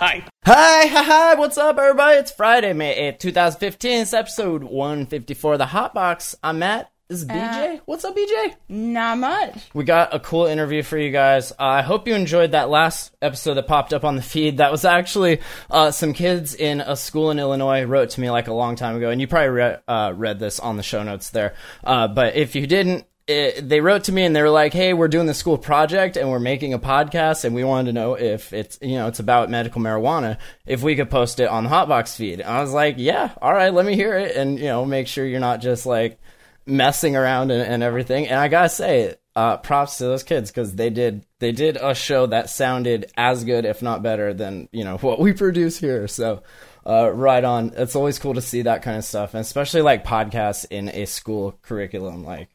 Hi. 0.00 0.24
Hi, 0.46 0.86
hi, 0.86 1.02
hi, 1.02 1.34
what's 1.34 1.58
up, 1.58 1.78
everybody? 1.78 2.16
It's 2.16 2.30
Friday, 2.30 2.72
May 2.72 3.12
8th, 3.12 3.18
2015. 3.18 4.00
It's 4.00 4.14
episode 4.14 4.64
154 4.64 5.52
of 5.52 5.58
the 5.58 5.66
Hot 5.66 5.92
Box. 5.92 6.34
I'm 6.42 6.60
Matt. 6.60 6.90
This 7.08 7.20
is 7.20 7.26
BJ. 7.26 7.82
what's 7.84 8.02
up, 8.06 8.16
BJ? 8.16 8.54
Not 8.70 9.18
much. 9.18 9.68
We 9.74 9.84
got 9.84 10.14
a 10.14 10.18
cool 10.18 10.46
interview 10.46 10.82
for 10.82 10.96
you 10.96 11.10
guys. 11.10 11.52
Uh, 11.52 11.56
I 11.64 11.82
hope 11.82 12.08
you 12.08 12.14
enjoyed 12.14 12.52
that 12.52 12.70
last 12.70 13.14
episode 13.20 13.54
that 13.54 13.66
popped 13.66 13.92
up 13.92 14.04
on 14.04 14.16
the 14.16 14.22
feed. 14.22 14.56
That 14.56 14.72
was 14.72 14.86
actually 14.86 15.40
uh, 15.70 15.90
some 15.90 16.14
kids 16.14 16.54
in 16.54 16.80
a 16.80 16.96
school 16.96 17.30
in 17.30 17.38
Illinois 17.38 17.84
wrote 17.84 18.08
to 18.10 18.22
me 18.22 18.30
like 18.30 18.48
a 18.48 18.54
long 18.54 18.76
time 18.76 18.96
ago, 18.96 19.10
and 19.10 19.20
you 19.20 19.26
probably 19.26 19.48
re- 19.48 19.76
uh, 19.86 20.14
read 20.16 20.38
this 20.38 20.60
on 20.60 20.78
the 20.78 20.82
show 20.82 21.02
notes 21.02 21.28
there. 21.28 21.52
Uh, 21.84 22.08
but 22.08 22.36
if 22.36 22.54
you 22.54 22.66
didn't, 22.66 23.04
it, 23.30 23.68
they 23.68 23.80
wrote 23.80 24.04
to 24.04 24.12
me 24.12 24.24
and 24.24 24.34
they 24.34 24.42
were 24.42 24.50
like, 24.50 24.72
"Hey, 24.72 24.92
we're 24.92 25.08
doing 25.08 25.26
the 25.26 25.34
school 25.34 25.56
project 25.56 26.16
and 26.16 26.30
we're 26.30 26.40
making 26.40 26.74
a 26.74 26.78
podcast, 26.78 27.44
and 27.44 27.54
we 27.54 27.64
wanted 27.64 27.86
to 27.86 27.92
know 27.92 28.14
if 28.14 28.52
it's 28.52 28.78
you 28.82 28.96
know 28.96 29.06
it's 29.06 29.20
about 29.20 29.48
medical 29.48 29.80
marijuana, 29.80 30.38
if 30.66 30.82
we 30.82 30.96
could 30.96 31.10
post 31.10 31.40
it 31.40 31.48
on 31.48 31.64
the 31.64 31.70
Hotbox 31.70 32.16
feed." 32.16 32.40
And 32.40 32.48
I 32.48 32.60
was 32.60 32.72
like, 32.72 32.96
"Yeah, 32.98 33.30
all 33.40 33.52
right, 33.52 33.72
let 33.72 33.86
me 33.86 33.94
hear 33.94 34.18
it, 34.18 34.36
and 34.36 34.58
you 34.58 34.66
know 34.66 34.84
make 34.84 35.06
sure 35.06 35.24
you're 35.24 35.40
not 35.40 35.60
just 35.60 35.86
like." 35.86 36.18
messing 36.66 37.16
around 37.16 37.50
and, 37.50 37.62
and 37.62 37.82
everything. 37.82 38.28
And 38.28 38.38
I 38.38 38.48
gotta 38.48 38.68
say, 38.68 39.16
uh, 39.36 39.56
props 39.58 39.98
to 39.98 40.04
those 40.04 40.22
kids 40.22 40.50
because 40.50 40.74
they 40.74 40.90
did 40.90 41.24
they 41.38 41.52
did 41.52 41.76
a 41.76 41.94
show 41.94 42.26
that 42.26 42.50
sounded 42.50 43.10
as 43.16 43.44
good, 43.44 43.64
if 43.64 43.82
not 43.82 44.02
better, 44.02 44.34
than 44.34 44.68
you 44.72 44.84
know 44.84 44.96
what 45.00 45.20
we 45.20 45.32
produce 45.32 45.78
here. 45.78 46.08
So. 46.08 46.42
Uh, 46.86 47.10
right 47.10 47.44
on. 47.44 47.72
It's 47.76 47.94
always 47.94 48.18
cool 48.18 48.32
to 48.32 48.40
see 48.40 48.62
that 48.62 48.80
kind 48.80 48.96
of 48.96 49.04
stuff, 49.04 49.34
and 49.34 49.42
especially 49.42 49.82
like 49.82 50.02
podcasts 50.02 50.64
in 50.70 50.88
a 50.88 51.04
school 51.04 51.58
curriculum. 51.60 52.24
Like, 52.24 52.48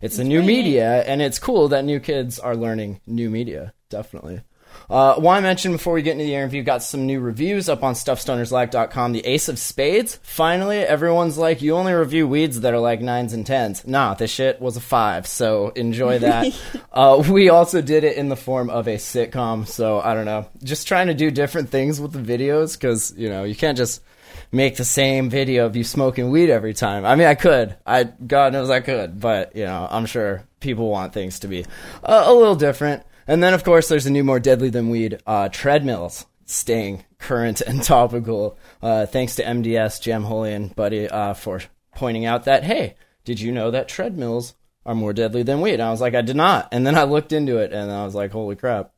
it's 0.00 0.18
a 0.18 0.24
new 0.24 0.42
media, 0.42 1.02
and 1.04 1.20
it's 1.20 1.38
cool 1.38 1.68
that 1.68 1.84
new 1.84 2.00
kids 2.00 2.38
are 2.38 2.56
learning 2.56 3.00
new 3.06 3.30
media. 3.30 3.72
Definitely. 3.90 4.42
Uh, 4.90 5.14
want 5.18 5.38
to 5.38 5.42
mention 5.42 5.72
before 5.72 5.92
we 5.92 6.02
get 6.02 6.12
into 6.12 6.24
the 6.24 6.34
interview, 6.34 6.62
got 6.62 6.82
some 6.82 7.04
new 7.06 7.20
reviews 7.20 7.68
up 7.68 7.82
on 7.82 7.94
StuffStonersLike.com. 7.94 9.12
The 9.12 9.26
Ace 9.26 9.48
of 9.48 9.58
Spades. 9.58 10.18
Finally, 10.22 10.78
everyone's 10.78 11.36
like, 11.36 11.60
you 11.60 11.74
only 11.74 11.92
review 11.92 12.26
weeds 12.26 12.60
that 12.60 12.72
are 12.72 12.78
like 12.78 13.00
nines 13.00 13.32
and 13.32 13.46
tens. 13.46 13.86
Nah, 13.86 14.14
this 14.14 14.30
shit 14.30 14.60
was 14.60 14.76
a 14.76 14.80
five, 14.80 15.26
so 15.26 15.68
enjoy 15.70 16.18
that. 16.20 16.54
uh, 16.92 17.22
we 17.30 17.48
also 17.50 17.82
did 17.82 18.04
it 18.04 18.16
in 18.16 18.28
the 18.28 18.36
form 18.36 18.70
of 18.70 18.86
a 18.88 18.96
sitcom, 18.96 19.66
so 19.66 20.00
I 20.00 20.14
don't 20.14 20.26
know. 20.26 20.48
Just 20.62 20.88
trying 20.88 21.08
to 21.08 21.14
do 21.14 21.30
different 21.30 21.70
things 21.70 22.00
with 22.00 22.12
the 22.12 22.20
videos, 22.20 22.74
because, 22.74 23.12
you 23.16 23.28
know, 23.28 23.44
you 23.44 23.54
can't 23.56 23.76
just 23.76 24.02
make 24.50 24.76
the 24.76 24.84
same 24.84 25.30
video 25.30 25.66
of 25.66 25.76
you 25.76 25.84
smoking 25.84 26.30
weed 26.30 26.50
every 26.50 26.74
time. 26.74 27.04
I 27.04 27.14
mean, 27.14 27.26
I 27.26 27.34
could. 27.34 27.76
I 27.86 28.04
God 28.04 28.52
knows 28.52 28.70
I 28.70 28.80
could, 28.80 29.20
but 29.20 29.54
you 29.54 29.64
know, 29.64 29.86
I'm 29.90 30.06
sure 30.06 30.44
people 30.60 30.88
want 30.88 31.12
things 31.12 31.40
to 31.40 31.48
be 31.48 31.64
uh, 32.02 32.24
a 32.26 32.34
little 32.34 32.56
different. 32.56 33.04
And 33.26 33.42
then, 33.42 33.52
of 33.52 33.62
course, 33.62 33.88
there's 33.88 34.06
a 34.06 34.10
new, 34.10 34.24
more 34.24 34.40
deadly 34.40 34.70
than 34.70 34.88
weed 34.88 35.20
uh, 35.26 35.50
treadmills 35.50 36.24
staying 36.46 37.04
current 37.18 37.60
and 37.60 37.82
topical. 37.82 38.58
Uh, 38.82 39.06
thanks 39.06 39.36
to 39.36 39.44
MDS 39.44 40.00
Jam 40.00 40.24
Holy 40.24 40.54
and 40.54 40.74
Buddy 40.74 41.08
uh, 41.08 41.34
for 41.34 41.60
pointing 41.94 42.24
out 42.24 42.44
that 42.44 42.64
hey, 42.64 42.96
did 43.24 43.40
you 43.40 43.52
know 43.52 43.70
that 43.70 43.88
treadmills 43.88 44.54
are 44.86 44.94
more 44.94 45.12
deadly 45.12 45.42
than 45.42 45.60
weed? 45.60 45.74
And 45.74 45.82
I 45.82 45.90
was 45.90 46.00
like, 46.00 46.14
I 46.14 46.22
did 46.22 46.36
not. 46.36 46.68
And 46.72 46.86
then 46.86 46.94
I 46.94 47.04
looked 47.04 47.32
into 47.32 47.58
it, 47.58 47.72
and 47.72 47.90
I 47.92 48.04
was 48.04 48.14
like, 48.14 48.32
holy 48.32 48.56
crap, 48.56 48.92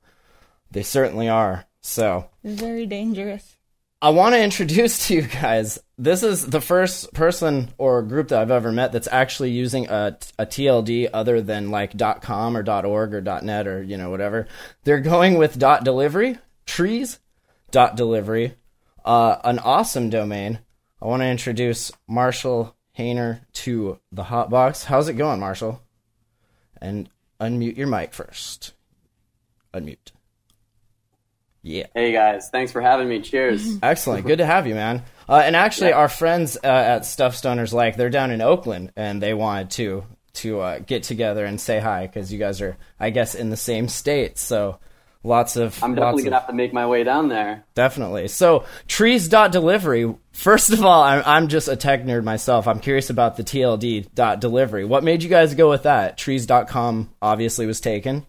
they 0.71 0.83
certainly 0.83 1.29
are. 1.29 1.67
So 1.81 2.31
very 2.45 2.87
dangerous. 2.87 3.57
I 4.03 4.09
want 4.11 4.35
to 4.35 4.43
introduce 4.43 5.09
to 5.09 5.15
you 5.15 5.23
guys. 5.23 5.79
This 5.99 6.23
is 6.23 6.47
the 6.47 6.63
first 6.63 7.13
person 7.13 7.69
or 7.77 8.01
group 8.03 8.29
that 8.29 8.41
I've 8.41 8.51
ever 8.51 8.73
met 8.73 8.93
that's 8.93 9.09
actually 9.13 9.51
using 9.51 9.89
a, 9.89 10.17
a 10.39 10.47
TLD 10.47 11.11
other 11.13 11.43
than 11.43 11.71
like 11.71 11.99
.com 12.23 12.57
or 12.57 12.65
.org 12.67 13.13
or 13.13 13.21
.net 13.21 13.67
or 13.67 13.83
you 13.83 13.99
know 13.99 14.09
whatever. 14.09 14.49
They're 14.85 15.01
going 15.01 15.37
with 15.37 15.59
.delivery, 15.59 16.39
trees 16.65 17.19
.delivery, 17.71 18.55
uh, 19.05 19.37
an 19.45 19.59
awesome 19.59 20.09
domain. 20.09 20.61
I 21.03 21.07
want 21.07 21.21
to 21.21 21.27
introduce 21.27 21.93
Marshall 22.09 22.75
Hayner 22.99 23.41
to 23.53 23.99
the 24.13 24.25
Hotbox. 24.25 24.85
How's 24.85 25.09
it 25.09 25.15
going, 25.15 25.41
Marshall? 25.41 25.83
And 26.81 27.11
unmute 27.39 27.77
your 27.77 27.87
mic 27.87 28.15
first. 28.15 28.73
Unmute. 29.75 30.13
Yeah. 31.63 31.87
Hey 31.95 32.13
guys, 32.13 32.49
thanks 32.51 32.73
for 32.73 32.81
having 32.81 33.09
me. 33.09 33.21
Cheers. 33.21 33.79
Excellent. 33.83 34.27
Good 34.27 34.39
to 34.39 34.47
have 34.47 34.67
you, 34.67 34.75
man. 34.75 35.03
Uh, 35.29 35.43
and 35.45 35.55
actually, 35.55 35.93
our 35.93 36.09
friends 36.09 36.57
uh, 36.57 36.67
at 36.67 37.05
Stuff 37.05 37.35
Stoners 37.35 37.73
like 37.73 37.97
they're 37.97 38.11
down 38.11 38.31
in 38.31 38.41
Oakland, 38.41 38.93
and 38.97 39.23
they 39.23 39.35
wanted 39.35 39.71
to 39.73 40.05
to 40.33 40.61
uh, 40.61 40.79
get 40.79 41.03
together 41.03 41.45
and 41.45 41.61
say 41.61 41.79
hi 41.81 42.07
because 42.07 42.33
you 42.33 42.39
guys 42.39 42.61
are, 42.61 42.77
I 42.99 43.11
guess, 43.11 43.35
in 43.35 43.51
the 43.51 43.57
same 43.57 43.89
state. 43.89 44.39
So 44.39 44.79
lots 45.23 45.57
of 45.57 45.83
I'm 45.85 45.95
definitely 45.95 46.23
of- 46.23 46.25
gonna 46.27 46.39
have 46.39 46.47
to 46.49 46.55
make 46.55 46.73
my 46.73 46.87
way 46.87 47.05
down 47.05 47.29
there. 47.29 47.65
Definitely. 47.75 48.29
So 48.29 48.65
trees 48.89 49.29
dot 49.29 49.53
delivery. 49.53 50.15
First 50.33 50.71
of 50.73 50.83
all, 50.85 51.03
I'm 51.03 51.23
I'm 51.27 51.49
just 51.49 51.69
a 51.69 51.77
tech 51.77 52.05
nerd 52.05 52.25
myself. 52.25 52.67
I'm 52.67 52.81
curious 52.81 53.11
about 53.11 53.37
the 53.37 53.45
TLD 53.45 54.15
dot 54.15 54.41
delivery. 54.41 54.85
What 54.87 55.05
made 55.05 55.23
you 55.23 55.29
guys 55.29 55.55
go 55.55 55.69
with 55.69 55.83
that? 55.83 56.17
Trees.com 56.17 57.11
obviously 57.21 57.67
was 57.67 57.81
taken. 57.81 58.27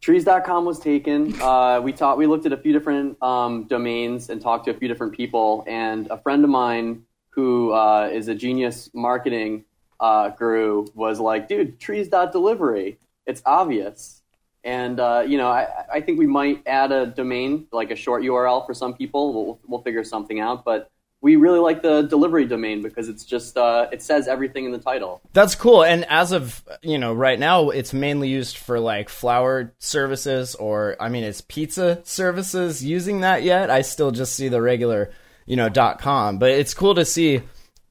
Trees.com 0.00 0.64
was 0.64 0.78
taken. 0.78 1.40
Uh, 1.40 1.80
we 1.80 1.92
taught. 1.92 2.18
We 2.18 2.26
looked 2.26 2.46
at 2.46 2.52
a 2.52 2.56
few 2.56 2.72
different 2.72 3.20
um, 3.22 3.64
domains 3.64 4.30
and 4.30 4.40
talked 4.40 4.66
to 4.66 4.70
a 4.70 4.74
few 4.74 4.88
different 4.88 5.14
people. 5.14 5.64
And 5.66 6.06
a 6.10 6.18
friend 6.18 6.44
of 6.44 6.50
mine 6.50 7.04
who 7.30 7.72
uh, 7.72 8.08
is 8.12 8.28
a 8.28 8.34
genius 8.34 8.90
marketing 8.94 9.64
uh, 9.98 10.30
guru 10.30 10.86
was 10.94 11.18
like, 11.18 11.48
"Dude, 11.48 11.80
trees.delivery. 11.80 12.98
It's 13.26 13.42
obvious." 13.44 14.22
And 14.64 15.00
uh, 15.00 15.24
you 15.26 15.38
know, 15.38 15.48
I, 15.48 15.68
I 15.92 16.00
think 16.00 16.18
we 16.18 16.26
might 16.26 16.62
add 16.66 16.92
a 16.92 17.06
domain, 17.06 17.66
like 17.72 17.90
a 17.90 17.96
short 17.96 18.22
URL 18.22 18.66
for 18.66 18.74
some 18.74 18.94
people. 18.94 19.32
We'll, 19.32 19.60
we'll 19.66 19.82
figure 19.82 20.04
something 20.04 20.40
out. 20.40 20.64
But 20.64 20.90
we 21.22 21.36
really 21.36 21.58
like 21.58 21.82
the 21.82 22.02
delivery 22.02 22.46
domain 22.46 22.82
because 22.82 23.08
it's 23.08 23.24
just 23.24 23.56
uh, 23.56 23.88
it 23.90 24.02
says 24.02 24.28
everything 24.28 24.64
in 24.64 24.72
the 24.72 24.78
title. 24.78 25.20
That's 25.32 25.54
cool. 25.54 25.82
And 25.82 26.04
as 26.06 26.32
of 26.32 26.62
you 26.82 26.98
know, 26.98 27.12
right 27.12 27.38
now, 27.38 27.70
it's 27.70 27.92
mainly 27.92 28.28
used 28.28 28.58
for 28.58 28.78
like 28.78 29.08
flower 29.08 29.74
services, 29.78 30.54
or 30.54 30.96
I 31.00 31.08
mean, 31.08 31.24
it's 31.24 31.40
pizza 31.40 32.00
services 32.04 32.84
using 32.84 33.20
that 33.20 33.42
yet. 33.42 33.70
I 33.70 33.82
still 33.82 34.10
just 34.10 34.34
see 34.34 34.48
the 34.48 34.60
regular, 34.60 35.10
you 35.46 35.56
know, 35.56 35.68
dot 35.68 36.00
com. 36.00 36.38
But 36.38 36.50
it's 36.50 36.74
cool 36.74 36.94
to 36.94 37.04
see 37.04 37.42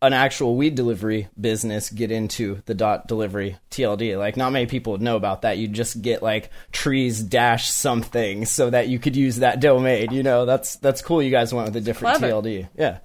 an 0.02 0.14
actual 0.14 0.56
weed 0.56 0.76
delivery 0.76 1.28
business 1.40 1.90
get 1.90 2.12
into 2.12 2.62
the 2.66 2.76
dot 2.76 3.08
delivery 3.08 3.58
TLD. 3.72 4.20
Like, 4.20 4.38
not 4.38 4.52
many 4.52 4.68
people 4.68 4.92
would 4.94 5.02
know 5.02 5.16
about 5.16 5.42
that. 5.42 5.58
You 5.58 5.68
just 5.68 6.02
get 6.02 6.22
like 6.22 6.52
trees 6.72 7.22
dash 7.22 7.70
something 7.70 8.46
so 8.46 8.70
that 8.70 8.88
you 8.88 9.00
could 9.00 9.16
use 9.16 9.38
that 9.38 9.60
domain. 9.60 10.12
You 10.12 10.22
know, 10.22 10.46
that's 10.46 10.76
that's 10.76 11.02
cool. 11.02 11.24
You 11.24 11.32
guys 11.32 11.54
went 11.54 11.68
with 11.68 11.76
a 11.78 11.82
different 11.82 12.20
Clever. 12.20 12.34
TLD. 12.34 12.70
Yeah. 12.78 13.00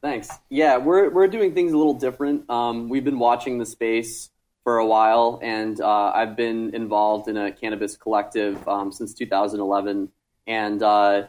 Thanks. 0.00 0.28
Yeah, 0.48 0.76
we're 0.76 1.10
we're 1.10 1.26
doing 1.26 1.54
things 1.54 1.72
a 1.72 1.76
little 1.76 1.94
different. 1.94 2.48
Um, 2.48 2.88
we've 2.88 3.04
been 3.04 3.18
watching 3.18 3.58
the 3.58 3.66
space 3.66 4.30
for 4.62 4.78
a 4.78 4.86
while, 4.86 5.40
and 5.42 5.80
uh, 5.80 6.12
I've 6.14 6.36
been 6.36 6.74
involved 6.74 7.28
in 7.28 7.36
a 7.36 7.50
cannabis 7.50 7.96
collective 7.96 8.66
um, 8.68 8.92
since 8.92 9.14
2011. 9.14 10.10
And 10.46 10.82
uh, 10.82 11.26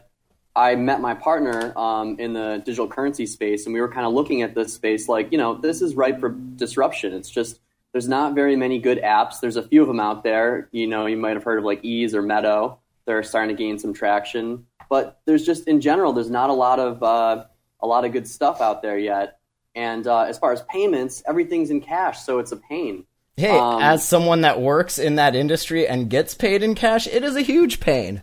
I 0.54 0.74
met 0.76 1.00
my 1.00 1.14
partner 1.14 1.76
um, 1.76 2.18
in 2.18 2.32
the 2.32 2.62
digital 2.64 2.86
currency 2.86 3.26
space, 3.26 3.66
and 3.66 3.74
we 3.74 3.80
were 3.80 3.90
kind 3.90 4.06
of 4.06 4.12
looking 4.12 4.42
at 4.42 4.54
this 4.54 4.74
space 4.74 5.08
like, 5.08 5.32
you 5.32 5.38
know, 5.38 5.54
this 5.54 5.82
is 5.82 5.94
ripe 5.94 6.20
for 6.20 6.28
disruption. 6.28 7.12
It's 7.12 7.30
just 7.30 7.60
there's 7.92 8.08
not 8.08 8.34
very 8.34 8.56
many 8.56 8.78
good 8.78 9.00
apps. 9.02 9.40
There's 9.40 9.56
a 9.56 9.66
few 9.66 9.82
of 9.82 9.88
them 9.88 10.00
out 10.00 10.22
there. 10.22 10.68
You 10.70 10.86
know, 10.86 11.06
you 11.06 11.16
might 11.16 11.34
have 11.34 11.42
heard 11.44 11.58
of 11.58 11.64
like 11.64 11.84
Eaze 11.84 12.14
or 12.14 12.22
Meadow. 12.22 12.78
They're 13.06 13.22
starting 13.22 13.56
to 13.56 13.60
gain 13.60 13.78
some 13.78 13.92
traction, 13.92 14.66
but 14.88 15.20
there's 15.24 15.44
just 15.44 15.66
in 15.66 15.80
general, 15.80 16.12
there's 16.12 16.30
not 16.30 16.50
a 16.50 16.52
lot 16.52 16.78
of 16.78 17.02
uh, 17.02 17.44
a 17.82 17.86
lot 17.86 18.04
of 18.04 18.12
good 18.12 18.26
stuff 18.28 18.60
out 18.60 18.82
there 18.82 18.98
yet. 18.98 19.38
And 19.74 20.06
uh, 20.06 20.22
as 20.22 20.38
far 20.38 20.52
as 20.52 20.62
payments, 20.62 21.22
everything's 21.26 21.70
in 21.70 21.80
cash, 21.80 22.20
so 22.20 22.38
it's 22.38 22.52
a 22.52 22.56
pain. 22.56 23.04
Hey, 23.36 23.56
Um, 23.56 23.80
as 23.80 24.06
someone 24.06 24.40
that 24.42 24.60
works 24.60 24.98
in 24.98 25.14
that 25.14 25.34
industry 25.36 25.86
and 25.86 26.10
gets 26.10 26.34
paid 26.34 26.62
in 26.62 26.74
cash, 26.74 27.06
it 27.06 27.22
is 27.22 27.36
a 27.36 27.40
huge 27.42 27.80
pain. 27.80 28.22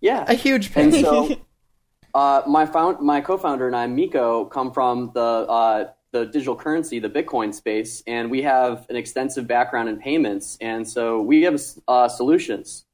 Yeah, 0.00 0.24
A 0.26 0.34
huge 0.34 0.72
And 0.74 0.92
pain. 0.92 1.04
so, 1.04 1.36
uh, 2.14 2.42
my 2.48 2.66
found 2.66 3.00
my 3.00 3.20
co-founder 3.20 3.66
and 3.66 3.76
I, 3.76 3.86
Miko, 3.86 4.46
come 4.46 4.72
from 4.72 5.12
the 5.14 5.20
uh, 5.20 5.90
the 6.10 6.26
digital 6.26 6.56
currency, 6.56 6.98
the 6.98 7.08
Bitcoin 7.08 7.54
space, 7.54 8.02
and 8.06 8.30
we 8.30 8.42
have 8.42 8.84
an 8.90 8.96
extensive 8.96 9.46
background 9.46 9.88
in 9.88 9.98
payments, 9.98 10.58
and 10.60 10.86
so 10.88 11.22
we 11.22 11.42
have 11.42 11.60
uh, 11.88 12.08
solutions. 12.08 12.84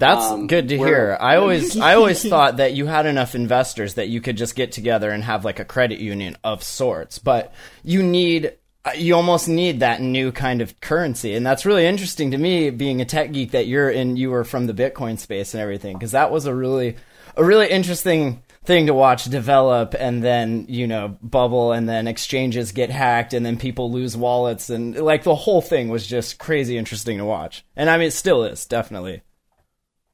That's 0.00 0.24
um, 0.24 0.46
good 0.46 0.70
to 0.70 0.78
hear. 0.78 1.16
I 1.20 1.36
always 1.36 1.78
I 1.78 1.94
always 1.94 2.26
thought 2.28 2.56
that 2.56 2.72
you 2.72 2.86
had 2.86 3.04
enough 3.04 3.34
investors 3.34 3.94
that 3.94 4.08
you 4.08 4.22
could 4.22 4.38
just 4.38 4.56
get 4.56 4.72
together 4.72 5.10
and 5.10 5.22
have 5.22 5.44
like 5.44 5.60
a 5.60 5.64
credit 5.64 6.00
union 6.00 6.38
of 6.42 6.62
sorts, 6.62 7.18
but 7.18 7.52
you 7.84 8.02
need 8.02 8.54
uh, 8.82 8.92
you 8.96 9.14
almost 9.14 9.46
need 9.46 9.80
that 9.80 10.00
new 10.00 10.32
kind 10.32 10.62
of 10.62 10.80
currency, 10.80 11.34
and 11.34 11.44
that's 11.44 11.66
really 11.66 11.84
interesting 11.84 12.30
to 12.30 12.38
me, 12.38 12.70
being 12.70 13.02
a 13.02 13.04
tech 13.04 13.30
geek 13.30 13.50
that 13.50 13.66
you're 13.66 13.90
in. 13.90 14.16
You 14.16 14.30
were 14.30 14.44
from 14.44 14.66
the 14.66 14.72
Bitcoin 14.72 15.18
space 15.18 15.52
and 15.52 15.60
everything, 15.60 15.98
because 15.98 16.12
that 16.12 16.30
was 16.30 16.46
a 16.46 16.54
really, 16.54 16.96
a 17.36 17.44
really 17.44 17.68
interesting 17.68 18.42
thing 18.64 18.86
to 18.86 18.94
watch 18.94 19.24
develop 19.24 19.94
and 19.98 20.22
then 20.22 20.66
you 20.68 20.86
know 20.86 21.16
bubble 21.22 21.72
and 21.72 21.88
then 21.88 22.06
exchanges 22.06 22.72
get 22.72 22.90
hacked 22.90 23.32
and 23.32 23.44
then 23.44 23.56
people 23.56 23.90
lose 23.90 24.16
wallets 24.16 24.68
and 24.68 24.96
like 24.98 25.24
the 25.24 25.34
whole 25.34 25.62
thing 25.62 25.88
was 25.88 26.06
just 26.06 26.38
crazy 26.38 26.76
interesting 26.76 27.16
to 27.16 27.24
watch 27.24 27.64
and 27.74 27.88
i 27.88 27.96
mean 27.96 28.08
it 28.08 28.12
still 28.12 28.44
is 28.44 28.66
definitely 28.66 29.22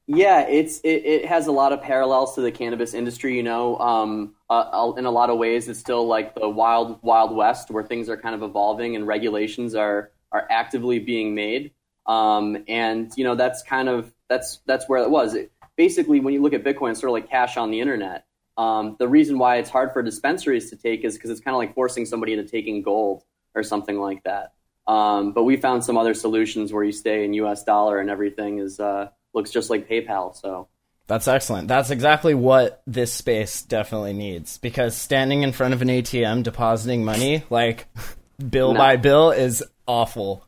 Yeah, 0.09 0.41
it's 0.47 0.79
it, 0.81 1.03
it 1.05 1.25
has 1.25 1.47
a 1.47 1.51
lot 1.51 1.73
of 1.73 1.81
parallels 1.81 2.35
to 2.35 2.41
the 2.41 2.51
cannabis 2.51 2.93
industry. 2.93 3.35
You 3.35 3.43
know, 3.43 3.77
um, 3.77 4.35
uh, 4.49 4.93
in 4.97 5.05
a 5.05 5.11
lot 5.11 5.29
of 5.29 5.37
ways, 5.37 5.67
it's 5.67 5.79
still 5.79 6.07
like 6.07 6.33
the 6.33 6.47
wild 6.47 6.99
wild 7.03 7.35
west 7.35 7.69
where 7.69 7.83
things 7.83 8.07
are 8.07 8.15
kind 8.15 8.33
of 8.33 8.41
evolving 8.41 8.95
and 8.95 9.05
regulations 9.05 9.75
are 9.75 10.11
are 10.31 10.47
actively 10.49 10.99
being 10.99 11.35
made. 11.35 11.73
Um, 12.05 12.63
and 12.69 13.11
you 13.17 13.25
know, 13.25 13.35
that's 13.35 13.63
kind 13.63 13.89
of 13.89 14.13
that's 14.29 14.59
that's 14.65 14.87
where 14.87 15.03
it 15.03 15.09
was. 15.09 15.33
It, 15.35 15.51
basically, 15.75 16.21
when 16.21 16.33
you 16.33 16.41
look 16.41 16.53
at 16.53 16.63
Bitcoin, 16.63 16.91
it's 16.91 17.01
sort 17.01 17.09
of 17.09 17.13
like 17.13 17.29
cash 17.29 17.57
on 17.57 17.69
the 17.69 17.81
internet. 17.81 18.25
Um, 18.57 18.95
the 18.99 19.09
reason 19.09 19.37
why 19.37 19.57
it's 19.57 19.69
hard 19.69 19.91
for 19.91 20.01
dispensaries 20.01 20.69
to 20.69 20.77
take 20.77 21.03
is 21.03 21.15
because 21.15 21.29
it's 21.29 21.41
kind 21.41 21.53
of 21.53 21.59
like 21.59 21.75
forcing 21.75 22.05
somebody 22.05 22.31
into 22.33 22.49
taking 22.49 22.81
gold 22.81 23.23
or 23.55 23.61
something 23.61 23.99
like 23.99 24.23
that. 24.23 24.53
Um, 24.87 25.33
but 25.33 25.43
we 25.43 25.57
found 25.57 25.83
some 25.83 25.97
other 25.97 26.13
solutions 26.13 26.71
where 26.71 26.83
you 26.83 26.93
stay 26.93 27.25
in 27.25 27.33
U.S. 27.33 27.65
dollar 27.65 27.99
and 27.99 28.09
everything 28.09 28.59
is 28.59 28.79
uh, 28.79 29.09
looks 29.37 29.51
just 29.51 29.69
like 29.69 29.87
PayPal. 29.87 30.35
So 30.35 30.67
That's 31.07 31.27
excellent. 31.29 31.69
That's 31.69 31.89
exactly 31.91 32.33
what 32.33 32.81
this 32.85 33.13
space 33.13 33.61
definitely 33.61 34.11
needs 34.13 34.57
because 34.57 34.95
standing 34.95 35.43
in 35.43 35.53
front 35.53 35.73
of 35.73 35.81
an 35.81 35.87
ATM 35.87 36.43
depositing 36.43 37.05
money 37.05 37.43
like 37.49 37.87
bill 38.49 38.73
No. 38.73 38.77
by 38.79 38.97
bill 38.97 39.31
is 39.31 39.63
awful. 39.87 40.45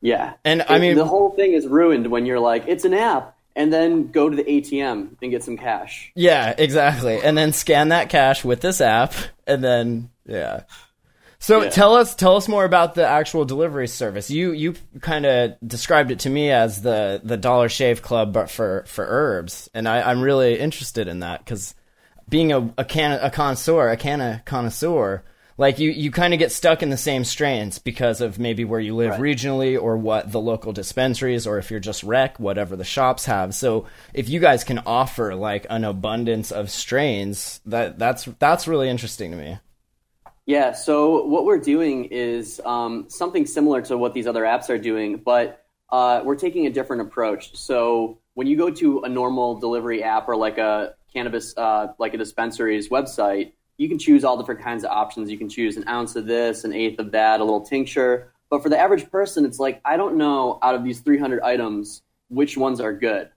yeah, 0.00 0.34
And, 0.44 0.64
I 0.68 0.78
mean- 0.80 0.96
the 0.96 1.04
whole 1.04 1.30
thing 1.30 1.52
is 1.52 1.66
ruined 1.66 2.08
when 2.10 2.26
you're 2.26 2.40
like, 2.40 2.64
it's 2.66 2.84
an 2.84 2.94
app, 2.94 3.36
and 3.54 3.72
then 3.72 4.10
go 4.10 4.28
to 4.28 4.36
the 4.36 4.44
ATM 4.44 5.16
and 5.22 5.30
get 5.30 5.42
some 5.42 5.56
cash. 5.56 6.12
Yeah, 6.14 6.54
exactly. 6.56 7.20
And 7.20 7.36
then 7.38 7.52
scan 7.52 7.88
that 7.88 8.08
cash 8.08 8.44
with 8.44 8.60
this 8.60 8.80
app 8.80 9.14
and 9.46 9.62
then 9.64 10.10
yeah. 10.26 10.62
So 11.40 11.62
Yeah. 11.62 11.70
tell 11.70 11.94
us 11.94 12.14
tell 12.14 12.36
us 12.36 12.48
more 12.48 12.64
about 12.64 12.94
the 12.94 13.06
actual 13.06 13.44
delivery 13.44 13.86
service. 13.88 14.30
You 14.30 14.52
you 14.52 14.74
kind 15.00 15.24
of 15.24 15.52
described 15.66 16.10
it 16.10 16.18
to 16.20 16.30
me 16.30 16.50
as 16.50 16.82
the 16.82 17.20
the 17.22 17.36
Dollar 17.36 17.68
Shave 17.68 18.02
Club 18.02 18.32
but 18.32 18.50
for 18.50 18.84
for 18.86 19.06
herbs. 19.08 19.70
And 19.72 19.88
I 19.88 20.02
I'm 20.02 20.20
really 20.20 20.58
interested 20.58 21.06
in 21.08 21.20
that 21.20 21.46
cuz 21.46 21.74
being 22.28 22.52
a 22.52 22.72
a 22.76 22.84
can 22.84 23.18
a 23.22 23.30
connoisseur, 23.30 23.88
a 23.88 23.96
canna 23.96 24.42
connoisseur, 24.46 25.22
like 25.56 25.78
you 25.78 25.90
you 25.90 26.10
kind 26.10 26.34
of 26.34 26.40
get 26.40 26.50
stuck 26.50 26.82
in 26.82 26.90
the 26.90 26.96
same 26.96 27.24
strains 27.24 27.78
because 27.78 28.20
of 28.20 28.38
maybe 28.40 28.64
where 28.64 28.80
you 28.80 28.96
live 28.96 29.12
Right. 29.12 29.20
regionally 29.20 29.80
or 29.80 29.96
what 29.96 30.32
the 30.32 30.40
local 30.40 30.72
dispensaries 30.72 31.46
or 31.46 31.58
if 31.58 31.70
you're 31.70 31.80
just 31.80 32.02
rec 32.02 32.38
whatever 32.40 32.74
the 32.76 32.84
shops 32.84 33.24
have 33.26 33.54
so 33.54 33.86
if 34.12 34.28
you 34.28 34.40
guys 34.40 34.62
can 34.64 34.80
offer 34.86 35.34
like 35.34 35.66
an 35.70 35.84
abundance 35.84 36.50
of 36.52 36.68
strains 36.70 37.60
that 37.66 37.98
that's 37.98 38.24
that's 38.38 38.68
really 38.68 38.88
interesting 38.88 39.30
to 39.30 39.36
me 39.36 39.58
Yeah, 40.48 40.72
so 40.72 41.26
what 41.26 41.44
we're 41.44 41.58
doing 41.58 42.06
is 42.06 42.58
um, 42.64 43.04
something 43.10 43.44
similar 43.44 43.82
to 43.82 43.98
what 43.98 44.14
these 44.14 44.26
other 44.26 44.44
apps 44.44 44.70
are 44.70 44.78
doing, 44.78 45.18
but 45.18 45.62
uh, 45.90 46.22
we're 46.24 46.36
taking 46.36 46.66
a 46.66 46.70
different 46.70 47.02
approach. 47.02 47.54
So 47.54 48.18
when 48.32 48.46
you 48.46 48.56
go 48.56 48.70
to 48.70 49.02
a 49.02 49.10
normal 49.10 49.58
delivery 49.60 50.02
app 50.02 50.26
or 50.26 50.36
like 50.36 50.56
a 50.56 50.94
cannabis, 51.12 51.52
uh, 51.58 51.88
like 51.98 52.14
a 52.14 52.16
dispensary's 52.16 52.88
website, 52.88 53.52
you 53.76 53.90
can 53.90 53.98
choose 53.98 54.24
all 54.24 54.38
different 54.38 54.62
kinds 54.62 54.84
of 54.84 54.90
options. 54.90 55.30
You 55.30 55.36
can 55.36 55.50
choose 55.50 55.76
an 55.76 55.86
ounce 55.86 56.16
of 56.16 56.24
this, 56.24 56.64
an 56.64 56.72
eighth 56.72 56.98
of 56.98 57.12
that, 57.12 57.40
a 57.40 57.44
little 57.44 57.60
tincture. 57.60 58.32
But 58.48 58.62
for 58.62 58.70
the 58.70 58.78
average 58.78 59.10
person, 59.10 59.44
it's 59.44 59.58
like, 59.58 59.82
I 59.84 59.98
don't 59.98 60.16
know 60.16 60.58
out 60.62 60.74
of 60.74 60.82
these 60.82 61.00
300 61.00 61.42
items 61.42 62.00
which 62.30 62.56
ones 62.56 62.80
are 62.80 62.94
good, 62.94 63.28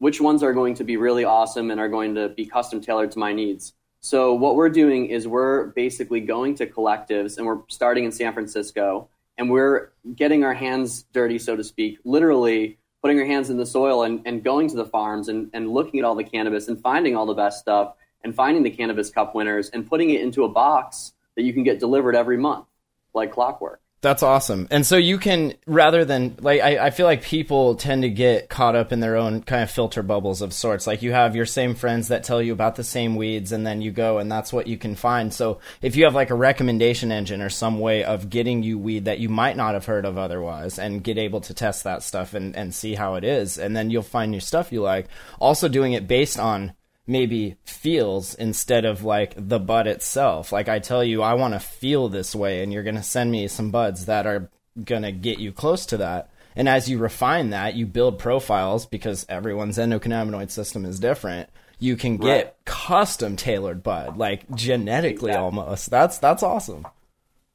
which 0.00 0.20
ones 0.20 0.42
are 0.42 0.52
going 0.52 0.74
to 0.74 0.84
be 0.84 0.98
really 0.98 1.24
awesome 1.24 1.70
and 1.70 1.80
are 1.80 1.88
going 1.88 2.14
to 2.16 2.28
be 2.28 2.44
custom 2.44 2.82
tailored 2.82 3.12
to 3.12 3.18
my 3.18 3.32
needs. 3.32 3.72
So 4.00 4.34
what 4.34 4.54
we're 4.54 4.68
doing 4.68 5.06
is 5.06 5.26
we're 5.26 5.68
basically 5.68 6.20
going 6.20 6.54
to 6.56 6.66
collectives 6.66 7.36
and 7.36 7.46
we're 7.46 7.60
starting 7.68 8.04
in 8.04 8.12
San 8.12 8.32
Francisco 8.32 9.08
and 9.36 9.50
we're 9.50 9.90
getting 10.14 10.44
our 10.44 10.54
hands 10.54 11.04
dirty, 11.12 11.38
so 11.38 11.56
to 11.56 11.64
speak, 11.64 11.98
literally 12.04 12.78
putting 13.02 13.18
our 13.18 13.26
hands 13.26 13.50
in 13.50 13.56
the 13.56 13.66
soil 13.66 14.02
and, 14.02 14.20
and 14.24 14.42
going 14.42 14.68
to 14.68 14.76
the 14.76 14.84
farms 14.84 15.28
and, 15.28 15.50
and 15.52 15.70
looking 15.70 16.00
at 16.00 16.04
all 16.04 16.14
the 16.14 16.24
cannabis 16.24 16.68
and 16.68 16.80
finding 16.80 17.16
all 17.16 17.26
the 17.26 17.34
best 17.34 17.60
stuff 17.60 17.94
and 18.24 18.34
finding 18.34 18.62
the 18.62 18.70
cannabis 18.70 19.10
cup 19.10 19.34
winners 19.34 19.68
and 19.70 19.88
putting 19.88 20.10
it 20.10 20.20
into 20.20 20.44
a 20.44 20.48
box 20.48 21.12
that 21.36 21.42
you 21.42 21.52
can 21.52 21.62
get 21.62 21.78
delivered 21.78 22.16
every 22.16 22.36
month 22.36 22.66
like 23.14 23.32
clockwork. 23.32 23.80
That's 24.00 24.22
awesome. 24.22 24.68
And 24.70 24.86
so 24.86 24.96
you 24.96 25.18
can 25.18 25.54
rather 25.66 26.04
than 26.04 26.36
like 26.40 26.60
I, 26.60 26.86
I 26.86 26.90
feel 26.90 27.06
like 27.06 27.22
people 27.22 27.74
tend 27.74 28.02
to 28.02 28.08
get 28.08 28.48
caught 28.48 28.76
up 28.76 28.92
in 28.92 29.00
their 29.00 29.16
own 29.16 29.42
kind 29.42 29.64
of 29.64 29.72
filter 29.72 30.04
bubbles 30.04 30.40
of 30.40 30.52
sorts. 30.52 30.86
Like 30.86 31.02
you 31.02 31.10
have 31.10 31.34
your 31.34 31.46
same 31.46 31.74
friends 31.74 32.08
that 32.08 32.22
tell 32.22 32.40
you 32.40 32.52
about 32.52 32.76
the 32.76 32.84
same 32.84 33.16
weeds 33.16 33.50
and 33.50 33.66
then 33.66 33.82
you 33.82 33.90
go 33.90 34.18
and 34.18 34.30
that's 34.30 34.52
what 34.52 34.68
you 34.68 34.78
can 34.78 34.94
find. 34.94 35.34
So 35.34 35.58
if 35.82 35.96
you 35.96 36.04
have 36.04 36.14
like 36.14 36.30
a 36.30 36.36
recommendation 36.36 37.10
engine 37.10 37.42
or 37.42 37.50
some 37.50 37.80
way 37.80 38.04
of 38.04 38.30
getting 38.30 38.62
you 38.62 38.78
weed 38.78 39.06
that 39.06 39.18
you 39.18 39.28
might 39.28 39.56
not 39.56 39.74
have 39.74 39.86
heard 39.86 40.04
of 40.04 40.16
otherwise 40.16 40.78
and 40.78 41.02
get 41.02 41.18
able 41.18 41.40
to 41.40 41.54
test 41.54 41.82
that 41.82 42.04
stuff 42.04 42.34
and, 42.34 42.54
and 42.54 42.72
see 42.72 42.94
how 42.94 43.16
it 43.16 43.24
is 43.24 43.58
and 43.58 43.76
then 43.76 43.90
you'll 43.90 44.02
find 44.02 44.32
your 44.32 44.40
stuff 44.40 44.70
you 44.70 44.80
like. 44.80 45.08
Also 45.40 45.66
doing 45.66 45.92
it 45.92 46.06
based 46.06 46.38
on 46.38 46.72
maybe 47.08 47.56
feels 47.64 48.34
instead 48.34 48.84
of 48.84 49.02
like 49.02 49.34
the 49.36 49.58
bud 49.58 49.86
itself. 49.88 50.52
Like 50.52 50.68
I 50.68 50.78
tell 50.78 51.02
you, 51.02 51.22
I 51.22 51.34
want 51.34 51.54
to 51.54 51.60
feel 51.60 52.08
this 52.08 52.34
way, 52.34 52.62
and 52.62 52.72
you're 52.72 52.82
going 52.84 52.94
to 52.94 53.02
send 53.02 53.32
me 53.32 53.48
some 53.48 53.70
buds 53.70 54.06
that 54.06 54.26
are 54.26 54.50
going 54.84 55.02
to 55.02 55.10
get 55.10 55.38
you 55.40 55.50
close 55.50 55.86
to 55.86 55.96
that. 55.96 56.30
And 56.54 56.68
as 56.68 56.88
you 56.88 56.98
refine 56.98 57.50
that, 57.50 57.74
you 57.74 57.86
build 57.86 58.18
profiles 58.18 58.84
because 58.86 59.24
everyone's 59.28 59.78
endocannabinoid 59.78 60.50
system 60.50 60.84
is 60.84 61.00
different. 61.00 61.48
You 61.78 61.96
can 61.96 62.16
get 62.16 62.26
Right. 62.44 62.54
custom 62.64 63.36
tailored 63.36 63.82
bud, 63.82 64.16
like 64.16 64.48
genetically 64.54 65.30
Exactly. 65.30 65.32
almost. 65.32 65.90
That's 65.90 66.18
that's 66.18 66.42
awesome. 66.42 66.86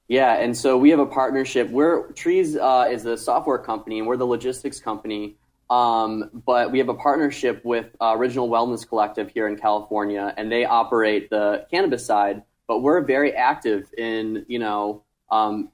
Yeah, 0.07 0.33
and 0.35 0.55
so 0.55 0.77
we 0.77 0.89
have 0.89 0.99
a 0.99 1.05
partnership. 1.05 1.69
We're 1.69 2.11
Trees 2.13 2.55
uh, 2.57 2.87
is 2.91 3.03
the 3.03 3.17
software 3.17 3.57
company, 3.57 3.99
and 3.99 4.07
we're 4.07 4.17
the 4.17 4.27
logistics 4.27 4.79
company. 4.79 5.35
Um, 5.73 6.29
but 6.45 6.71
we 6.71 6.77
have 6.77 6.89
a 6.89 6.93
partnership 6.93 7.65
with 7.65 7.89
uh, 7.99 8.13
Original 8.15 8.47
Wellness 8.47 8.87
Collective 8.87 9.31
here 9.31 9.47
in 9.47 9.55
California, 9.55 10.31
and 10.37 10.51
they 10.51 10.65
operate 10.65 11.31
the 11.31 11.65
cannabis 11.71 12.05
side. 12.05 12.43
But 12.67 12.83
we're 12.83 13.01
very 13.01 13.33
active 13.33 13.91
in 13.97 14.45
you 14.47 14.59
know 14.59 15.03
um, 15.31 15.69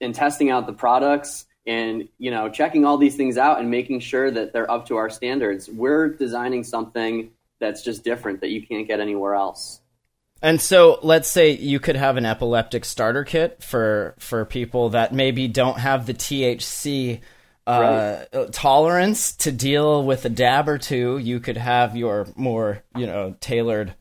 in 0.00 0.12
testing 0.12 0.50
out 0.50 0.66
the 0.66 0.72
products 0.72 1.46
and 1.68 2.08
you 2.18 2.32
know 2.32 2.48
checking 2.48 2.84
all 2.84 2.98
these 2.98 3.14
things 3.14 3.38
out 3.38 3.60
and 3.60 3.70
making 3.70 4.00
sure 4.00 4.28
that 4.28 4.52
they're 4.52 4.68
up 4.68 4.88
to 4.88 4.96
our 4.96 5.08
standards. 5.08 5.68
We're 5.68 6.08
designing 6.08 6.64
something 6.64 7.30
that's 7.60 7.82
just 7.82 8.02
different 8.02 8.40
that 8.40 8.50
you 8.50 8.66
can't 8.66 8.88
get 8.88 8.98
anywhere 8.98 9.36
else. 9.36 9.80
And 10.42 10.60
so 10.60 10.98
let's 11.04 11.28
say 11.28 11.52
you 11.52 11.78
could 11.78 11.94
have 11.94 12.16
an 12.16 12.26
epileptic 12.26 12.84
starter 12.84 13.22
kit 13.22 13.62
for 13.62 14.16
for 14.18 14.44
people 14.44 14.88
that 14.90 15.14
maybe 15.14 15.46
don't 15.46 15.78
have 15.78 16.06
the 16.06 16.14
THC 16.14 17.20
uh, 17.66 18.24
tolerance 18.52 19.34
to 19.36 19.52
deal 19.52 20.04
with 20.04 20.24
a 20.24 20.28
dab 20.28 20.68
or 20.68 20.78
two. 20.78 21.18
You 21.18 21.40
could 21.40 21.56
have 21.56 21.96
your 21.96 22.26
more, 22.36 22.82
you 22.96 23.06
know, 23.06 23.34
tailored. 23.40 23.94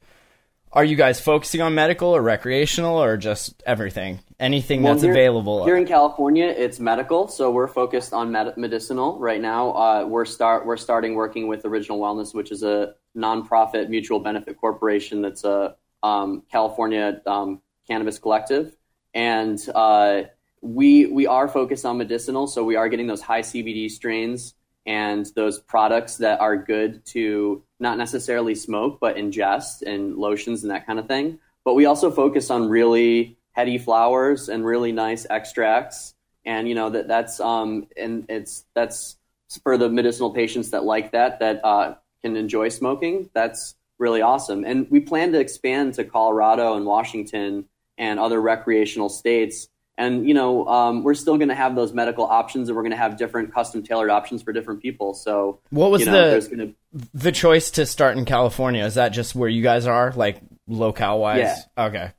Are 0.71 0.83
you 0.83 0.95
guys 0.95 1.19
focusing 1.21 1.61
on 1.61 1.75
medical 1.75 2.09
or 2.15 2.21
recreational 2.21 2.97
or 3.01 3.15
just 3.15 3.61
everything? 3.63 4.19
Anything 4.39 4.81
Well, 4.81 4.93
that's 4.93 5.03
here- 5.03 5.11
available. 5.11 5.63
here 5.65 5.77
in 5.77 5.85
California. 5.85 6.47
It's 6.47 6.79
medical, 6.79 7.27
so 7.27 7.51
we're 7.51 7.67
focused 7.67 8.11
on 8.11 8.31
med- 8.31 8.57
medicinal 8.57 9.19
right 9.19 9.39
now. 9.39 9.71
Uh, 9.71 10.05
we're 10.07 10.25
start 10.25 10.65
we're 10.65 10.77
starting 10.77 11.13
working 11.13 11.47
with 11.47 11.63
Original 11.65 11.99
Wellness, 11.99 12.33
which 12.33 12.51
is 12.51 12.63
a 12.63 12.95
nonprofit 13.15 13.89
mutual 13.89 14.19
benefit 14.19 14.57
corporation 14.57 15.21
that's 15.21 15.43
a 15.43 15.75
um, 16.01 16.41
California 16.51 17.21
um, 17.27 17.61
cannabis 17.87 18.17
collective, 18.17 18.75
and 19.13 19.59
uh, 19.75 20.23
we 20.63 21.07
we 21.07 21.27
are 21.27 21.47
focused 21.47 21.85
on 21.85 21.97
medicinal. 21.97 22.47
So 22.47 22.63
we 22.63 22.75
are 22.75 22.87
getting 22.87 23.07
those 23.07 23.21
high 23.21 23.41
CBD 23.41 23.91
strains 23.91 24.55
and 24.85 25.29
those 25.35 25.59
products 25.59 26.17
that 26.17 26.39
are 26.39 26.57
good 26.57 27.05
to 27.07 27.63
not 27.79 27.97
necessarily 27.97 28.55
smoke, 28.55 28.99
but 28.99 29.17
ingest 29.17 29.81
and 29.81 30.15
lotions 30.15 30.63
and 30.63 30.71
that 30.71 30.85
kind 30.85 30.99
of 30.99 31.07
thing. 31.07 31.39
But 31.65 31.75
we 31.75 31.85
also 31.85 32.09
focus 32.09 32.49
on 32.49 32.69
really 32.69 33.37
heady 33.51 33.77
flowers 33.77 34.49
and 34.49 34.65
really 34.65 34.91
nice 34.91 35.25
extracts. 35.29 36.15
And 36.45 36.67
you 36.67 36.75
know 36.75 36.89
that 36.89 37.07
that's 37.07 37.39
um 37.39 37.87
and 37.97 38.25
it's 38.29 38.65
that's 38.73 39.17
for 39.63 39.77
the 39.77 39.89
medicinal 39.89 40.31
patients 40.31 40.71
that 40.71 40.83
like 40.83 41.11
that 41.11 41.39
that 41.39 41.63
uh, 41.63 41.95
can 42.21 42.35
enjoy 42.35 42.69
smoking. 42.69 43.29
That's 43.33 43.75
really 43.99 44.21
awesome. 44.21 44.63
And 44.63 44.89
we 44.89 44.99
plan 44.99 45.31
to 45.33 45.39
expand 45.39 45.93
to 45.95 46.03
Colorado 46.03 46.75
and 46.75 46.85
Washington 46.85 47.65
and 47.97 48.19
other 48.19 48.41
recreational 48.41 49.09
states. 49.09 49.69
And 49.97 50.27
you 50.27 50.33
know, 50.33 50.65
um, 50.67 51.03
we're 51.03 51.13
still 51.13 51.37
going 51.37 51.49
to 51.49 51.55
have 51.55 51.75
those 51.75 51.93
medical 51.93 52.25
options, 52.25 52.67
and 52.67 52.75
we're 52.75 52.81
going 52.81 52.91
to 52.91 52.97
have 52.97 53.17
different 53.17 53.53
custom 53.53 53.83
tailored 53.83 54.09
options 54.09 54.41
for 54.41 54.51
different 54.51 54.81
people. 54.81 55.13
So, 55.13 55.59
What 55.69 55.91
was 55.91 56.01
you 56.01 56.07
know, 56.07 56.39
the- 56.39 56.55
to 56.57 56.75
the 57.13 57.31
choice 57.31 57.71
to 57.71 57.85
start 57.85 58.17
in 58.17 58.25
California 58.25 58.83
is 58.85 58.95
that 58.95 59.09
just 59.09 59.35
where 59.35 59.49
you 59.49 59.61
guys 59.61 59.85
are, 59.85 60.11
like 60.15 60.41
locale 60.67 61.19
wise? 61.19 61.39
Yeah. 61.77 61.85
Okay. 61.85 62.11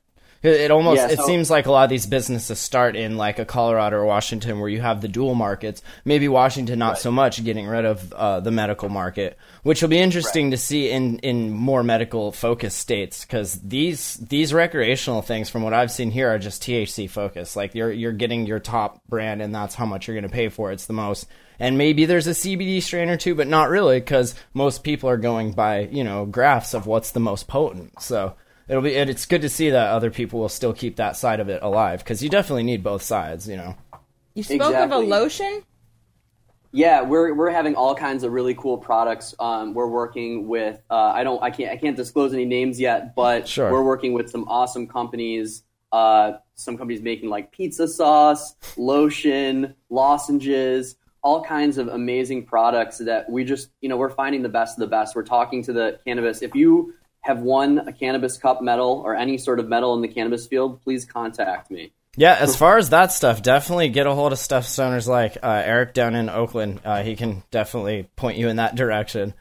It 0.45 0.71
almost 0.71 0.97
Yeah, 0.97 1.09
it 1.09 1.19
seems 1.21 1.49
like 1.49 1.65
a 1.65 1.71
lot 1.71 1.83
of 1.83 1.89
these 1.89 2.05
businesses 2.05 2.59
start 2.59 2.95
in 2.95 3.17
like 3.17 3.39
a 3.39 3.45
Colorado 3.45 3.97
or 3.97 4.05
Washington 4.05 4.59
where 4.59 4.69
you 4.69 4.81
have 4.81 5.01
the 5.01 5.07
dual 5.07 5.35
markets. 5.35 5.81
Maybe 6.03 6.27
Washington 6.27 6.79
not 6.79 6.99
so 6.99 7.11
much, 7.11 7.43
getting 7.43 7.67
rid 7.67 7.85
of 7.85 8.13
uh, 8.13 8.39
the 8.39 8.51
medical 8.51 8.89
market, 8.89 9.37
which 9.63 9.81
will 9.81 9.89
be 9.89 9.99
interesting 9.99 10.51
to 10.51 10.57
see 10.57 10.89
in 10.89 11.19
in 11.19 11.51
more 11.51 11.83
medical 11.83 12.31
focused 12.31 12.77
states 12.77 13.25
because 13.25 13.59
these 13.61 14.15
these 14.15 14.53
recreational 14.53 15.21
things, 15.21 15.49
from 15.49 15.63
what 15.63 15.73
I've 15.73 15.91
seen 15.91 16.11
here, 16.11 16.33
are 16.33 16.39
just 16.39 16.63
THC 16.63 17.09
focused. 17.09 17.55
Like 17.55 17.75
you're 17.75 17.91
you're 17.91 18.11
getting 18.11 18.45
your 18.45 18.59
top 18.59 19.05
brand, 19.07 19.41
and 19.41 19.53
that's 19.53 19.75
how 19.75 19.85
much 19.85 20.07
you're 20.07 20.15
going 20.15 20.29
to 20.29 20.35
pay 20.35 20.49
for. 20.49 20.71
It's 20.71 20.85
the 20.85 20.93
most. 20.93 21.27
And 21.57 21.77
maybe 21.77 22.05
there's 22.05 22.27
a 22.27 22.31
CBD 22.31 22.81
strain 22.81 23.09
or 23.09 23.15
two, 23.15 23.33
but 23.33 23.47
not 23.47 23.69
really, 23.69 23.99
because 23.99 24.35
most 24.53 24.83
people 24.83 25.09
are 25.09 25.17
going 25.17 25.53
by 25.53 25.81
you 25.81 26.03
know 26.03 26.25
graphs 26.25 26.73
of 26.73 26.85
what's 26.85 27.11
the 27.11 27.19
most 27.19 27.47
potent. 27.47 28.01
So 28.01 28.35
it'll 28.67 28.81
be 28.81 28.95
and 28.97 29.09
it's 29.09 29.25
good 29.25 29.41
to 29.41 29.49
see 29.49 29.69
that 29.69 29.89
other 29.89 30.11
people 30.11 30.39
will 30.39 30.49
still 30.49 30.73
keep 30.73 30.95
that 30.97 31.17
side 31.17 31.39
of 31.39 31.49
it 31.49 31.61
alive 31.61 31.99
because 31.99 32.23
you 32.23 32.29
definitely 32.29 32.63
need 32.63 32.83
both 32.83 33.01
sides. 33.01 33.47
You 33.47 33.57
know. 33.57 33.75
You 34.33 34.43
spoke 34.43 34.75
of 34.75 34.91
a 34.91 34.97
lotion? 34.97 35.63
Yeah, 36.71 37.03
we're 37.03 37.33
we're 37.33 37.51
having 37.51 37.75
all 37.75 37.95
kinds 37.95 38.25
of 38.25 38.33
really 38.33 38.53
cool 38.53 38.77
products. 38.77 39.33
Um, 39.39 39.73
we're 39.73 39.87
working 39.87 40.49
with 40.49 40.81
uh, 40.89 40.95
I 41.15 41.23
don't 41.23 41.41
I 41.41 41.49
can't 41.49 41.71
I 41.71 41.77
can't 41.77 41.95
disclose 41.95 42.33
any 42.33 42.43
names 42.43 42.79
yet, 42.81 43.15
but 43.15 43.47
Sure. 43.47 43.71
we're 43.71 43.83
working 43.83 44.11
with 44.11 44.29
some 44.29 44.45
awesome 44.49 44.85
companies. 44.87 45.63
Uh, 45.93 46.33
some 46.55 46.77
companies 46.77 47.01
making 47.01 47.29
like 47.29 47.53
pizza 47.53 47.87
sauce, 47.87 48.55
lotion, 48.75 49.73
lozenges, 49.89 50.97
all 51.21 51.41
kinds 51.41 51.77
of 51.77 51.87
amazing 51.87 52.45
products 52.45 52.97
that 52.97 53.29
we 53.31 53.45
just 53.45 53.69
you 53.79 53.87
know 53.87 53.95
we're 53.95 54.09
finding 54.09 54.41
the 54.41 54.49
best 54.49 54.75
of 54.77 54.81
the 54.81 54.87
best. 54.87 55.15
We're 55.15 55.23
talking 55.23 55.63
to 55.63 55.71
the 55.71 55.99
cannabis. 56.05 56.41
If 56.41 56.53
you 56.55 56.93
have 57.25 57.39
won 57.39 57.79
a 57.79 57.91
cannabis 57.91 58.37
cup 58.37 58.61
medal 58.61 59.01
or 59.03 59.15
any 59.15 59.39
sort 59.39 59.59
of 59.59 59.67
medal 59.67 59.95
in 59.95 60.01
the 60.01 60.07
cannabis 60.07 60.45
field, 60.45 60.79
please 60.83 61.05
contact 61.05 61.71
me. 61.71 61.91
Yeah, 62.15 62.37
as 62.39 62.55
far 62.55 62.77
as 62.77 62.91
that 62.91 63.11
stuff, 63.11 63.41
definitely 63.41 63.89
get 63.89 64.05
a 64.05 64.13
hold 64.13 64.31
of 64.31 64.39
stuff 64.39 64.65
stoners 64.65 65.07
like 65.07 65.37
uh, 65.43 65.63
Eric 65.65 65.93
down 65.93 66.15
in 66.15 66.29
Oakland. 66.29 66.81
Uh, 66.85 67.01
he 67.01 67.15
can 67.15 67.43
definitely 67.49 68.07
point 68.15 68.37
you 68.37 68.47
in 68.47 68.57
that 68.57 68.75
direction. 68.75 69.33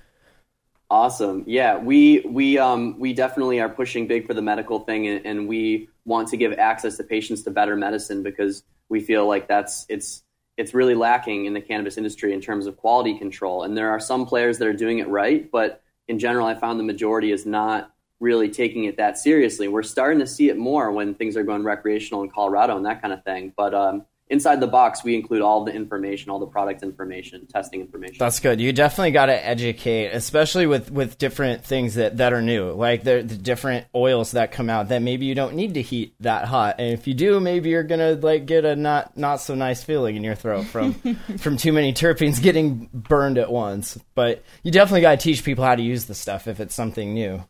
Awesome. 0.91 1.45
Yeah, 1.47 1.79
we 1.79 2.21
we 2.21 2.59
um 2.59 2.99
we 2.99 3.13
definitely 3.13 3.61
are 3.61 3.69
pushing 3.69 4.07
big 4.07 4.27
for 4.27 4.35
the 4.35 4.43
medical 4.43 4.81
thing, 4.81 5.07
and, 5.07 5.25
and 5.27 5.49
we 5.49 5.89
want 6.05 6.29
to 6.29 6.37
give 6.37 6.53
access 6.55 6.97
to 6.97 7.05
patients 7.05 7.43
to 7.43 7.51
better 7.51 7.77
medicine 7.77 8.23
because 8.23 8.65
we 8.89 9.01
feel 9.01 9.27
like 9.27 9.47
that's 9.47 9.87
it's 9.89 10.23
it's 10.57 10.73
really 10.75 10.95
lacking 10.95 11.45
in 11.45 11.55
the 11.55 11.61
cannabis 11.61 11.97
industry 11.97 12.33
in 12.33 12.41
terms 12.41 12.67
of 12.67 12.77
quality 12.77 13.19
control. 13.19 13.63
And 13.63 13.77
there 13.77 13.91
are 13.91 14.01
some 14.01 14.27
players 14.27 14.59
that 14.59 14.69
are 14.69 14.73
doing 14.73 14.99
it 14.99 15.09
right, 15.09 15.51
but 15.51 15.83
in 16.09 16.19
general, 16.19 16.47
I 16.47 16.55
found 16.55 16.79
the 16.79 16.85
majority 16.85 17.33
is 17.33 17.47
not 17.47 17.93
really 18.21 18.49
taking 18.49 18.85
it 18.85 18.97
that 18.97 19.19
seriously. 19.19 19.69
We're 19.69 19.83
starting 19.83 20.19
to 20.21 20.27
see 20.27 20.49
it 20.49 20.57
more 20.57 20.91
when 20.93 21.15
things 21.15 21.37
are 21.37 21.43
going 21.43 21.63
recreational 21.63 22.23
in 22.23 22.31
Colorado 22.31 22.77
and 22.77 22.87
that 22.87 23.03
kind 23.03 23.13
of 23.13 23.23
thing. 23.25 23.53
But 23.57 23.75
um, 23.75 24.05
inside 24.35 24.61
the 24.61 24.67
box, 24.67 25.03
we 25.03 25.15
include 25.15 25.41
all 25.41 25.65
the 25.65 25.73
information, 25.73 26.31
all 26.31 26.39
the 26.39 26.47
product 26.47 26.83
information, 26.83 27.47
testing 27.47 27.81
information. 27.81 28.17
That's 28.19 28.41
good. 28.41 28.61
You 28.61 28.73
definitely 28.73 29.13
got 29.13 29.27
to 29.27 29.47
educate, 29.47 30.09
especially 30.09 30.67
with, 30.67 30.91
with 30.91 31.17
different 31.17 31.65
things 31.65 31.95
that, 31.95 32.19
that 32.19 32.33
are 32.33 32.43
new, 32.43 32.73
like 32.73 33.05
the, 33.05 33.23
the 33.23 33.37
different 33.37 33.87
oils 33.95 34.33
that 34.33 34.53
come 34.53 34.69
out 34.69 34.89
that 34.89 35.01
maybe 35.01 35.25
you 35.25 35.35
don't 35.35 35.55
need 35.55 35.75
to 35.75 35.83
heat 35.83 36.15
that 36.21 36.47
hot, 36.47 36.77
and 36.79 36.93
if 36.93 37.07
you 37.07 37.15
do, 37.15 37.41
maybe 37.41 37.71
you're 37.71 37.85
gonna 37.85 38.15
like 38.15 38.47
get 38.47 38.65
a 38.65 38.77
not 38.77 39.17
not 39.17 39.37
so 39.37 39.55
nice 39.55 39.83
feeling 39.83 40.17
in 40.17 40.25
your 40.25 40.35
throat 40.35 40.65
from 40.65 40.95
from 41.39 41.57
too 41.57 41.73
many 41.73 41.93
terpenes 41.93 42.43
getting 42.43 42.89
burned 42.93 43.39
at 43.39 43.51
once. 43.51 43.99
But 44.15 44.43
you 44.63 44.73
definitely 44.73 45.03
got 45.03 45.13
to 45.13 45.25
teach 45.25 45.45
people 45.45 45.65
how 45.65 45.75
to 45.75 45.83
use 45.83 46.07
the 46.07 46.15
stuff 46.15 46.49
if 46.49 46.61
it's 46.61 46.75
something 46.75 47.15
new. 47.15 47.45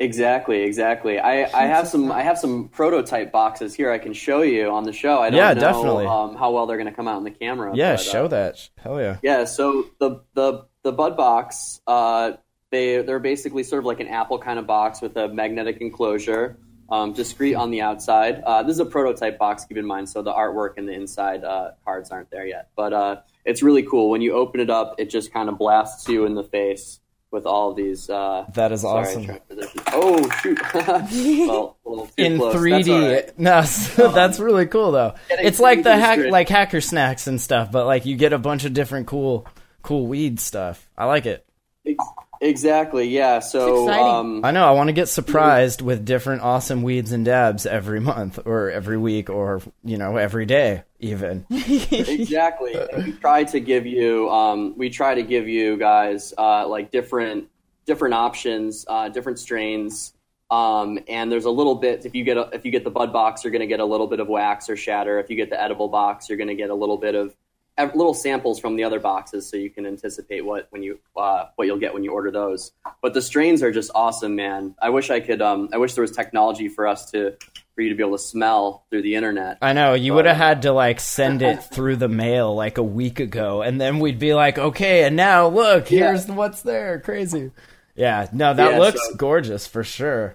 Exactly, 0.00 0.62
exactly. 0.62 1.18
I, 1.18 1.42
I 1.44 1.66
have 1.66 1.86
some 1.86 2.10
I 2.10 2.22
have 2.22 2.38
some 2.38 2.68
prototype 2.70 3.30
boxes 3.30 3.74
here 3.74 3.92
I 3.92 3.98
can 3.98 4.14
show 4.14 4.40
you 4.40 4.70
on 4.70 4.84
the 4.84 4.94
show. 4.94 5.18
I 5.18 5.28
don't 5.28 5.36
Yeah, 5.38 5.52
know 5.52 5.60
definitely. 5.60 6.06
Um, 6.06 6.36
how 6.36 6.52
well 6.52 6.66
they're 6.66 6.78
going 6.78 6.88
to 6.88 6.94
come 6.94 7.06
out 7.06 7.18
in 7.18 7.24
the 7.24 7.30
camera. 7.30 7.72
Yeah, 7.76 7.92
but, 7.96 8.00
uh, 8.00 8.02
show 8.02 8.28
that. 8.28 8.70
Hell 8.78 8.98
yeah. 8.98 9.18
Yeah, 9.22 9.44
so 9.44 9.90
the 9.98 10.22
the 10.32 10.64
the 10.84 10.92
bud 10.92 11.18
box, 11.18 11.82
uh, 11.86 12.32
they 12.70 13.02
they're 13.02 13.18
basically 13.18 13.62
sort 13.62 13.80
of 13.80 13.84
like 13.84 14.00
an 14.00 14.08
apple 14.08 14.38
kind 14.38 14.58
of 14.58 14.66
box 14.66 15.02
with 15.02 15.18
a 15.18 15.28
magnetic 15.28 15.82
enclosure, 15.82 16.56
um, 16.88 17.12
discreet 17.12 17.54
on 17.54 17.70
the 17.70 17.82
outside. 17.82 18.40
Uh, 18.46 18.62
this 18.62 18.72
is 18.72 18.80
a 18.80 18.86
prototype 18.86 19.38
box, 19.38 19.66
keep 19.66 19.76
in 19.76 19.84
mind, 19.84 20.08
so 20.08 20.22
the 20.22 20.32
artwork 20.32 20.78
and 20.78 20.88
the 20.88 20.94
inside 20.94 21.44
uh, 21.44 21.72
cards 21.84 22.10
aren't 22.10 22.30
there 22.30 22.46
yet. 22.46 22.70
But 22.74 22.94
uh, 22.94 23.16
it's 23.44 23.62
really 23.62 23.82
cool. 23.82 24.08
When 24.08 24.22
you 24.22 24.32
open 24.32 24.60
it 24.60 24.70
up, 24.70 24.94
it 24.96 25.10
just 25.10 25.30
kind 25.30 25.50
of 25.50 25.58
blasts 25.58 26.08
you 26.08 26.24
in 26.24 26.34
the 26.36 26.44
face 26.44 26.99
with 27.30 27.46
all 27.46 27.70
of 27.70 27.76
these. 27.76 28.08
Uh, 28.10 28.44
That 28.54 28.72
is 28.72 28.80
sorry, 28.82 29.06
awesome. 29.06 29.24
trying 29.26 29.38
to 29.40 29.44
position- 29.54 29.82
Oh 29.88 30.30
shoot! 30.42 30.58
well, 30.74 31.76
a 31.84 31.88
little 31.88 32.06
too 32.16 32.22
in 32.24 32.36
close. 32.38 32.54
3D. 32.56 32.70
That's 32.84 32.88
all 32.88 33.00
right. 33.12 33.38
No, 33.38 33.62
so 33.62 34.08
that's 34.12 34.40
really 34.40 34.66
cool 34.66 34.92
though. 34.92 35.14
It's 35.30 35.60
like 35.60 35.82
the 35.82 35.96
hack, 35.96 36.18
like 36.30 36.48
hacker 36.48 36.80
snacks 36.80 37.26
and 37.26 37.40
stuff, 37.40 37.70
but 37.72 37.86
like 37.86 38.06
you 38.06 38.16
get 38.16 38.32
a 38.32 38.38
bunch 38.38 38.64
of 38.64 38.72
different 38.74 39.06
cool, 39.06 39.46
cool 39.82 40.06
weed 40.06 40.40
stuff. 40.40 40.88
I 40.96 41.04
like 41.06 41.26
it. 41.26 41.44
Ex- 41.86 42.04
Exactly. 42.40 43.06
Yeah. 43.08 43.40
So. 43.40 43.90
Um, 43.90 44.44
I 44.44 44.50
know. 44.50 44.66
I 44.66 44.70
want 44.70 44.88
to 44.88 44.92
get 44.92 45.08
surprised 45.08 45.82
with 45.82 46.04
different 46.04 46.42
awesome 46.42 46.82
weeds 46.82 47.12
and 47.12 47.24
dabs 47.24 47.66
every 47.66 48.00
month, 48.00 48.38
or 48.46 48.70
every 48.70 48.96
week, 48.96 49.28
or 49.28 49.60
you 49.84 49.98
know, 49.98 50.16
every 50.16 50.46
day, 50.46 50.84
even. 51.00 51.44
exactly. 51.50 52.74
And 52.74 53.04
we 53.04 53.12
try 53.12 53.44
to 53.44 53.60
give 53.60 53.86
you, 53.86 54.30
um, 54.30 54.74
we 54.78 54.88
try 54.88 55.14
to 55.14 55.22
give 55.22 55.48
you 55.48 55.76
guys 55.76 56.32
uh, 56.38 56.66
like 56.66 56.90
different 56.90 57.48
different 57.86 58.14
options, 58.14 58.84
uh, 58.88 59.08
different 59.08 59.38
strains. 59.38 60.14
Um, 60.50 60.98
and 61.08 61.30
there's 61.30 61.44
a 61.44 61.50
little 61.50 61.74
bit. 61.74 62.06
If 62.06 62.14
you 62.14 62.24
get 62.24 62.36
a, 62.36 62.48
if 62.52 62.64
you 62.64 62.70
get 62.70 62.84
the 62.84 62.90
bud 62.90 63.12
box, 63.12 63.44
you're 63.44 63.50
going 63.52 63.60
to 63.60 63.66
get 63.66 63.80
a 63.80 63.84
little 63.84 64.06
bit 64.06 64.18
of 64.20 64.28
wax 64.28 64.68
or 64.68 64.76
shatter. 64.76 65.18
If 65.18 65.28
you 65.28 65.36
get 65.36 65.50
the 65.50 65.60
edible 65.60 65.88
box, 65.88 66.28
you're 66.28 66.38
going 66.38 66.48
to 66.48 66.54
get 66.54 66.70
a 66.70 66.74
little 66.74 66.96
bit 66.96 67.14
of 67.14 67.26
ev- 67.28 67.36
little 67.78 68.12
samples 68.14 68.60
from 68.60 68.76
the 68.76 68.84
other 68.84 69.00
boxes, 69.00 69.48
so 69.48 69.56
you 69.56 69.70
can 69.70 69.86
anticipate 69.86 70.44
what 70.44 70.66
when 70.70 70.82
you 70.82 70.98
uh, 71.16 71.46
what 71.56 71.66
you'll 71.66 71.78
get 71.78 71.94
when 71.94 72.04
you 72.04 72.12
order 72.12 72.30
those. 72.30 72.72
But 73.02 73.14
the 73.14 73.22
strains 73.22 73.62
are 73.62 73.72
just 73.72 73.90
awesome, 73.94 74.36
man. 74.36 74.74
I 74.80 74.90
wish 74.90 75.10
I 75.10 75.20
could. 75.20 75.40
Um, 75.40 75.68
I 75.72 75.78
wish 75.78 75.94
there 75.94 76.02
was 76.02 76.10
technology 76.12 76.68
for 76.68 76.86
us 76.86 77.10
to 77.12 77.36
for 77.74 77.80
you 77.82 77.88
to 77.88 77.94
be 77.94 78.02
able 78.02 78.18
to 78.18 78.22
smell 78.22 78.84
through 78.90 79.02
the 79.02 79.14
internet. 79.14 79.58
I 79.62 79.72
know 79.72 79.94
you 79.94 80.12
would 80.14 80.26
have 80.26 80.36
had 80.36 80.62
to 80.62 80.72
like 80.72 81.00
send 81.00 81.40
it 81.40 81.62
through 81.64 81.96
the 81.96 82.08
mail 82.08 82.54
like 82.54 82.76
a 82.78 82.82
week 82.82 83.18
ago, 83.20 83.62
and 83.62 83.80
then 83.80 83.98
we'd 83.98 84.18
be 84.18 84.34
like, 84.34 84.58
okay, 84.58 85.04
and 85.04 85.16
now 85.16 85.48
look, 85.48 85.88
here's 85.88 86.26
what's 86.28 86.62
there. 86.62 87.00
Crazy. 87.00 87.50
Yeah, 87.94 88.28
no, 88.32 88.52
that 88.54 88.72
Yeah, 88.72 88.78
looks 88.78 89.00
so- 89.08 89.14
gorgeous 89.16 89.66
for 89.66 89.82
sure. 89.84 90.34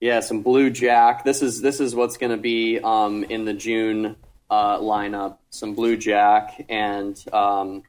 Yeah, 0.00 0.20
some 0.20 0.42
blue 0.42 0.70
jack. 0.70 1.24
This 1.24 1.42
is 1.42 1.60
this 1.60 1.80
is 1.80 1.94
what's 1.94 2.16
going 2.18 2.30
to 2.30 2.36
be 2.40 2.78
um, 2.78 3.24
in 3.24 3.44
the 3.44 3.52
June 3.52 4.14
uh, 4.50 4.78
lineup. 4.78 5.38
Some 5.50 5.74
blue 5.74 5.96
jack 5.96 6.64
and 6.68 7.22
um, 7.32 7.82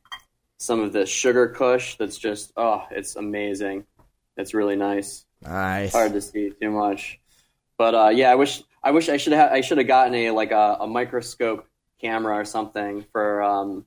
some 0.57 0.79
of 0.79 0.93
the 0.93 1.05
sugar 1.05 1.47
kush. 1.47 1.95
That's 1.95 2.17
just 2.17 2.51
oh, 2.57 2.85
it's 2.91 3.15
amazing. 3.15 3.85
It's 4.37 4.53
really 4.53 4.75
nice. 4.75 5.25
Nice. 5.41 5.91
Hard 5.91 6.13
to 6.13 6.21
see 6.21 6.51
too 6.61 6.71
much, 6.71 7.19
but 7.77 7.95
uh, 7.95 8.09
yeah, 8.09 8.31
I 8.31 8.35
wish 8.35 8.63
I 8.83 8.91
wish 8.91 9.09
I 9.09 9.17
should 9.17 9.33
have 9.33 9.51
I 9.51 9.61
should 9.61 9.77
have 9.77 9.87
gotten 9.87 10.13
a 10.15 10.31
like 10.31 10.51
a, 10.51 10.77
a 10.81 10.87
microscope 10.87 11.67
camera 12.01 12.35
or 12.35 12.45
something 12.45 13.05
for. 13.11 13.41
Um, 13.41 13.85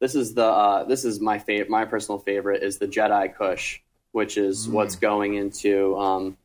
this 0.00 0.14
is 0.14 0.34
the 0.34 0.44
uh, 0.44 0.84
this 0.84 1.04
is 1.04 1.20
my 1.20 1.38
favorite. 1.38 1.70
My 1.70 1.84
personal 1.84 2.18
favorite 2.18 2.62
is 2.62 2.78
the 2.78 2.86
Jedi 2.86 3.34
Kush, 3.34 3.80
which 4.12 4.36
is 4.36 4.68
what's 4.68 4.96
going 4.96 5.34
into. 5.34 5.96
Um, 5.96 6.36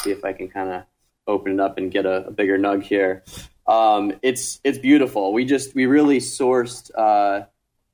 see 0.00 0.10
if 0.10 0.24
I 0.24 0.32
can 0.32 0.48
kind 0.48 0.70
of 0.70 0.82
open 1.26 1.54
it 1.54 1.60
up 1.60 1.78
and 1.78 1.90
get 1.90 2.06
a, 2.06 2.26
a 2.26 2.30
bigger 2.30 2.58
nug 2.58 2.82
here. 2.82 3.24
Um, 3.68 4.14
it's 4.22 4.60
it's 4.64 4.78
beautiful. 4.78 5.32
We 5.32 5.44
just 5.44 5.74
we 5.74 5.86
really 5.86 6.18
sourced 6.18 6.90
uh, 6.96 7.46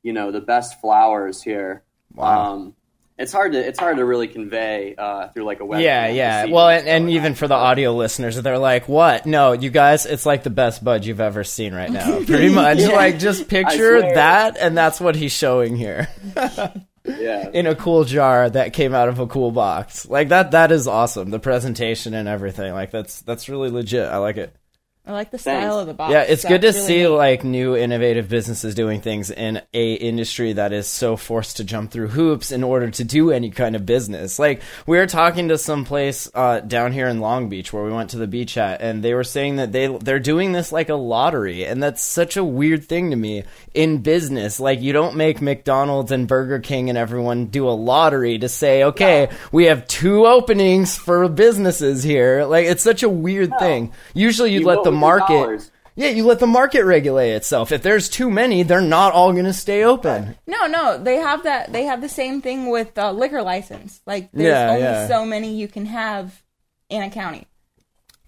you 0.03 0.13
know 0.13 0.31
the 0.31 0.41
best 0.41 0.81
flowers 0.81 1.43
here. 1.43 1.83
Wow. 2.15 2.53
Um, 2.53 2.75
it's 3.19 3.33
hard 3.33 3.53
to 3.53 3.59
it's 3.59 3.79
hard 3.79 3.97
to 3.99 4.05
really 4.05 4.29
convey 4.29 4.95
uh, 4.97 5.29
through 5.29 5.45
like 5.45 5.61
a 5.61 5.65
web. 5.65 5.81
Yeah, 5.81 6.09
yeah. 6.09 6.47
Well, 6.47 6.69
and, 6.69 6.87
and 6.87 7.11
even 7.11 7.35
for 7.35 7.47
the 7.47 7.55
audio 7.55 7.95
listeners, 7.95 8.41
they're 8.41 8.59
like, 8.59 8.89
"What? 8.89 9.27
No, 9.27 9.53
you 9.53 9.71
guys, 9.71 10.07
it's 10.07 10.27
like 10.27 10.43
the 10.43 10.51
best 10.51 10.83
bud 10.83 11.05
you've 11.05 11.21
ever 11.21 11.45
seen 11.45 11.75
right 11.75 11.91
now." 11.91 12.25
Pretty 12.27 12.49
much, 12.49 12.81
like 12.81 13.19
just 13.19 13.49
picture 13.49 14.01
that, 14.01 14.57
and 14.59 14.77
that's 14.77 15.01
what 15.01 15.15
he's 15.15 15.33
showing 15.33 15.77
here 15.77 16.09
yeah, 17.05 17.51
in 17.53 17.67
a 17.67 17.77
cool 17.77 18.05
jar 18.05 18.51
that 18.51 18.73
came 18.73 18.95
out 18.95 19.09
of 19.09 19.21
a 19.21 19.29
cool 19.29 19.53
box. 19.53 20.09
Like 20.09 20.31
that, 20.31 20.51
that 20.51 20.73
is 20.73 20.89
awesome. 20.89 21.31
The 21.31 21.39
presentation 21.39 22.15
and 22.15 22.29
everything, 22.29 22.73
like 22.73 22.91
that's 22.91 23.21
that's 23.23 23.49
really 23.49 23.71
legit. 23.71 24.09
I 24.09 24.17
like 24.17 24.39
it. 24.39 24.55
I 25.07 25.13
like 25.13 25.31
the 25.31 25.37
Thanks. 25.37 25.63
style 25.63 25.79
of 25.79 25.87
the 25.87 25.93
box. 25.93 26.13
Yeah, 26.13 26.23
it's 26.23 26.47
good 26.47 26.63
to 26.63 26.69
really 26.69 26.81
see 26.81 27.03
neat. 27.03 27.09
like 27.09 27.45
new 27.45 27.77
innovative 27.77 28.27
businesses 28.31 28.75
doing 28.75 29.03
things 29.03 29.31
in 29.31 29.61
a 29.75 29.93
industry 29.93 30.55
that 30.55 30.73
is 30.73 30.87
so 30.87 31.17
forced 31.17 31.59
to 31.59 31.65
jump 31.65 31.91
through 31.91 32.09
hoops 32.09 32.51
in 32.51 32.65
order 32.65 32.91
to 32.91 33.05
do 33.05 33.31
any 33.31 33.51
kind 33.51 33.77
of 33.77 33.85
business. 33.85 34.39
Like 34.39 34.63
we 34.87 34.97
were 34.97 35.07
talking 35.07 35.49
to 35.49 35.59
some 35.59 35.85
place 35.85 36.31
uh, 36.33 36.61
down 36.61 36.93
here 36.93 37.07
in 37.07 37.21
Long 37.21 37.51
Beach 37.51 37.71
where 37.71 37.85
we 37.85 37.93
went 37.93 38.11
to 38.11 38.17
the 38.17 38.27
beach 38.27 38.57
at, 38.57 38.81
and 38.81 39.03
they 39.05 39.13
were 39.13 39.25
saying 39.25 39.57
that 39.57 39.73
they 39.73 39.89
they're 39.89 40.19
doing 40.19 40.53
this 40.53 40.73
like 40.73 40.89
a 40.89 40.95
lottery, 40.95 41.67
and 41.67 41.83
that's 41.83 42.03
such 42.03 42.39
a 42.39 42.45
weird 42.45 42.85
thing 42.87 43.11
to 43.11 43.17
me 43.17 43.45
in 43.75 43.99
business. 43.99 44.59
Like 44.59 44.81
you 44.81 44.95
don't 44.95 45.17
make 45.17 45.43
McDonald's 45.43 46.13
and 46.13 46.27
Burger 46.27 46.61
King 46.61 46.89
and 46.89 46.97
everyone 46.97 47.47
do 47.47 47.69
a 47.69 47.77
lottery 47.77 48.39
to 48.39 48.49
say, 48.49 48.85
okay, 48.85 49.29
we 49.53 49.65
have 49.67 49.87
two 49.87 50.25
openings 50.25 50.97
for 50.97 51.29
businesses 51.29 52.03
here. 52.03 52.45
Like 52.45 52.65
it's 52.65 52.83
such 52.83 53.03
a 53.03 53.09
weird 53.11 53.53
thing. 53.59 53.93
Usually 54.15 54.53
you'd 54.53 54.61
You 54.61 54.67
let 54.67 54.77
vote 54.77 54.85
the 54.85 54.91
with 54.91 54.94
your 54.94 54.94
market. 54.95 55.71
Yeah, 55.97 56.09
you 56.09 56.25
let 56.27 56.41
the 56.41 56.47
market 56.49 56.85
regulate 56.85 57.33
itself. 57.35 57.71
If 57.71 57.83
there's 57.83 58.09
too 58.09 58.29
many, 58.29 58.65
they're 58.65 58.81
not 58.81 59.13
all 59.13 59.31
going 59.33 59.45
to 59.45 59.53
stay 59.53 59.85
open. 59.85 60.35
No, 60.47 60.67
no, 60.67 60.99
they 61.01 61.17
have 61.17 61.45
that. 61.45 61.73
They 61.73 61.85
have 61.85 62.01
the 62.01 62.09
same 62.09 62.41
thing 62.43 62.69
with 62.69 62.99
uh, 62.99 63.13
liquor 63.13 63.43
license. 63.43 64.01
Like, 64.05 64.31
there's 64.33 64.49
Yeah, 64.49 64.71
only 64.71 64.81
yeah. 64.83 65.07
so 65.07 65.25
many 65.25 65.55
you 65.55 65.69
can 65.69 65.87
have 65.87 66.43
in 66.89 67.03
a 67.03 67.11
county. 67.11 67.47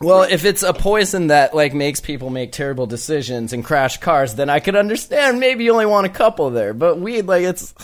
Well, 0.00 0.22
if 0.22 0.44
it's 0.44 0.62
a 0.62 0.74
poison 0.74 1.28
that 1.28 1.54
like 1.54 1.72
makes 1.74 2.00
people 2.00 2.28
make 2.30 2.52
terrible 2.52 2.86
decisions 2.86 3.52
and 3.54 3.64
crash 3.64 3.98
cars, 3.98 4.34
then 4.34 4.50
I 4.50 4.60
could 4.60 4.76
understand 4.76 5.40
maybe 5.40 5.64
you 5.64 5.72
only 5.72 5.86
want 5.86 6.06
a 6.06 6.10
couple 6.10 6.50
there. 6.50 6.74
But 6.74 7.00
weed, 7.00 7.22
like 7.26 7.44
it's 7.44 7.74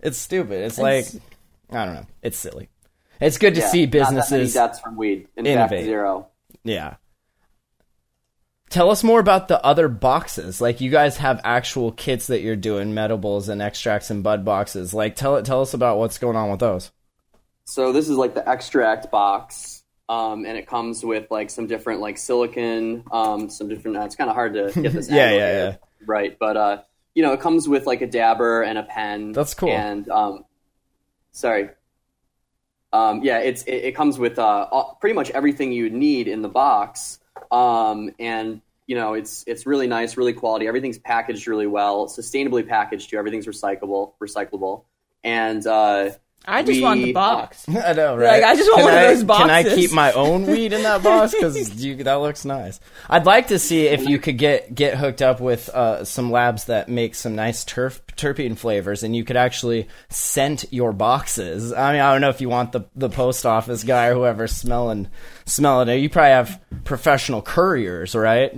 it's 0.00 0.18
stupid. 0.18 0.64
It's, 0.64 0.76
like 0.78 1.06
I 1.70 1.84
don't 1.86 1.94
know. 1.94 2.06
It's 2.20 2.36
silly. 2.36 2.68
It's 3.20 3.38
good 3.38 3.54
to 3.54 3.60
Yeah, 3.60 3.68
see 3.68 3.86
not 3.86 3.92
that 3.92 3.98
many 4.00 4.16
businesses. 4.16 4.54
deaths 4.54 4.80
from 4.80 4.96
weed. 4.96 5.28
In 5.36 5.46
innovate. 5.46 5.78
fact, 5.78 5.84
zero. 5.84 6.26
Yeah. 6.64 6.96
Tell 8.72 8.90
us 8.90 9.04
more 9.04 9.20
about 9.20 9.48
the 9.48 9.62
other 9.62 9.86
boxes. 9.86 10.58
Like 10.58 10.80
you 10.80 10.90
guys 10.90 11.18
have 11.18 11.42
actual 11.44 11.92
kits 11.92 12.28
that 12.28 12.40
you're 12.40 12.56
doing, 12.56 12.94
medibles 12.94 13.50
and 13.50 13.60
extracts 13.60 14.08
and 14.08 14.22
bud 14.22 14.46
boxes. 14.46 14.94
Like 14.94 15.14
tell 15.14 15.36
it, 15.36 15.44
tell 15.44 15.60
us 15.60 15.74
about 15.74 15.98
what's 15.98 16.16
going 16.16 16.36
on 16.36 16.50
with 16.50 16.60
those. 16.60 16.90
So 17.66 17.92
this 17.92 18.08
is 18.08 18.16
like 18.16 18.34
the 18.34 18.48
extract 18.48 19.10
box, 19.10 19.84
um, 20.08 20.46
and 20.46 20.56
it 20.56 20.66
comes 20.66 21.04
with 21.04 21.30
like 21.30 21.50
some 21.50 21.66
different 21.66 22.00
like 22.00 22.16
silicon, 22.16 23.04
um, 23.12 23.50
some 23.50 23.68
different. 23.68 23.98
Uh, 23.98 24.04
it's 24.04 24.16
kind 24.16 24.30
of 24.30 24.36
hard 24.36 24.54
to 24.54 24.72
get 24.80 24.94
this. 24.94 25.10
Yeah, 25.10 25.30
yeah, 25.32 25.52
here. 25.52 25.78
Right, 26.06 26.38
but 26.40 26.56
uh, 26.56 26.82
you 27.14 27.22
know, 27.22 27.32
it 27.34 27.40
comes 27.40 27.68
with 27.68 27.86
like 27.86 28.00
a 28.00 28.06
dabber 28.06 28.62
and 28.62 28.78
a 28.78 28.84
pen. 28.84 29.32
That's 29.32 29.52
cool. 29.52 29.68
And 29.68 30.08
um, 30.08 30.46
sorry. 31.32 31.68
Um, 32.90 33.22
yeah, 33.22 33.38
it's 33.40 33.64
it, 33.64 33.84
it 33.84 33.94
comes 33.94 34.18
with 34.18 34.38
uh, 34.38 34.66
all, 34.70 34.96
pretty 34.98 35.14
much 35.14 35.30
everything 35.30 35.72
you 35.72 35.90
need 35.90 36.26
in 36.26 36.40
the 36.40 36.48
box, 36.48 37.18
um, 37.52 38.10
and 38.18 38.60
you 38.86 38.96
know 38.96 39.14
it's 39.14 39.44
it's 39.46 39.66
really 39.66 39.86
nice, 39.86 40.16
really 40.16 40.32
quality. 40.32 40.66
Everything's 40.66 40.98
packaged 40.98 41.46
really 41.46 41.66
well, 41.66 42.08
sustainably 42.08 42.66
packaged 42.66 43.10
too. 43.10 43.18
Everything's 43.18 43.46
recyclable, 43.46 44.14
recyclable, 44.20 44.84
and 45.22 45.64
uh, 45.66 46.10
I 46.44 46.62
just 46.62 46.82
want 46.82 47.02
the 47.02 47.12
box. 47.12 47.68
I 47.68 47.92
know, 47.92 48.16
right? 48.16 48.40
Like, 48.40 48.44
I 48.44 48.56
just 48.56 48.68
want 48.70 48.80
Can 48.80 48.84
one 48.84 48.94
of 48.94 49.00
I- 49.00 49.14
those 49.14 49.38
Can 49.38 49.50
I 49.50 49.62
keep 49.62 49.92
my 49.92 50.12
own 50.12 50.46
weed 50.46 50.72
in 50.72 50.82
that 50.82 51.02
box? 51.02 51.32
Because 51.32 51.70
that 51.98 52.14
looks 52.14 52.44
nice. 52.44 52.80
I'd 53.08 53.26
like 53.26 53.48
to 53.48 53.58
see 53.58 53.86
if 53.86 54.02
you 54.08 54.18
could 54.18 54.38
get 54.38 54.74
get 54.74 54.96
hooked 54.96 55.22
up 55.22 55.40
with 55.40 55.68
uh, 55.68 56.04
some 56.04 56.30
labs 56.30 56.64
that 56.64 56.88
make 56.88 57.14
some 57.14 57.34
nice 57.34 57.64
turf 57.64 58.02
terpene 58.16 58.56
flavors, 58.56 59.02
and 59.02 59.14
you 59.14 59.24
could 59.24 59.36
actually 59.36 59.88
scent 60.08 60.64
your 60.70 60.92
boxes. 60.92 61.72
I 61.72 61.92
mean, 61.92 62.00
I 62.00 62.12
don't 62.12 62.20
know 62.20 62.30
if 62.30 62.40
you 62.40 62.48
want 62.48 62.72
the 62.72 62.82
the 62.96 63.08
post 63.08 63.46
office 63.46 63.84
guy 63.84 64.06
or 64.08 64.14
whoever 64.14 64.46
smelling 64.48 65.08
smelling 65.44 65.88
it. 65.88 65.96
You 65.96 66.10
probably 66.10 66.30
have 66.30 66.60
professional 66.84 67.42
couriers, 67.42 68.14
right? 68.14 68.52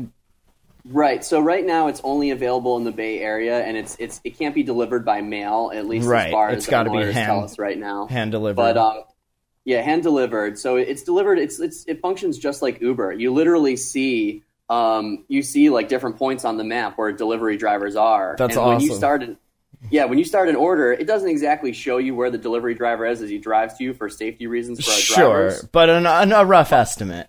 Right. 0.87 1.25
So 1.25 1.41
right 1.41 1.65
now 1.65 1.87
it's 1.89 2.01
only 2.05 2.31
available 2.31 2.77
in 2.77 2.85
the 2.85 2.93
Bay 2.93 3.21
Area, 3.21 3.61
and 3.65 3.77
it's 3.77 3.97
it's 3.99 4.21
it 4.23 4.39
can't 4.39 4.55
be 4.55 4.63
delivered 4.63 5.05
by 5.05 5.23
mail 5.23 5.71
at 5.75 5.87
least 5.87 6.07
Right. 6.07 6.27
as 6.27 6.33
far 6.33 6.51
It's 6.51 6.67
as 6.67 6.71
gotta 6.71 6.91
our 6.91 7.07
be 7.07 7.13
hand- 7.13 7.27
tell 7.27 7.45
us 7.45 7.59
right 7.59 7.79
now. 7.79 8.07
Hand 8.07 8.33
delivered. 8.33 8.57
But 8.57 8.77
um, 8.77 9.05
yeah, 9.65 9.81
hand 9.81 10.03
delivered. 10.03 10.59
So 10.59 10.77
it's 10.77 11.03
delivered. 11.03 11.39
It's 11.39 11.59
it's 11.59 11.85
it 11.87 12.01
functions 12.03 12.37
just 12.39 12.61
like 12.61 12.83
Uber. 12.83 13.13
You 13.15 13.33
literally 13.33 13.77
see 13.77 14.43
um 14.69 15.25
you 15.29 15.43
see 15.43 15.71
like 15.71 15.89
different 15.89 16.17
points 16.19 16.45
on 16.45 16.59
the 16.59 16.65
map 16.65 16.99
where 16.99 17.13
delivery 17.13 17.57
drivers 17.57 17.97
are. 17.97 18.35
That's 18.39 18.57
and 18.57 18.67
When 18.67 18.81
you 18.81 18.89
awesome. 18.89 18.99
start 18.99 19.23
an, 19.23 19.37
yeah, 19.91 20.05
when 20.05 20.19
you 20.19 20.25
start 20.25 20.51
an 20.51 20.57
order, 20.57 20.93
it 20.93 21.07
doesn't 21.07 21.29
exactly 21.31 21.73
show 21.73 21.97
you 21.97 22.15
where 22.15 22.31
the 22.31 22.39
delivery 22.39 22.75
driver 22.75 23.07
is 23.07 23.23
as 23.23 23.31
he 23.31 23.39
drives 23.39 23.75
to 23.79 23.85
you 23.85 23.95
for 23.95 24.11
safety 24.11 24.47
reasons 24.47 24.85
for 24.85 24.91
our 24.91 24.97
sure, 24.99 25.15
drivers. 25.49 25.63
but 25.73 25.89
an, 25.91 26.07
an, 26.07 26.33
a 26.33 26.45
rough 26.45 26.73
estimate. 26.75 27.29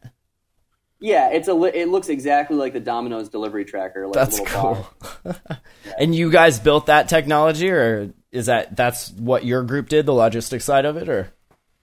Yeah, 1.06 1.30
it's 1.30 1.48
a 1.48 1.54
li- 1.54 1.70
it 1.72 1.88
looks 1.88 2.10
exactly 2.10 2.58
like 2.58 2.74
the 2.74 2.80
Domino's 2.80 3.30
delivery 3.30 3.64
tracker. 3.64 4.08
Like 4.08 4.16
That's 4.16 4.40
a 4.40 4.42
little 4.42 4.88
cool. 5.04 5.14
bar. 5.24 5.62
and 6.00 6.16
you 6.16 6.32
guys 6.32 6.60
built 6.60 6.88
that 6.88 7.10
technology, 7.10 7.70
or 7.70 8.12
is 8.32 8.48
that 8.48 8.76
that's 8.76 9.12
what 9.12 9.46
your 9.46 9.62
group 9.62 9.88
did, 9.88 10.08
the 10.08 10.14
logistics 10.14 10.66
side 10.66 10.84
of 10.84 10.98
it, 10.98 11.08
or? 11.08 11.32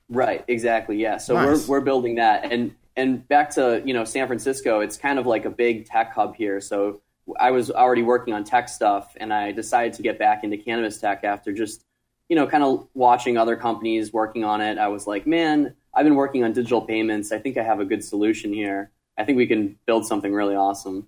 Right, 0.09 0.45
exactly. 0.49 0.97
Yeah. 0.97 1.19
So 1.19 1.35
Nice. 1.35 1.69
we're 1.69 1.79
we're 1.79 1.85
building 1.85 2.17
that, 2.17 2.51
and 2.51 2.75
and 2.97 3.27
back 3.29 3.51
to 3.51 3.81
you 3.85 3.95
know 3.95 4.03
San 4.03 4.27
Francisco, 4.27 4.81
it's 4.81 4.97
kind 4.97 5.21
of 5.21 5.27
like 5.27 5.45
a 5.45 5.51
big 5.51 5.87
tech 5.87 6.13
hub 6.13 6.35
here. 6.35 6.61
So 6.61 7.01
I 7.39 7.53
was 7.53 7.71
already 7.71 8.03
working 8.03 8.35
on 8.35 8.43
tech 8.43 8.69
stuff, 8.69 9.17
and 9.21 9.33
I 9.33 9.53
decided 9.53 9.93
to 9.95 10.03
get 10.03 10.19
back 10.19 10.43
into 10.43 10.57
cannabis 10.57 10.99
tech 10.99 11.23
after 11.23 11.53
just 11.53 11.85
you 12.29 12.35
know 12.35 12.49
kind 12.49 12.65
of 12.65 12.89
watching 12.93 13.37
other 13.39 13.55
companies 13.55 14.13
working 14.13 14.43
on 14.43 14.61
it. 14.61 14.79
I 14.79 14.89
was 14.89 15.07
like, 15.07 15.29
man, 15.29 15.77
I've 15.95 16.05
been 16.05 16.17
working 16.17 16.43
on 16.43 16.53
digital 16.53 16.81
payments. 16.81 17.31
I 17.31 17.39
think 17.39 17.57
I 17.57 17.63
have 17.63 17.79
a 17.79 17.85
good 17.85 18.03
solution 18.03 18.53
here. 18.53 18.91
I 19.17 19.25
think 19.25 19.37
we 19.37 19.47
can 19.47 19.79
build 19.87 20.07
something 20.07 20.33
really 20.33 20.55
awesome. 20.55 21.07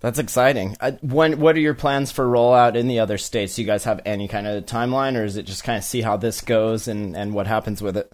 That's 0.00 0.18
exciting. 0.18 0.76
I, 0.80 0.92
when 1.02 1.40
what 1.40 1.56
are 1.56 1.60
your 1.60 1.74
plans 1.74 2.10
for 2.10 2.24
rollout 2.26 2.74
in 2.74 2.88
the 2.88 3.00
other 3.00 3.18
states? 3.18 3.56
Do 3.56 3.62
you 3.62 3.66
guys 3.66 3.84
have 3.84 4.00
any 4.06 4.28
kind 4.28 4.46
of 4.46 4.64
timeline, 4.64 5.16
or 5.16 5.24
is 5.24 5.36
it 5.36 5.44
just 5.44 5.62
kind 5.62 5.76
of 5.76 5.84
see 5.84 6.00
how 6.00 6.16
this 6.16 6.40
goes 6.40 6.88
and 6.88 7.14
and 7.14 7.34
what 7.34 7.46
happens 7.46 7.82
with 7.82 7.96
it? 7.98 8.10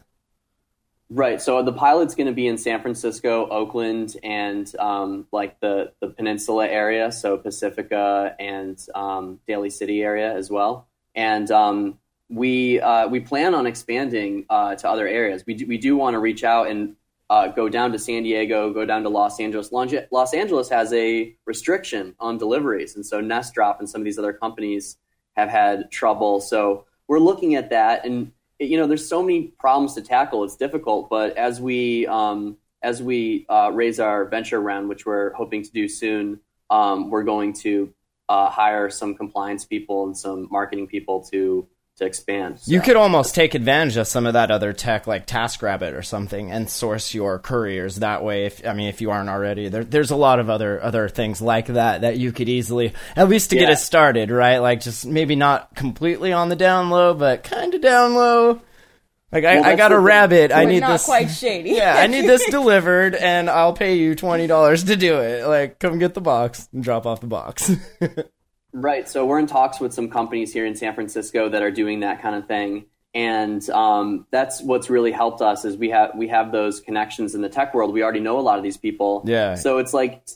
Right. 1.08 1.40
So 1.40 1.62
the 1.62 1.72
pilot's 1.72 2.16
going 2.16 2.26
to 2.26 2.32
be 2.32 2.48
in 2.48 2.58
San 2.58 2.82
Francisco, 2.82 3.48
Oakland, 3.48 4.16
and 4.24 4.70
um, 4.80 5.28
like 5.30 5.60
the 5.60 5.92
the 6.00 6.08
peninsula 6.08 6.66
area, 6.66 7.12
so 7.12 7.36
Pacifica 7.36 8.34
and 8.40 8.84
um, 8.92 9.38
Daly 9.46 9.70
City 9.70 10.02
area 10.02 10.34
as 10.34 10.50
well. 10.50 10.88
And 11.14 11.48
um, 11.52 12.00
we 12.28 12.80
uh, 12.80 13.06
we 13.06 13.20
plan 13.20 13.54
on 13.54 13.66
expanding 13.66 14.46
uh, 14.50 14.74
to 14.74 14.88
other 14.88 15.06
areas. 15.06 15.44
We 15.46 15.54
do, 15.54 15.66
we 15.66 15.78
do 15.78 15.96
want 15.96 16.14
to 16.14 16.18
reach 16.18 16.42
out 16.42 16.68
and 16.68 16.96
uh, 17.28 17.48
go 17.48 17.68
down 17.68 17.92
to 17.92 17.98
San 17.98 18.22
Diego, 18.22 18.72
go 18.72 18.84
down 18.84 19.02
to 19.02 19.08
Los 19.08 19.40
Angeles. 19.40 19.72
Los 19.72 20.34
Angeles 20.34 20.68
has 20.68 20.92
a 20.92 21.34
restriction 21.44 22.14
on 22.20 22.38
deliveries, 22.38 22.94
and 22.96 23.04
so 23.04 23.20
Nestdrop 23.20 23.78
and 23.78 23.88
some 23.88 24.00
of 24.00 24.04
these 24.04 24.18
other 24.18 24.32
companies 24.32 24.96
have 25.34 25.48
had 25.48 25.90
trouble. 25.90 26.40
So 26.40 26.86
we're 27.08 27.18
looking 27.18 27.54
at 27.56 27.70
that, 27.70 28.04
and 28.04 28.32
you 28.58 28.78
know, 28.78 28.86
there's 28.86 29.06
so 29.06 29.22
many 29.22 29.48
problems 29.58 29.94
to 29.94 30.02
tackle. 30.02 30.44
It's 30.44 30.56
difficult, 30.56 31.10
but 31.10 31.36
as 31.36 31.60
we 31.60 32.06
um, 32.06 32.56
as 32.82 33.02
we 33.02 33.46
uh, 33.48 33.70
raise 33.74 33.98
our 33.98 34.24
venture 34.26 34.60
round, 34.60 34.88
which 34.88 35.04
we're 35.04 35.32
hoping 35.32 35.62
to 35.62 35.70
do 35.72 35.88
soon, 35.88 36.40
um, 36.70 37.10
we're 37.10 37.24
going 37.24 37.52
to 37.52 37.92
uh, 38.28 38.48
hire 38.50 38.88
some 38.90 39.14
compliance 39.14 39.64
people 39.64 40.06
and 40.06 40.16
some 40.16 40.48
marketing 40.50 40.86
people 40.86 41.22
to 41.24 41.66
to 41.96 42.04
expand. 42.04 42.58
You 42.66 42.80
could 42.80 42.96
almost 42.96 43.34
take 43.34 43.54
advantage 43.54 43.96
of 43.96 44.06
some 44.06 44.26
of 44.26 44.34
that 44.34 44.50
other 44.50 44.72
tech, 44.72 45.06
like 45.06 45.26
TaskRabbit 45.26 45.94
or 45.96 46.02
something, 46.02 46.50
and 46.50 46.68
source 46.68 47.14
your 47.14 47.38
couriers 47.38 47.96
that 47.96 48.22
way. 48.22 48.44
If 48.46 48.66
I 48.66 48.74
mean, 48.74 48.88
if 48.88 49.00
you 49.00 49.10
aren't 49.10 49.28
already, 49.30 49.68
there, 49.68 49.84
there's 49.84 50.10
a 50.10 50.16
lot 50.16 50.38
of 50.38 50.50
other 50.50 50.82
other 50.82 51.08
things 51.08 51.40
like 51.40 51.66
that 51.68 52.02
that 52.02 52.18
you 52.18 52.32
could 52.32 52.48
easily, 52.48 52.92
at 53.16 53.28
least 53.28 53.50
to 53.50 53.56
get 53.56 53.68
Yeah. 53.68 53.72
it 53.72 53.78
started, 53.78 54.30
right? 54.30 54.58
Like 54.58 54.80
just 54.80 55.06
maybe 55.06 55.36
not 55.36 55.74
completely 55.74 56.32
on 56.32 56.48
the 56.50 56.56
down 56.56 56.90
low, 56.90 57.14
but 57.14 57.44
kind 57.44 57.74
of 57.74 57.80
down 57.80 58.14
low. 58.14 58.60
Like 59.32 59.44
I, 59.44 59.56
Well, 59.56 59.64
I 59.64 59.68
that's 59.70 59.78
got 59.78 59.92
a 59.92 59.98
rabbit. 59.98 60.52
I 60.52 60.66
need 60.66 60.80
not 60.80 60.92
this. 60.92 61.04
quite 61.04 61.26
shady. 61.30 61.70
yeah, 61.70 61.96
I 61.98 62.06
need 62.06 62.22
this 62.28 62.46
delivered, 62.50 63.14
and 63.14 63.50
I'll 63.50 63.72
pay 63.72 63.96
you 63.96 64.14
twenty 64.14 64.46
dollars 64.46 64.84
to 64.84 64.96
do 64.96 65.18
it. 65.20 65.46
Like, 65.46 65.78
come 65.80 65.98
get 65.98 66.14
the 66.14 66.20
box 66.20 66.68
and 66.72 66.84
drop 66.84 67.06
off 67.06 67.20
the 67.20 67.26
box. 67.26 67.70
Right. 68.76 69.08
So 69.08 69.24
we're 69.24 69.38
in 69.38 69.46
talks 69.46 69.80
with 69.80 69.94
some 69.94 70.10
companies 70.10 70.52
here 70.52 70.66
in 70.66 70.76
San 70.76 70.94
Francisco 70.94 71.48
that 71.48 71.62
are 71.62 71.70
doing 71.70 72.00
that 72.00 72.20
kind 72.20 72.36
of 72.36 72.46
thing, 72.46 72.84
and 73.14 73.68
um, 73.70 74.26
that's 74.30 74.60
what's 74.60 74.90
really 74.90 75.12
helped 75.12 75.40
us 75.40 75.64
is 75.64 75.78
we 75.78 75.88
have 75.88 76.10
we 76.14 76.28
have 76.28 76.52
those 76.52 76.80
connections 76.80 77.34
in 77.34 77.40
the 77.40 77.48
tech 77.48 77.72
world. 77.72 77.94
We 77.94 78.02
already 78.02 78.20
know 78.20 78.38
a 78.38 78.42
lot 78.42 78.58
of 78.58 78.62
these 78.62 78.76
people. 78.76 79.22
Yeah. 79.24 79.54
So 79.54 79.78
it's 79.78 79.94
like 79.94 80.26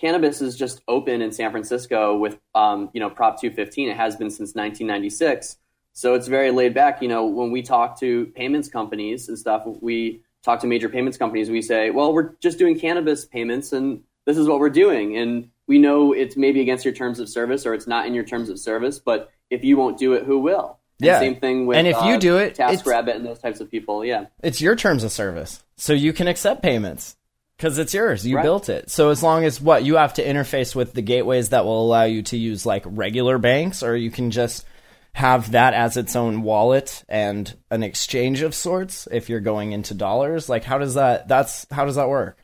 cannabis 0.00 0.42
is 0.42 0.56
just 0.56 0.82
open 0.88 1.22
in 1.22 1.30
San 1.30 1.52
Francisco 1.52 2.18
with 2.18 2.40
um, 2.56 2.90
you 2.92 2.98
know 2.98 3.08
Prop 3.08 3.40
215. 3.40 3.90
It 3.90 3.96
has 3.96 4.16
been 4.16 4.30
since 4.30 4.56
1996. 4.56 5.56
So 5.92 6.14
it's 6.14 6.26
very 6.26 6.50
laid 6.50 6.74
back. 6.74 7.00
You 7.00 7.06
know, 7.06 7.24
when 7.26 7.52
we 7.52 7.62
talk 7.62 8.00
to 8.00 8.26
payments 8.34 8.68
companies 8.68 9.28
and 9.28 9.38
stuff, 9.38 9.62
we 9.64 10.22
talk 10.42 10.58
to 10.62 10.66
major 10.66 10.88
payments 10.88 11.16
companies. 11.16 11.50
We 11.50 11.62
say, 11.62 11.90
well, 11.90 12.12
we're 12.12 12.32
just 12.40 12.58
doing 12.58 12.80
cannabis 12.80 13.24
payments, 13.24 13.72
and 13.72 14.02
this 14.24 14.36
is 14.36 14.48
what 14.48 14.58
we're 14.58 14.70
doing. 14.70 15.16
And 15.16 15.50
we 15.66 15.78
know 15.78 16.12
it's 16.12 16.36
maybe 16.36 16.60
against 16.60 16.84
your 16.84 16.94
terms 16.94 17.18
of 17.20 17.28
service 17.28 17.66
or 17.66 17.74
it's 17.74 17.86
not 17.86 18.06
in 18.06 18.14
your 18.14 18.24
terms 18.24 18.48
of 18.48 18.58
service, 18.58 18.98
but 18.98 19.30
if 19.50 19.64
you 19.64 19.76
won't 19.76 19.98
do 19.98 20.12
it, 20.14 20.24
who 20.24 20.38
will? 20.38 20.78
And 21.00 21.06
Yeah. 21.06 21.18
Same 21.18 21.36
thing 21.36 21.66
with 21.66 21.76
And 21.78 21.86
if 21.86 21.96
you 21.96 22.14
uh, 22.14 22.18
do 22.18 22.38
it, 22.38 22.56
TaskRabbit 22.56 23.14
and 23.16 23.26
those 23.26 23.38
types 23.38 23.60
of 23.60 23.70
people. 23.70 24.04
Yeah. 24.04 24.26
it's 24.42 24.60
your 24.60 24.76
terms 24.76 25.04
of 25.04 25.12
service, 25.12 25.62
so 25.76 25.92
you 25.92 26.12
can 26.12 26.28
accept 26.28 26.62
payments. 26.62 27.16
because 27.58 27.78
it's 27.78 27.94
yours. 27.94 28.26
You 28.26 28.36
Right. 28.36 28.42
built 28.42 28.68
it. 28.68 28.90
So 28.90 29.08
as 29.08 29.22
long 29.22 29.44
as 29.44 29.60
what 29.62 29.82
you 29.82 29.96
have 29.96 30.12
to 30.14 30.22
interface 30.24 30.74
with 30.74 30.92
the 30.92 31.00
gateways 31.00 31.48
that 31.48 31.64
will 31.64 31.82
allow 31.86 32.04
you 32.04 32.20
to 32.24 32.36
use 32.36 32.66
like 32.66 32.82
regular 32.84 33.38
banks, 33.38 33.82
or 33.82 33.96
you 33.96 34.10
can 34.10 34.30
just 34.30 34.66
have 35.14 35.52
that 35.52 35.72
as 35.72 35.96
its 35.96 36.14
own 36.14 36.42
wallet 36.42 37.02
and 37.08 37.56
an 37.70 37.82
exchange 37.82 38.42
of 38.42 38.54
sorts. 38.54 39.08
If 39.10 39.30
you're 39.30 39.40
going 39.40 39.72
into 39.72 39.94
dollars, 39.94 40.50
like 40.50 40.64
how 40.64 40.76
does 40.76 40.94
that? 40.94 41.28
That's 41.28 41.66
how 41.70 41.86
does 41.86 41.96
that 41.96 42.10
work? 42.10 42.36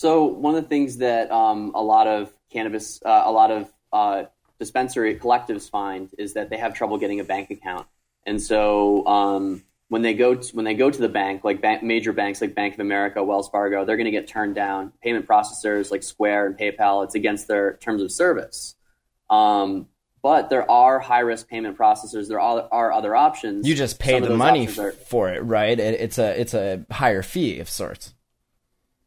So 0.00 0.24
one 0.24 0.54
of 0.54 0.62
the 0.62 0.68
things 0.70 0.96
that 0.96 1.30
um, 1.30 1.72
a 1.74 1.82
lot 1.82 2.06
of 2.06 2.32
cannabis, 2.50 3.02
uh, 3.04 3.22
a 3.26 3.30
lot 3.30 3.50
of 3.50 3.70
uh, 3.92 4.22
dispensary 4.58 5.14
collectives 5.16 5.68
find 5.68 6.08
is 6.16 6.32
that 6.32 6.48
they 6.48 6.56
have 6.56 6.72
trouble 6.72 6.96
getting 6.96 7.20
a 7.20 7.24
bank 7.24 7.50
account, 7.50 7.86
and 8.24 8.40
so 8.40 9.06
um, 9.06 9.62
when 9.88 10.00
they 10.00 10.14
go 10.14 10.36
to, 10.36 10.56
when 10.56 10.64
they 10.64 10.72
go 10.72 10.90
to 10.90 10.98
the 10.98 11.10
bank, 11.10 11.44
like 11.44 11.60
bank, 11.60 11.82
major 11.82 12.14
banks 12.14 12.40
like 12.40 12.54
Bank 12.54 12.72
of 12.72 12.80
America, 12.80 13.22
Wells 13.22 13.50
Fargo, 13.50 13.84
they're 13.84 13.98
going 13.98 14.06
to 14.06 14.10
get 14.10 14.26
turned 14.26 14.54
down. 14.54 14.90
Payment 15.02 15.28
processors 15.28 15.90
like 15.90 16.02
Square 16.02 16.46
and 16.46 16.56
PayPal, 16.58 17.04
it's 17.04 17.14
against 17.14 17.46
their 17.46 17.74
terms 17.74 18.00
of 18.00 18.10
service. 18.10 18.76
Um, 19.28 19.86
but 20.22 20.48
there 20.48 20.68
are 20.70 20.98
high 20.98 21.20
risk 21.20 21.46
payment 21.46 21.76
processors. 21.76 22.26
There 22.26 22.40
are, 22.40 22.66
are 22.72 22.90
other 22.90 23.14
options. 23.14 23.68
You 23.68 23.74
just 23.74 23.98
pay 23.98 24.18
Some 24.18 24.30
the 24.30 24.36
money 24.38 24.66
are- 24.66 24.92
for 24.92 25.28
it, 25.28 25.40
right? 25.40 25.78
It, 25.78 26.00
it's 26.00 26.16
a 26.16 26.40
it's 26.40 26.54
a 26.54 26.86
higher 26.90 27.20
fee 27.20 27.60
of 27.60 27.68
sorts. 27.68 28.14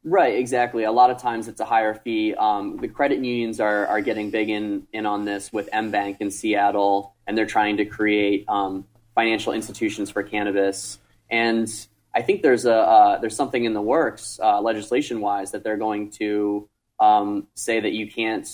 Right, 0.05 0.35
exactly. 0.35 0.83
A 0.83 0.91
lot 0.91 1.11
of 1.11 1.17
times 1.17 1.47
it's 1.47 1.61
a 1.61 1.65
higher 1.65 1.93
fee. 1.93 2.35
Um, 2.35 2.77
the 2.77 2.89
credit 2.89 3.23
unions 3.23 3.61
are, 3.61 3.87
are 3.87 4.01
getting 4.01 4.31
big 4.31 4.49
in, 4.49 4.85
in 4.91 5.05
on 5.05 5.23
this 5.23 5.53
with 5.53 5.69
MBank 5.71 6.17
in 6.19 6.29
Seattle, 6.29 7.15
and 7.25 7.37
they're 7.37 7.45
trying 7.45 7.77
to 7.77 7.85
create 7.85 8.43
um, 8.49 8.85
financial 9.15 9.53
institutions 9.53 10.09
for 10.09 10.21
cannabis. 10.21 10.99
And 11.29 11.69
I 12.13 12.21
think 12.21 12.41
there's 12.41 12.65
a 12.65 12.75
uh, 12.75 13.19
there's 13.19 13.35
something 13.35 13.63
in 13.63 13.73
the 13.73 13.81
works, 13.81 14.39
uh, 14.43 14.59
legislation 14.61 15.21
wise, 15.21 15.51
that 15.51 15.63
they're 15.63 15.77
going 15.77 16.11
to 16.11 16.67
um, 16.99 17.47
say 17.55 17.79
that 17.79 17.93
you 17.93 18.11
can't 18.11 18.47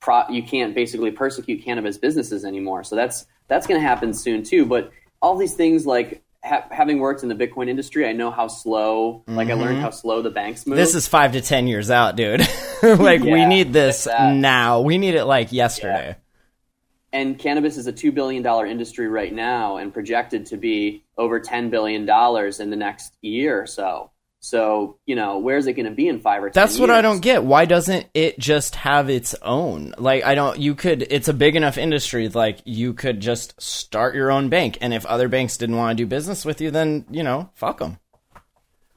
pro- 0.00 0.28
you 0.28 0.42
can't 0.42 0.74
basically 0.74 1.12
persecute 1.12 1.62
cannabis 1.64 1.98
businesses 1.98 2.44
anymore. 2.44 2.82
So 2.82 2.96
that's 2.96 3.26
that's 3.46 3.66
going 3.66 3.80
to 3.80 3.86
happen 3.86 4.12
soon 4.12 4.42
too. 4.42 4.66
But 4.66 4.90
all 5.22 5.36
these 5.36 5.54
things 5.54 5.86
like 5.86 6.22
ha- 6.46 6.66
having 6.70 6.98
worked 6.98 7.22
in 7.22 7.28
the 7.28 7.34
Bitcoin 7.34 7.68
industry, 7.68 8.06
I 8.06 8.12
know 8.12 8.30
how 8.30 8.48
slow. 8.48 9.24
Like 9.26 9.48
I 9.48 9.52
mm-hmm. 9.52 9.60
learned 9.60 9.80
how 9.80 9.90
slow 9.90 10.22
the 10.22 10.30
banks 10.30 10.66
move. 10.66 10.76
This 10.76 10.94
is 10.94 11.06
five 11.06 11.32
to 11.32 11.40
ten 11.40 11.66
years 11.66 11.90
out, 11.90 12.16
dude. 12.16 12.40
like 12.82 13.22
we 13.22 13.44
need 13.44 13.72
this 13.72 14.06
now. 14.06 14.80
We 14.80 14.98
need 14.98 15.14
it 15.14 15.24
like 15.24 15.52
yesterday. 15.52 16.16
and 17.12 17.38
cannabis 17.38 17.76
is 17.76 17.86
a 17.86 17.92
two 17.92 18.12
billion 18.12 18.42
dollar 18.42 18.66
industry 18.66 19.08
right 19.08 19.32
now, 19.32 19.76
and 19.76 19.92
projected 19.92 20.46
to 20.46 20.56
be 20.56 21.04
over 21.18 21.40
ten 21.40 21.70
billion 21.70 22.06
dollars 22.06 22.60
in 22.60 22.70
the 22.70 22.76
next 22.76 23.16
year 23.20 23.60
or 23.60 23.66
so. 23.66 24.10
So 24.40 24.98
you 25.06 25.16
know, 25.16 25.38
where's 25.38 25.66
it 25.66 25.72
going 25.72 25.86
to 25.86 25.94
be 25.94 26.06
in 26.08 26.20
five 26.20 26.42
or 26.42 26.50
ten? 26.50 26.62
That's 26.62 26.78
what 26.78 26.90
I 26.90 27.02
don't 27.02 27.20
get. 27.20 27.42
Why 27.42 27.64
doesn't 27.64 28.06
it 28.14 28.38
just 28.38 28.76
have 28.76 29.08
its 29.10 29.34
own? 29.42 29.94
Like 29.98 30.24
I 30.24 30.34
don't. 30.34 30.58
You 30.58 30.74
could. 30.74 31.06
It's 31.10 31.28
a 31.28 31.34
big 31.34 31.56
enough 31.56 31.78
industry. 31.78 32.28
Like 32.28 32.60
you 32.64 32.92
could 32.94 33.20
just 33.20 33.60
start 33.60 34.14
your 34.14 34.30
own 34.30 34.48
bank, 34.48 34.78
and 34.80 34.94
if 34.94 35.04
other 35.06 35.28
banks 35.28 35.56
didn't 35.56 35.76
want 35.76 35.96
to 35.96 36.02
do 36.04 36.06
business 36.06 36.44
with 36.44 36.60
you, 36.60 36.70
then 36.70 37.06
you 37.10 37.22
know, 37.22 37.50
fuck 37.54 37.78
them. 37.78 37.98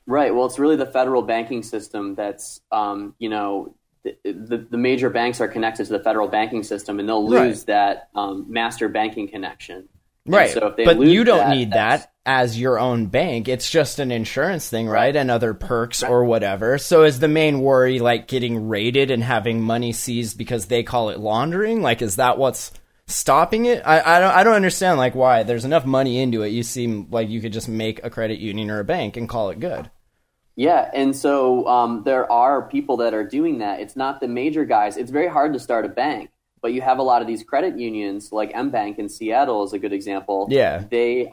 Right. 0.06 0.34
Well, 0.34 0.47
it's 0.47 0.58
really 0.58 0.75
the 0.75 0.88
federal 0.88 1.21
banking 1.21 1.62
system 1.62 2.15
that's, 2.15 2.62
um, 2.71 3.13
you 3.19 3.30
know, 3.30 3.75
the, 4.04 4.15
the, 4.23 4.67
the 4.71 4.78
major 4.78 5.12
banks 5.12 5.39
are 5.39 5.47
connected 5.47 5.86
to 5.86 5.93
the 5.93 6.04
federal 6.04 6.28
banking 6.28 6.63
system, 6.63 6.99
and 6.99 7.08
they'll 7.08 7.28
lose 7.28 7.60
Right. 7.60 7.65
that 7.67 8.10
um, 8.15 8.47
master 8.49 8.89
banking 8.89 9.28
connection. 9.28 9.88
And 10.25 10.34
Right. 10.34 10.49
So 10.49 10.65
if 10.67 10.78
they 10.78 10.86
but 10.86 10.97
lose 10.97 11.13
you 11.13 11.23
don't 11.23 11.38
that, 11.38 11.56
need 11.56 11.73
that 11.73 12.12
as 12.29 12.59
your 12.59 12.77
own 12.77 13.07
bank. 13.07 13.47
It's 13.47 13.71
just 13.71 13.97
an 13.97 14.11
insurance 14.11 14.69
thing, 14.69 14.87
right? 14.87 15.15
And 15.15 15.31
other 15.31 15.55
perks 15.55 16.03
or 16.03 16.23
whatever. 16.23 16.77
So 16.77 17.03
is 17.03 17.19
the 17.19 17.27
main 17.27 17.59
worry 17.59 17.97
like 17.97 18.27
getting 18.27 18.67
raided 18.67 19.09
and 19.09 19.23
having 19.23 19.63
money 19.63 19.93
seized 19.93 20.37
because 20.37 20.67
they 20.67 20.83
call 20.83 21.09
it 21.09 21.19
laundering? 21.19 21.81
Like, 21.81 22.03
is 22.03 22.17
that 22.17 22.37
what's 22.37 22.71
stopping 23.07 23.65
it? 23.65 23.81
I, 23.83 24.17
I 24.17 24.19
don't 24.19 24.35
I 24.35 24.43
don't 24.43 24.53
understand 24.53 24.99
like 24.99 25.15
why. 25.15 25.41
There's 25.41 25.65
enough 25.65 25.87
money 25.87 26.19
into 26.19 26.43
it. 26.43 26.49
You 26.49 26.61
seem 26.61 27.07
like 27.09 27.29
you 27.29 27.41
could 27.41 27.51
just 27.51 27.67
make 27.67 28.03
a 28.03 28.11
credit 28.11 28.37
union 28.37 28.69
or 28.69 28.79
a 28.79 28.85
bank 28.85 29.17
and 29.17 29.27
call 29.27 29.49
it 29.49 29.59
good. 29.59 29.89
Yeah, 30.55 30.91
and 30.93 31.15
so 31.15 31.67
um, 31.67 32.03
there 32.03 32.31
are 32.31 32.61
people 32.61 32.97
that 32.97 33.15
are 33.15 33.23
doing 33.23 33.57
that. 33.57 33.79
It's 33.79 33.95
not 33.95 34.19
the 34.19 34.27
major 34.27 34.65
guys. 34.65 34.97
It's 34.97 35.09
very 35.09 35.29
hard 35.29 35.53
to 35.53 35.59
start 35.59 35.83
a 35.83 35.89
bank, 35.89 36.29
but 36.61 36.73
you 36.73 36.81
have 36.81 36.99
a 36.99 37.01
lot 37.01 37.23
of 37.23 37.27
these 37.27 37.43
credit 37.43 37.79
unions, 37.79 38.31
like 38.31 38.51
M 38.53 38.69
Bank 38.69 38.99
in 38.99 39.09
Seattle 39.09 39.63
is 39.63 39.73
a 39.73 39.79
good 39.79 39.93
example. 39.93 40.47
Yeah. 40.51 40.83
they, 40.91 41.31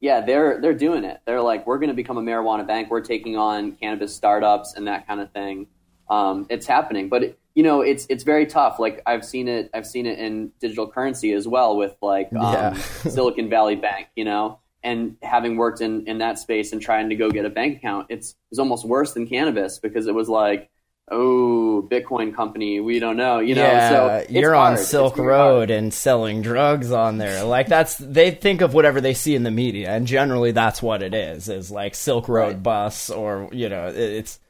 yeah, 0.00 0.20
they're 0.20 0.60
they're 0.60 0.74
doing 0.74 1.04
it. 1.04 1.20
They're 1.26 1.40
like, 1.40 1.66
we're 1.66 1.78
going 1.78 1.88
to 1.88 1.94
become 1.94 2.18
a 2.18 2.22
marijuana 2.22 2.66
bank. 2.66 2.90
We're 2.90 3.00
taking 3.00 3.36
on 3.36 3.72
cannabis 3.72 4.14
startups 4.14 4.74
and 4.74 4.86
that 4.88 5.06
kind 5.06 5.20
of 5.20 5.30
thing. 5.32 5.66
Um, 6.08 6.46
it's 6.50 6.66
happening, 6.66 7.08
but 7.08 7.22
it, 7.24 7.38
you 7.54 7.62
know, 7.62 7.80
it's 7.80 8.06
it's 8.08 8.22
very 8.22 8.46
tough. 8.46 8.78
Like 8.78 9.02
I've 9.06 9.24
seen 9.24 9.48
it. 9.48 9.70
I've 9.74 9.86
seen 9.86 10.06
it 10.06 10.18
in 10.18 10.52
digital 10.60 10.86
currency 10.86 11.32
as 11.32 11.48
well 11.48 11.76
with 11.76 11.96
like 12.02 12.28
um, 12.32 12.52
Yeah. 12.52 12.74
Silicon 13.08 13.48
Valley 13.48 13.76
Bank. 13.76 14.08
You 14.14 14.24
know. 14.24 14.60
And 14.82 15.16
having 15.20 15.56
worked 15.56 15.80
in, 15.80 16.06
in 16.06 16.18
that 16.18 16.38
space 16.38 16.70
and 16.72 16.80
trying 16.80 17.08
to 17.08 17.16
go 17.16 17.28
get 17.28 17.44
a 17.44 17.50
bank 17.50 17.78
account, 17.78 18.06
it's 18.08 18.30
it 18.30 18.36
was 18.50 18.60
almost 18.60 18.84
worse 18.86 19.14
than 19.14 19.26
cannabis 19.26 19.80
because 19.80 20.06
it 20.06 20.14
was 20.14 20.28
like, 20.28 20.70
oh, 21.10 21.86
Bitcoin 21.90 22.34
company, 22.34 22.80
we 22.80 22.98
don't 22.98 23.16
know, 23.16 23.38
you 23.38 23.54
know. 23.54 23.62
yeah, 23.62 23.88
so 23.88 24.26
you're 24.28 24.54
hard. 24.54 24.78
on 24.78 24.84
Silk 24.84 25.16
Road 25.18 25.68
hard. 25.68 25.70
and 25.70 25.94
selling 25.94 26.42
drugs 26.42 26.90
on 26.90 27.18
there. 27.18 27.44
Like 27.44 27.68
that's 27.68 27.96
they 27.96 28.30
think 28.32 28.60
of 28.60 28.74
whatever 28.74 29.00
they 29.00 29.14
see 29.14 29.34
in 29.34 29.42
the 29.42 29.50
media, 29.50 29.90
and 29.90 30.06
generally 30.06 30.52
that's 30.52 30.82
what 30.82 31.02
it 31.02 31.14
is. 31.14 31.48
Is 31.48 31.70
like 31.70 31.94
Silk 31.94 32.28
Road 32.28 32.46
Right. 32.54 32.62
bus, 32.62 33.10
or 33.10 33.48
you 33.52 33.68
know, 33.68 33.86
it's 33.94 34.40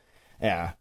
yeah. 0.40 0.73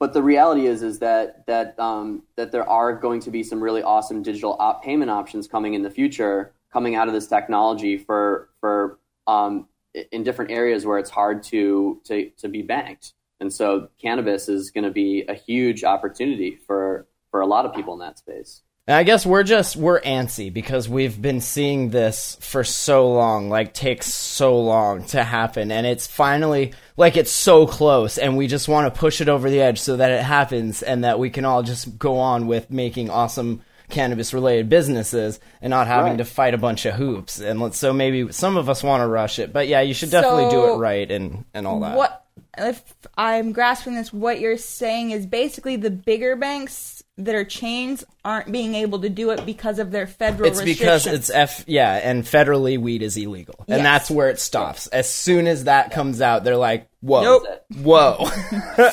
But 0.00 0.12
the 0.12 0.22
reality 0.22 0.66
is, 0.66 0.82
is 0.82 1.00
that 1.00 1.46
that 1.46 1.78
um, 1.78 2.22
that 2.36 2.52
there 2.52 2.68
are 2.68 2.92
going 2.94 3.20
to 3.20 3.30
be 3.30 3.42
some 3.42 3.62
really 3.62 3.82
awesome 3.82 4.22
digital 4.22 4.56
op- 4.60 4.82
payment 4.84 5.10
options 5.10 5.48
coming 5.48 5.74
in 5.74 5.82
the 5.82 5.90
future, 5.90 6.52
coming 6.72 6.94
out 6.94 7.08
of 7.08 7.14
this 7.14 7.26
technology 7.26 7.98
for 7.98 8.48
for 8.60 8.98
um, 9.26 9.66
in 10.12 10.22
different 10.22 10.50
areas 10.52 10.86
where 10.86 10.98
it's 10.98 11.10
hard 11.10 11.42
to 11.44 12.00
to 12.04 12.30
to 12.38 12.48
be 12.48 12.62
banked. 12.62 13.14
And 13.40 13.52
so, 13.52 13.88
cannabis 14.00 14.48
is 14.48 14.70
going 14.70 14.84
to 14.84 14.90
be 14.90 15.24
a 15.28 15.34
huge 15.34 15.84
opportunity 15.84 16.56
for 16.66 17.06
for 17.30 17.40
a 17.40 17.46
lot 17.46 17.66
of 17.66 17.74
people 17.74 17.94
in 17.94 18.00
that 18.00 18.18
space. 18.18 18.62
I 18.90 19.02
guess 19.02 19.26
we're 19.26 19.42
just 19.42 19.76
we're 19.76 20.00
antsy 20.00 20.50
because 20.50 20.88
we've 20.88 21.20
been 21.20 21.42
seeing 21.42 21.90
this 21.90 22.38
for 22.40 22.64
so 22.64 23.12
long, 23.12 23.50
like 23.50 23.74
takes 23.74 24.12
so 24.12 24.58
long 24.58 25.04
to 25.08 25.22
happen, 25.22 25.70
and 25.70 25.86
it's 25.86 26.06
finally 26.06 26.72
like 26.96 27.18
it's 27.18 27.30
so 27.30 27.66
close, 27.66 28.16
and 28.16 28.38
we 28.38 28.46
just 28.46 28.66
want 28.66 28.92
to 28.92 28.98
push 28.98 29.20
it 29.20 29.28
over 29.28 29.50
the 29.50 29.60
edge 29.60 29.78
so 29.78 29.98
that 29.98 30.10
it 30.10 30.22
happens, 30.22 30.82
and 30.82 31.04
that 31.04 31.18
we 31.18 31.28
can 31.28 31.44
all 31.44 31.62
just 31.62 31.98
go 31.98 32.16
on 32.16 32.46
with 32.46 32.70
making 32.70 33.10
awesome 33.10 33.60
cannabis 33.90 34.32
related 34.34 34.68
businesses 34.68 35.38
and 35.62 35.70
not 35.70 35.86
having 35.86 36.12
Right. 36.12 36.18
to 36.18 36.24
fight 36.24 36.54
a 36.54 36.58
bunch 36.58 36.84
of 36.86 36.94
hoops. 36.94 37.40
And 37.40 37.58
let's, 37.60 37.78
so 37.78 37.92
maybe 37.92 38.30
some 38.32 38.58
of 38.58 38.68
us 38.68 38.82
want 38.82 39.00
to 39.02 39.06
rush 39.06 39.38
it, 39.38 39.50
but 39.52 39.66
yeah, 39.66 39.80
you 39.80 39.94
should 39.94 40.10
definitely 40.10 40.50
do 40.50 40.72
it 40.72 40.76
right 40.76 41.10
and 41.10 41.44
and 41.52 41.66
all 41.66 41.80
that. 41.80 41.96
What 41.96 42.24
if 42.58 42.82
I'm 43.16 43.52
grasping 43.52 43.94
this? 43.94 44.12
What 44.12 44.40
you're 44.40 44.56
saying 44.56 45.10
is 45.12 45.26
basically 45.26 45.76
the 45.76 45.90
bigger 45.90 46.36
banks 46.36 47.02
that 47.16 47.34
are 47.34 47.44
chains 47.44 48.04
aren't 48.24 48.52
being 48.52 48.74
able 48.74 49.00
to 49.00 49.08
do 49.08 49.30
it 49.30 49.44
because 49.44 49.78
of 49.78 49.90
their 49.90 50.06
federal. 50.06 50.48
It's 50.48 50.62
because 50.62 51.06
it's 51.06 51.30
F 51.30 51.64
yeah, 51.66 51.94
and 51.94 52.22
federally 52.24 52.78
weed 52.78 53.02
is 53.02 53.16
illegal. 53.16 53.56
And 53.66 53.78
Yes. 53.78 53.82
that's 53.82 54.10
where 54.10 54.30
it 54.30 54.38
stops. 54.38 54.86
As 54.88 55.12
soon 55.12 55.46
as 55.46 55.64
that 55.64 55.90
comes 55.90 56.20
out, 56.20 56.44
they're 56.44 56.56
like, 56.56 56.88
Whoa. 57.00 57.22
Nope. 57.22 57.44
Whoa. 57.82 58.28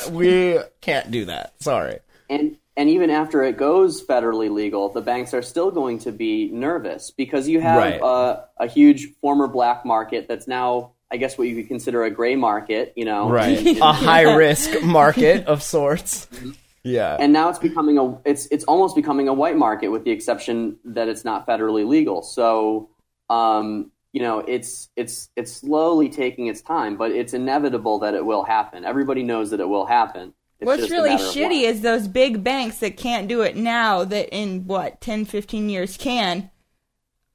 we 0.11 0.59
can't 0.81 1.11
do 1.11 1.25
that. 1.25 1.53
Sorry. 1.61 1.99
And 2.29 2.57
and 2.77 2.89
even 2.89 3.09
after 3.09 3.41
it 3.43 3.55
goes 3.57 4.03
federally 4.05 4.49
legal, 4.49 4.89
the 4.89 5.01
banks 5.01 5.33
are 5.33 5.41
still 5.41 5.71
going 5.71 5.99
to 5.99 6.11
be 6.11 6.49
nervous 6.51 7.09
because 7.11 7.47
you 7.47 7.61
have 7.61 7.77
Right. 7.77 8.01
a, 8.01 8.43
a 8.57 8.67
huge 8.67 9.13
former 9.21 9.47
black 9.47 9.85
market 9.85 10.27
that's 10.27 10.45
now, 10.47 10.91
I 11.11 11.17
guess, 11.17 11.37
what 11.37 11.47
you 11.47 11.55
could 11.55 11.67
consider 11.67 12.03
a 12.03 12.09
gray 12.11 12.35
market. 12.35 12.93
You 12.95 13.05
know, 13.05 13.29
Right. 13.29 13.65
a 13.65 13.91
high 13.93 14.35
risk 14.35 14.81
market 14.83 15.45
of 15.47 15.61
sorts. 15.63 16.27
Yeah. 16.83 17.17
and 17.19 17.33
now 17.33 17.49
it's 17.49 17.57
becoming 17.57 17.97
a 17.97 18.15
it's 18.25 18.45
it's 18.51 18.63
almost 18.65 18.95
becoming 18.95 19.27
a 19.27 19.33
white 19.33 19.57
market 19.57 19.87
with 19.89 20.03
the 20.03 20.11
exception 20.11 20.77
that 20.85 21.07
it's 21.07 21.25
not 21.25 21.47
federally 21.47 21.85
legal. 21.87 22.21
So, 22.21 22.89
um, 23.29 23.91
you 24.13 24.21
know, 24.21 24.39
it's 24.39 24.89
it's 24.95 25.29
it's 25.35 25.51
slowly 25.51 26.09
taking 26.09 26.47
its 26.47 26.61
time, 26.61 26.95
but 26.95 27.11
it's 27.11 27.33
inevitable 27.33 27.99
that 27.99 28.13
it 28.13 28.23
will 28.25 28.43
happen. 28.43 28.85
Everybody 28.85 29.23
knows 29.23 29.49
that 29.49 29.59
it 29.59 29.67
will 29.67 29.85
happen. 29.87 30.33
It's 30.59 30.67
What's 30.67 30.89
really 30.91 31.15
shitty 31.15 31.63
is 31.63 31.81
those 31.81 32.07
big 32.07 32.43
banks 32.43 32.77
that 32.79 32.95
can't 32.97 33.27
do 33.27 33.41
it 33.41 33.57
now 33.57 34.05
that 34.05 34.29
in 34.29 34.67
what 34.67 35.01
10, 35.01 35.25
15 35.25 35.69
years 35.69 35.97
can 35.97 36.49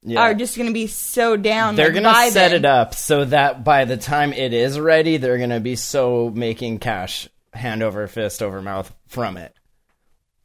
yeah. 0.03 0.19
are 0.19 0.33
just 0.33 0.55
going 0.55 0.67
to 0.67 0.73
be 0.73 0.87
so 0.87 1.37
down. 1.37 1.75
they're 1.75 1.93
like, 1.93 2.03
gonna 2.03 2.31
set 2.31 2.49
then. 2.49 2.53
it 2.53 2.65
up 2.65 2.95
so 2.95 3.25
that 3.25 3.63
by 3.63 3.85
the 3.85 3.97
time 3.97 4.33
it 4.33 4.53
is 4.53 4.79
ready, 4.79 5.17
they're 5.17 5.37
gonna 5.37 5.59
be 5.59 5.75
so 5.75 6.31
making 6.33 6.79
cash 6.79 7.29
hand 7.53 7.83
over 7.83 8.07
fist 8.07 8.41
over 8.41 8.61
mouth 8.61 8.93
from 9.07 9.37
it. 9.37 9.53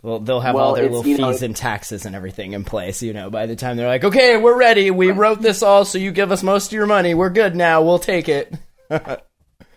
Well, 0.03 0.21
they'll 0.21 0.41
have 0.41 0.55
all 0.55 0.75
their 0.75 0.85
little 0.85 1.07
you 1.07 1.19
know, 1.19 1.33
fees 1.33 1.43
and 1.43 1.57
taxes 1.57 2.07
and 2.07 2.15
everything 2.15 2.53
in 2.53 2.63
place. 2.65 3.03
You 3.03 3.13
know, 3.13 3.29
by 3.29 3.47
the 3.47 3.57
time 3.57 3.77
they're 3.77 3.89
like, 3.89 4.05
"Okay, 4.05 4.37
we're 4.37 4.57
ready. 4.57 4.91
We 4.91 5.11
wrote 5.11 5.43
this 5.43 5.63
all, 5.63 5.85
so 5.85 5.99
you 5.99 6.13
give 6.13 6.31
us 6.31 6.43
most 6.45 6.67
of 6.67 6.73
your 6.73 6.87
money. 6.87 7.15
We're 7.15 7.31
good 7.31 7.57
now. 7.57 7.83
We'll 7.83 7.99
take 7.99 8.29
it." 8.29 8.55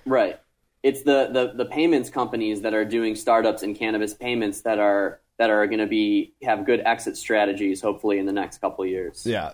Right. 0.06 0.40
it's 0.82 1.04
the, 1.04 1.30
the 1.32 1.64
the 1.64 1.66
payments 1.66 2.10
companies 2.10 2.62
that 2.62 2.74
are 2.74 2.86
doing 2.86 3.16
startups 3.16 3.62
in 3.64 3.76
cannabis 3.76 4.14
payments 4.14 4.62
that 4.62 4.80
are 4.80 5.20
that 5.38 5.50
are 5.50 5.68
going 5.68 5.80
to 5.80 5.88
be 5.88 6.34
have 6.44 6.66
good 6.66 6.82
exit 6.86 7.16
strategies 7.16 7.82
hopefully 7.82 8.18
in 8.18 8.26
the 8.26 8.32
next 8.34 8.60
couple 8.60 8.84
of 8.84 8.90
years. 8.90 9.24
Yeah, 9.26 9.54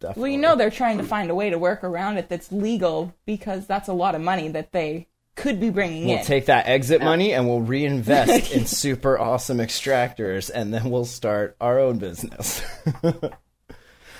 definitely. 0.00 0.20
Well, 0.22 0.30
you 0.32 0.38
know 0.38 0.56
they're 0.56 0.70
trying 0.70 0.98
to 0.98 1.04
find 1.04 1.30
a 1.30 1.34
way 1.34 1.50
to 1.50 1.58
work 1.58 1.84
around 1.84 2.16
it 2.18 2.28
that's 2.28 2.50
legal 2.50 3.14
because 3.26 3.66
that's 3.66 3.88
a 3.88 3.92
lot 3.92 4.14
of 4.14 4.20
money 4.20 4.48
that 4.48 4.72
they 4.72 5.06
could 5.36 5.60
be 5.60 5.70
bringing 5.70 6.06
We'll 6.08 6.18
in. 6.18 6.24
take 6.24 6.46
that 6.46 6.66
exit 6.66 7.00
money 7.02 7.32
and 7.32 7.46
we'll 7.48 7.60
reinvest 7.62 8.50
in 8.52 8.66
super 8.66 9.18
awesome 9.18 9.58
extractors, 9.58 10.50
and 10.52 10.74
then 10.74 10.90
we'll 10.90 11.04
start 11.04 11.56
our 11.60 11.78
own 11.78 11.98
business. 11.98 12.62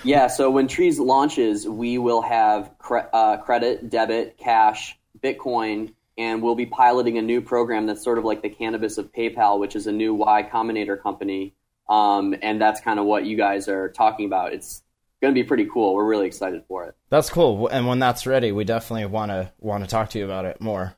Yeah, 0.03 0.27
so 0.27 0.49
when 0.49 0.67
Trees 0.67 0.99
launches, 0.99 1.67
we 1.67 1.99
will 1.99 2.23
have 2.23 2.71
cre- 2.79 3.07
uh, 3.13 3.37
credit, 3.37 3.89
debit, 3.91 4.37
cash, 4.39 4.97
Bitcoin, 5.21 5.93
and 6.17 6.41
we'll 6.41 6.55
be 6.55 6.65
piloting 6.65 7.19
a 7.19 7.21
new 7.21 7.39
program 7.39 7.85
that's 7.85 8.03
sort 8.03 8.17
of 8.17 8.23
like 8.25 8.41
the 8.41 8.49
cannabis 8.49 8.97
of 8.97 9.11
PayPal, 9.13 9.59
which 9.59 9.75
is 9.75 9.85
a 9.85 9.91
new 9.91 10.15
Y 10.15 10.49
Combinator 10.51 10.99
company. 10.99 11.53
Um, 11.87 12.33
and 12.41 12.59
that's 12.59 12.81
kind 12.81 12.99
of 12.99 13.05
what 13.05 13.25
you 13.25 13.37
guys 13.37 13.67
are 13.67 13.89
talking 13.89 14.25
about. 14.25 14.53
It's 14.53 14.81
going 15.21 15.33
to 15.33 15.39
be 15.39 15.47
pretty 15.47 15.67
cool. 15.71 15.93
We're 15.93 16.05
really 16.05 16.27
excited 16.27 16.63
for 16.67 16.85
it. 16.85 16.95
That's 17.09 17.29
cool. 17.29 17.67
And 17.67 17.87
when 17.87 17.99
that's 17.99 18.25
ready, 18.25 18.51
we 18.51 18.63
definitely 18.63 19.05
want 19.05 19.31
to 19.31 19.51
want 19.59 19.83
to 19.83 19.89
talk 19.89 20.09
to 20.11 20.19
you 20.19 20.25
about 20.25 20.45
it 20.45 20.59
more. 20.61 20.95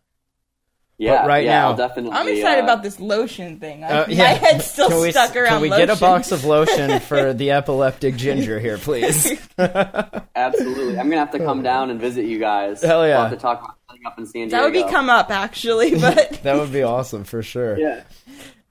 Yeah, 0.99 1.25
right 1.25 1.43
yeah, 1.43 1.59
now- 1.61 1.67
I'll 1.71 1.75
definitely. 1.75 2.11
I'm 2.17 2.27
excited 2.27 2.61
uh, 2.61 2.65
about 2.65 2.83
this 2.83 2.99
lotion 2.99 3.59
thing. 3.59 3.83
I, 3.83 3.87
Uh, 4.03 4.07
My 4.07 4.13
head's 4.13 4.65
still 4.71 4.89
Can 4.89 5.01
we, 5.01 5.11
stuck 5.11 5.35
around 5.35 5.47
Can 5.53 5.61
we 5.61 5.69
lotion. 5.69 5.87
get 5.87 5.97
a 5.97 5.99
box 5.99 6.31
of 6.31 6.45
lotion 6.45 6.99
for 7.09 7.33
the 7.33 7.51
epileptic 7.51 8.15
ginger 8.15 8.59
here, 8.59 8.77
please? 8.77 9.31
Absolutely, 9.57 10.97
I'm 10.99 11.09
gonna 11.09 11.17
have 11.17 11.31
to 11.31 11.39
come 11.39 11.61
down 11.63 11.89
and 11.89 11.99
visit 11.99 12.25
you 12.25 12.39
guys. 12.39 12.81
Hell 12.81 13.05
yeah. 13.07 13.15
We'll 13.17 13.27
have 13.29 13.31
to 13.31 13.41
talk 13.41 13.59
about 13.63 13.75
setting 13.89 14.05
up 14.05 14.17
in 14.19 14.25
San 14.27 14.33
Diego. 14.47 14.55
that 14.57 14.63
would 14.63 14.73
be 14.73 14.83
come 14.83 15.09
up 15.09 15.29
actually, 15.31 15.99
but 15.99 16.39
that 16.43 16.55
would 16.57 16.71
be 16.71 16.83
awesome 16.83 17.23
for 17.25 17.41
sure. 17.43 17.77
Yeah. 17.77 18.03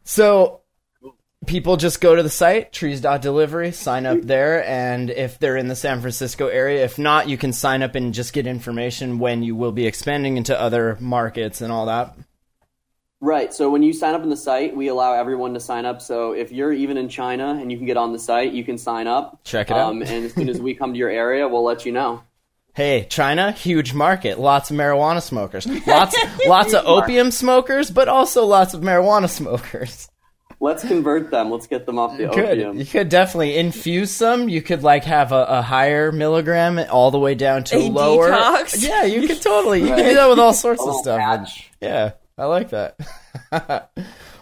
So 0.05 0.62
people 1.46 1.76
just 1.76 2.00
go 2.00 2.14
to 2.14 2.22
the 2.22 2.31
site 2.31 2.72
trees.delivery 2.72 3.72
sign 3.72 4.07
up 4.07 4.20
there 4.22 4.64
and 4.64 5.11
if 5.11 5.38
they're 5.38 5.57
in 5.57 5.68
the 5.68 5.76
san 5.76 6.00
francisco 6.00 6.46
area 6.46 6.85
if 6.85 6.98
not 6.98 7.28
you 7.28 7.37
can 7.37 7.52
sign 7.52 7.83
up 7.83 7.94
and 7.94 8.14
just 8.14 8.33
get 8.33 8.46
information 8.46 9.18
when 9.18 9.42
you 9.42 9.57
will 9.57 9.72
be 9.72 9.87
expanding 9.87 10.37
into 10.37 10.59
other 10.59 10.96
markets 11.00 11.61
and 11.61 11.72
all 11.72 11.87
that 11.87 12.14
Right. 13.24 13.55
So 13.55 13.70
when 13.70 13.85
you 13.85 13.92
sign 13.92 14.16
up 14.16 14.22
on 14.22 14.31
the 14.31 14.37
site, 14.37 14.74
we 14.76 14.88
allow 14.88 15.12
everyone 15.12 15.55
to 15.55 15.61
sign 15.61 15.85
up. 15.85 16.02
So 16.02 16.33
if 16.33 16.50
you're 16.50 16.72
even 16.72 16.96
in 16.96 17.09
China 17.09 17.57
and 17.57 17.70
you 17.70 17.78
can 17.78 17.87
get 17.87 17.96
on 17.96 18.12
the 18.12 18.18
site, 18.18 18.52
you 18.52 18.64
can 18.64 18.78
sign 18.78 19.07
up. 19.07 19.44
Check 19.44 19.70
it 19.70 19.76
out. 19.76 19.90
Um, 19.90 20.02
and 20.02 20.24
as 20.24 20.35
soon 20.35 20.48
as 20.48 20.61
we 20.61 20.74
come 20.74 20.92
to 20.92 20.98
your 20.98 21.09
area, 21.09 21.46
we'll 21.46 21.62
let 21.62 21.87
you 21.87 21.92
know. 21.92 22.24
hey 22.74 23.07
china 23.11 23.52
huge 23.52 23.92
market 23.94 24.40
lots 24.40 24.70
of 24.70 24.76
marijuana 24.76 25.22
smokers 25.22 25.66
lots 25.87 26.16
lots 26.46 26.72
of 26.74 26.85
opium 26.96 27.31
smokers 27.31 27.90
but 27.90 28.09
also 28.09 28.44
lots 28.46 28.72
of 28.74 28.81
marijuana 28.81 29.28
smokers 29.28 30.09
Let's 30.61 30.85
convert 30.87 31.31
them. 31.31 31.51
Let's 31.51 31.67
get 31.67 31.87
them 31.87 31.99
off 31.99 32.17
the 32.17 32.29
opium. 32.31 32.77
you 32.79 32.85
could 32.87 33.09
definitely 33.09 33.57
infuse 33.57 34.11
some 34.11 34.49
you 34.49 34.62
could 34.62 34.83
like 34.83 35.05
have 35.05 35.33
a, 35.33 35.45
a 35.49 35.62
higher 35.62 36.12
milligram 36.12 36.79
all 36.91 37.11
the 37.11 37.19
way 37.19 37.35
down 37.35 37.65
to 37.65 37.77
A 37.77 37.88
lower 37.91 38.31
detox? 38.31 38.83
yeah 38.87 39.05
you 39.05 39.27
could 39.27 39.41
totally 39.43 39.81
you 39.81 39.88
can 39.88 39.99
do 40.05 40.15
that 40.15 40.29
with 40.29 40.38
all 40.38 40.53
sorts 40.65 40.83
A 40.83 40.87
of 40.88 40.97
stuff 40.97 41.19
patch. 41.19 41.71
Yeah, 41.81 42.12
I 42.38 42.45
like 42.47 42.71
that. 42.71 42.97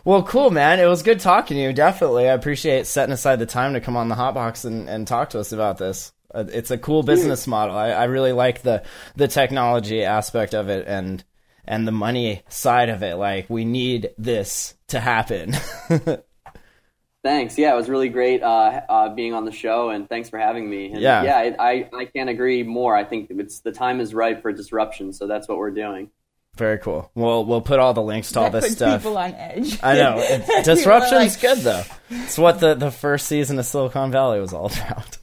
well, 0.04 0.22
cool, 0.22 0.50
man. 0.50 0.80
It 0.80 0.86
was 0.86 1.02
good 1.02 1.20
talking 1.20 1.56
to 1.56 1.62
you. 1.62 1.72
Definitely, 1.72 2.28
I 2.28 2.32
appreciate 2.34 2.86
setting 2.86 3.12
aside 3.12 3.36
the 3.38 3.46
time 3.46 3.74
to 3.74 3.80
come 3.80 3.96
on 3.96 4.08
the 4.08 4.14
Hotbox 4.14 4.64
and, 4.64 4.88
and 4.88 5.06
talk 5.06 5.30
to 5.30 5.40
us 5.40 5.52
about 5.52 5.78
this. 5.78 6.12
Uh, 6.32 6.44
It's 6.52 6.70
a 6.70 6.78
cool 6.78 7.02
business 7.02 7.46
model. 7.46 7.76
I, 7.76 7.88
I 7.90 8.04
really 8.04 8.32
like 8.32 8.62
the 8.62 8.82
the 9.16 9.26
technology 9.28 10.04
aspect 10.04 10.54
of 10.54 10.68
it 10.68 10.86
and 10.86 11.24
and 11.70 11.86
the 11.88 11.92
money 11.92 12.42
side 12.50 12.90
of 12.90 13.02
it. 13.02 13.14
Like, 13.16 13.48
we 13.48 13.64
need 13.64 14.10
this 14.18 14.74
to 14.88 15.00
happen. 15.00 15.54
Thanks. 17.22 17.58
Yeah, 17.58 17.74
it 17.74 17.76
was 17.76 17.88
really 17.90 18.08
great 18.08 18.42
uh, 18.42 18.80
uh, 18.88 19.08
being 19.14 19.34
on 19.34 19.44
the 19.44 19.52
show, 19.52 19.90
and 19.90 20.08
thanks 20.08 20.30
for 20.30 20.38
having 20.38 20.68
me. 20.70 20.92
And 20.92 21.00
Yeah. 21.02 21.22
yeah, 21.22 21.36
I, 21.58 21.70
I, 21.70 21.90
I 21.98 22.04
can't 22.06 22.30
agree 22.30 22.62
more. 22.62 22.96
I 22.96 23.04
think 23.04 23.28
it's 23.30 23.60
the 23.60 23.72
time 23.72 24.00
is 24.00 24.14
right 24.14 24.40
for 24.40 24.50
disruption, 24.52 25.12
so 25.12 25.26
that's 25.26 25.46
what 25.46 25.58
we're 25.58 25.70
doing. 25.70 26.10
Very 26.56 26.78
cool. 26.78 27.10
We'll 27.14 27.44
we'll 27.44 27.60
put 27.60 27.78
all 27.78 27.94
the 27.94 28.02
links 28.02 28.32
to 28.32 28.40
all 28.40 28.50
that 28.50 28.52
this 28.52 28.70
puts 28.70 28.76
stuff. 28.76 29.02
people 29.02 29.16
on 29.18 29.34
edge. 29.34 29.78
I 29.82 29.94
know. 29.94 30.16
It, 30.22 30.40
People 30.40 30.54
are 30.56 30.62
disruption's 30.62 31.34
like- 31.34 31.40
good 31.40 31.58
though. 31.58 31.82
It's 32.10 32.36
what 32.38 32.58
the 32.58 32.74
the 32.74 32.90
first 32.90 33.26
season 33.26 33.58
of 33.58 33.66
Silicon 33.66 34.10
Valley 34.10 34.40
was 34.40 34.52
all 34.52 34.66
about. 34.86 35.18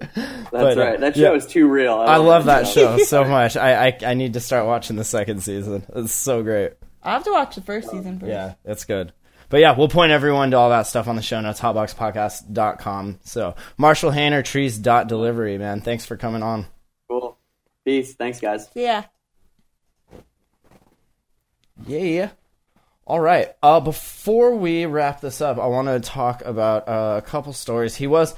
That's 0.14 0.50
But, 0.50 0.78
uh, 0.78 0.80
right. 0.80 1.00
That 1.00 1.16
yeah. 1.16 1.28
show 1.28 1.34
is 1.34 1.46
too 1.46 1.68
real. 1.68 1.94
I 1.94 2.16
love 2.16 2.46
that 2.46 2.66
show 2.66 2.96
so 2.98 3.24
much. 3.28 3.56
I, 3.56 3.88
I 3.88 3.98
I 4.06 4.14
need 4.14 4.32
to 4.34 4.40
start 4.40 4.66
watching 4.66 4.96
the 4.96 5.04
second 5.04 5.42
season. 5.42 5.84
It's 5.94 6.12
so 6.12 6.42
great. 6.42 6.72
I 7.02 7.12
have 7.12 7.24
to 7.24 7.30
watch 7.32 7.54
the 7.54 7.60
first 7.60 7.90
season 7.90 8.18
first. 8.18 8.30
Yeah, 8.30 8.54
it's 8.64 8.84
good. 8.84 9.12
But 9.50 9.60
yeah, 9.60 9.76
we'll 9.76 9.88
point 9.88 10.12
everyone 10.12 10.52
to 10.52 10.56
all 10.56 10.70
that 10.70 10.86
stuff 10.86 11.08
on 11.08 11.16
the 11.16 11.22
show 11.22 11.40
notes, 11.40 11.60
hotboxpodcast.com. 11.60 13.18
So 13.24 13.56
Marshall 13.76 14.12
Hayner, 14.12 14.44
trees 14.44 14.78
dot 14.78 15.08
delivery, 15.08 15.58
man. 15.58 15.80
Thanks 15.80 16.06
for 16.06 16.16
coming 16.16 16.42
on. 16.42 16.66
Cool. 17.08 17.36
Peace. 17.84 18.14
Thanks, 18.14 18.40
guys. 18.40 18.68
Yeah. 18.74 19.04
Yeah. 21.86 22.30
All 23.06 23.20
right. 23.20 23.48
Uh, 23.62 23.80
before 23.80 24.54
we 24.54 24.86
wrap 24.86 25.20
this 25.20 25.40
up, 25.40 25.58
I 25.58 25.66
want 25.66 25.88
to 25.88 25.98
talk 26.00 26.44
about 26.44 26.88
uh, 26.88 27.16
a 27.18 27.22
couple 27.22 27.52
stories. 27.52 27.96
He 27.96 28.06
was 28.06 28.34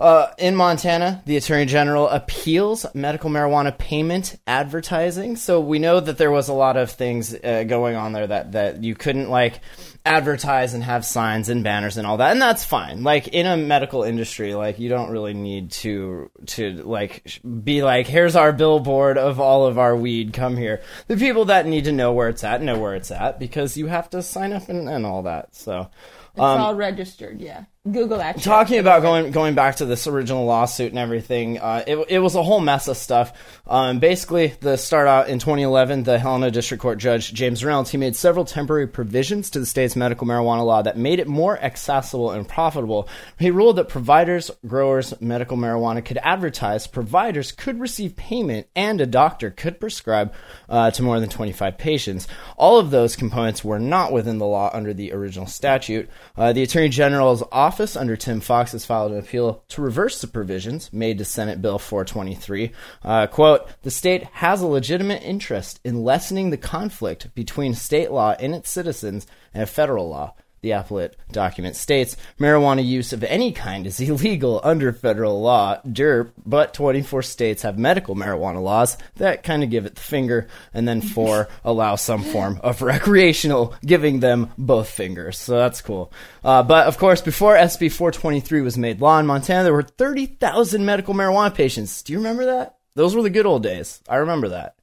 uh, 0.00 0.32
in 0.38 0.56
Montana. 0.56 1.22
The 1.26 1.36
Attorney 1.36 1.66
General 1.66 2.08
appeals 2.08 2.86
medical 2.94 3.30
marijuana 3.30 3.76
payment 3.76 4.36
advertising. 4.46 5.36
So 5.36 5.60
we 5.60 5.78
know 5.78 6.00
that 6.00 6.16
there 6.16 6.30
was 6.30 6.48
a 6.48 6.54
lot 6.54 6.76
of 6.76 6.90
things 6.90 7.34
uh, 7.34 7.64
going 7.64 7.94
on 7.94 8.12
there 8.12 8.26
that 8.26 8.52
that 8.52 8.82
you 8.82 8.94
couldn't 8.94 9.28
like 9.28 9.60
advertise 10.06 10.72
and 10.72 10.82
have 10.82 11.04
signs 11.04 11.50
and 11.50 11.62
banners 11.62 11.98
and 11.98 12.06
all 12.06 12.16
that, 12.16 12.32
and 12.32 12.40
that's 12.40 12.64
fine. 12.64 13.04
Like 13.04 13.28
in 13.28 13.46
a 13.46 13.56
medical 13.58 14.02
industry, 14.02 14.54
like 14.54 14.78
you 14.78 14.88
don't 14.88 15.10
really 15.10 15.34
need 15.34 15.70
to 15.72 16.30
to 16.46 16.82
like 16.82 17.40
be 17.62 17.82
like, 17.82 18.06
here's 18.06 18.36
our 18.36 18.52
billboard 18.52 19.18
of 19.18 19.38
all 19.38 19.66
of 19.66 19.78
our 19.78 19.94
weed. 19.94 20.32
Come 20.32 20.56
here. 20.56 20.80
The 21.08 21.18
people 21.18 21.44
that 21.46 21.66
need 21.66 21.84
to 21.84 21.92
know 21.92 22.12
where 22.12 22.30
it's 22.30 22.42
at 22.42 22.62
know 22.62 22.78
where 22.78 22.94
it's 22.94 23.10
at 23.10 23.38
because 23.38 23.76
you 23.76 23.86
have 23.86 24.08
to 24.10 24.22
sign 24.22 24.54
up 24.54 24.68
and, 24.70 24.88
and 24.88 25.04
all 25.04 25.22
that. 25.24 25.54
So. 25.54 25.90
It's 26.32 26.40
all 26.40 26.76
registered, 26.76 27.40
yeah. 27.40 27.64
Google 27.90 28.18
that. 28.18 28.36
shit. 28.36 28.44
Talking 28.44 28.78
about 28.78 29.00
going 29.00 29.30
going 29.30 29.54
back 29.54 29.76
to 29.76 29.86
this 29.86 30.06
original 30.06 30.44
lawsuit 30.44 30.90
and 30.90 30.98
everything, 30.98 31.58
uh, 31.58 31.82
it, 31.86 31.96
it 32.10 32.18
was 32.18 32.34
a 32.34 32.42
whole 32.42 32.60
mess 32.60 32.88
of 32.88 32.96
stuff. 32.98 33.32
Um, 33.66 34.00
basically, 34.00 34.48
the 34.60 34.76
start 34.76 35.08
out 35.08 35.30
in 35.30 35.38
2011, 35.38 36.02
the 36.02 36.18
Helena 36.18 36.50
District 36.50 36.82
Court 36.82 36.98
Judge 36.98 37.32
James 37.32 37.64
Reynolds 37.64 37.88
he 37.88 37.96
made 37.96 38.16
several 38.16 38.44
temporary 38.44 38.86
provisions 38.86 39.48
to 39.50 39.60
the 39.60 39.64
state's 39.64 39.96
medical 39.96 40.26
marijuana 40.26 40.66
law 40.66 40.82
that 40.82 40.98
made 40.98 41.20
it 41.20 41.26
more 41.26 41.58
accessible 41.58 42.32
and 42.32 42.46
profitable. 42.46 43.08
He 43.38 43.50
ruled 43.50 43.76
that 43.76 43.88
providers, 43.88 44.50
growers, 44.66 45.18
medical 45.18 45.56
marijuana 45.56 46.04
could 46.04 46.18
advertise, 46.18 46.86
providers 46.86 47.50
could 47.50 47.80
receive 47.80 48.14
payment, 48.14 48.66
and 48.76 49.00
a 49.00 49.06
doctor 49.06 49.50
could 49.50 49.80
prescribe 49.80 50.34
uh, 50.68 50.90
to 50.90 51.02
more 51.02 51.18
than 51.18 51.30
25 51.30 51.78
patients. 51.78 52.28
All 52.58 52.78
of 52.78 52.90
those 52.90 53.16
components 53.16 53.64
were 53.64 53.78
not 53.78 54.12
within 54.12 54.36
the 54.36 54.44
law 54.44 54.68
under 54.74 54.92
the 54.92 55.14
original 55.14 55.46
statute. 55.46 56.10
Uh, 56.36 56.52
the 56.52 56.62
Attorney 56.62 56.90
General's 56.90 57.42
office 57.50 57.69
under 57.96 58.16
Tim 58.16 58.40
Fox 58.40 58.72
has 58.72 58.84
filed 58.84 59.12
an 59.12 59.18
appeal 59.18 59.62
to 59.68 59.82
reverse 59.82 60.20
the 60.20 60.26
provisions 60.26 60.92
made 60.92 61.18
to 61.18 61.24
Senate 61.24 61.62
Bill 61.62 61.78
423. 61.78 62.72
Uh, 63.04 63.26
quote, 63.26 63.68
the 63.82 63.90
state 63.90 64.24
has 64.24 64.60
a 64.60 64.66
legitimate 64.66 65.22
interest 65.22 65.78
in 65.84 66.02
lessening 66.02 66.50
the 66.50 66.56
conflict 66.56 67.34
between 67.34 67.74
state 67.74 68.10
law 68.10 68.34
and 68.40 68.54
its 68.54 68.70
citizens 68.70 69.26
and 69.54 69.68
federal 69.68 70.08
law. 70.08 70.34
The 70.62 70.72
appellate 70.72 71.16
document 71.32 71.76
states 71.76 72.16
marijuana 72.38 72.84
use 72.84 73.12
of 73.12 73.24
any 73.24 73.52
kind 73.52 73.86
is 73.86 74.00
illegal 74.00 74.60
under 74.62 74.92
federal 74.92 75.40
law, 75.40 75.80
derp, 75.86 76.32
but 76.44 76.74
24 76.74 77.22
states 77.22 77.62
have 77.62 77.78
medical 77.78 78.14
marijuana 78.14 78.62
laws 78.62 78.98
that 79.16 79.42
kind 79.42 79.62
of 79.62 79.70
give 79.70 79.86
it 79.86 79.94
the 79.94 80.00
finger, 80.00 80.48
and 80.74 80.86
then 80.86 81.00
four 81.00 81.48
allow 81.64 81.96
some 81.96 82.22
form 82.22 82.60
of 82.62 82.82
recreational, 82.82 83.74
giving 83.84 84.20
them 84.20 84.50
both 84.58 84.88
fingers. 84.88 85.38
So 85.38 85.56
that's 85.56 85.80
cool. 85.80 86.12
Uh, 86.44 86.62
but 86.62 86.86
of 86.86 86.98
course, 86.98 87.20
before 87.20 87.56
SB 87.56 87.90
423 87.90 88.60
was 88.60 88.76
made 88.76 89.00
law 89.00 89.18
in 89.18 89.26
Montana, 89.26 89.64
there 89.64 89.72
were 89.72 89.82
30,000 89.82 90.84
medical 90.84 91.14
marijuana 91.14 91.54
patients. 91.54 92.02
Do 92.02 92.12
you 92.12 92.18
remember 92.18 92.46
that? 92.46 92.76
Those 92.94 93.14
were 93.14 93.22
the 93.22 93.30
good 93.30 93.46
old 93.46 93.62
days. 93.62 94.02
I 94.08 94.16
remember 94.16 94.50
that. 94.50 94.76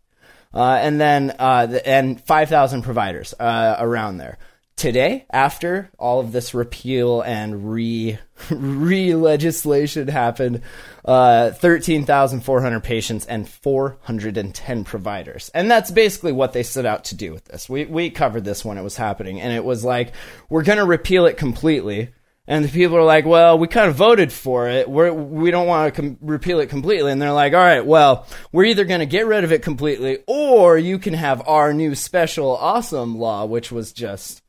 Uh, 0.54 0.80
and 0.82 1.00
then 1.00 1.36
uh, 1.38 1.66
the, 1.68 1.88
and 1.88 2.20
5,000 2.22 2.82
providers 2.82 3.34
uh, 3.40 3.76
around 3.80 4.18
there. 4.18 4.38
Today, 4.78 5.26
after 5.32 5.90
all 5.98 6.20
of 6.20 6.32
this 6.32 6.54
repeal 6.54 7.22
and 7.22 7.74
re 7.74 8.20
re 8.52 9.16
legislation 9.16 10.08
happened, 10.08 10.62
uh, 11.04 11.50
13,400 11.50 12.84
patients 12.84 13.26
and 13.26 13.50
410 13.50 14.84
providers. 14.84 15.50
And 15.56 15.72
that's 15.72 15.90
basically 15.90 16.32
what 16.32 16.54
they 16.54 16.62
set 16.62 16.86
out 16.86 17.06
to 17.06 17.16
do 17.16 17.34
with 17.34 17.46
this. 17.46 17.68
We, 17.68 17.86
we 17.86 18.12
covered 18.12 18.46
this 18.46 18.64
when 18.64 18.78
it 18.78 18.84
was 18.84 18.96
happening, 18.96 19.42
and 19.42 19.52
it 19.52 19.66
was 19.66 19.84
like, 19.84 20.14
we're 20.48 20.62
going 20.62 20.78
to 20.78 20.86
repeal 20.86 21.26
it 21.26 21.38
completely. 21.38 22.14
And 22.46 22.64
the 22.64 22.70
people 22.70 22.98
are 22.98 23.04
like, 23.04 23.26
well, 23.26 23.58
we 23.58 23.68
kind 23.68 23.90
of 23.90 23.96
voted 23.96 24.32
for 24.32 24.70
it. 24.70 24.88
We're, 24.88 25.12
we 25.12 25.50
don't 25.50 25.66
want 25.66 25.92
to 25.96 26.02
com- 26.02 26.18
repeal 26.22 26.60
it 26.60 26.70
completely. 26.70 27.12
And 27.12 27.20
they're 27.20 27.34
like, 27.34 27.54
all 27.54 27.60
right, 27.60 27.84
well, 27.84 28.28
we're 28.52 28.66
either 28.66 28.86
going 28.86 29.00
to 29.00 29.08
get 29.08 29.26
rid 29.26 29.44
of 29.44 29.52
it 29.52 29.64
completely 29.64 30.20
or 30.28 30.78
you 30.78 31.00
can 31.00 31.16
have 31.16 31.46
our 31.48 31.74
new 31.74 31.96
special 31.96 32.56
awesome 32.56 33.18
law, 33.18 33.44
which 33.46 33.70
was 33.70 33.92
just 33.92 34.44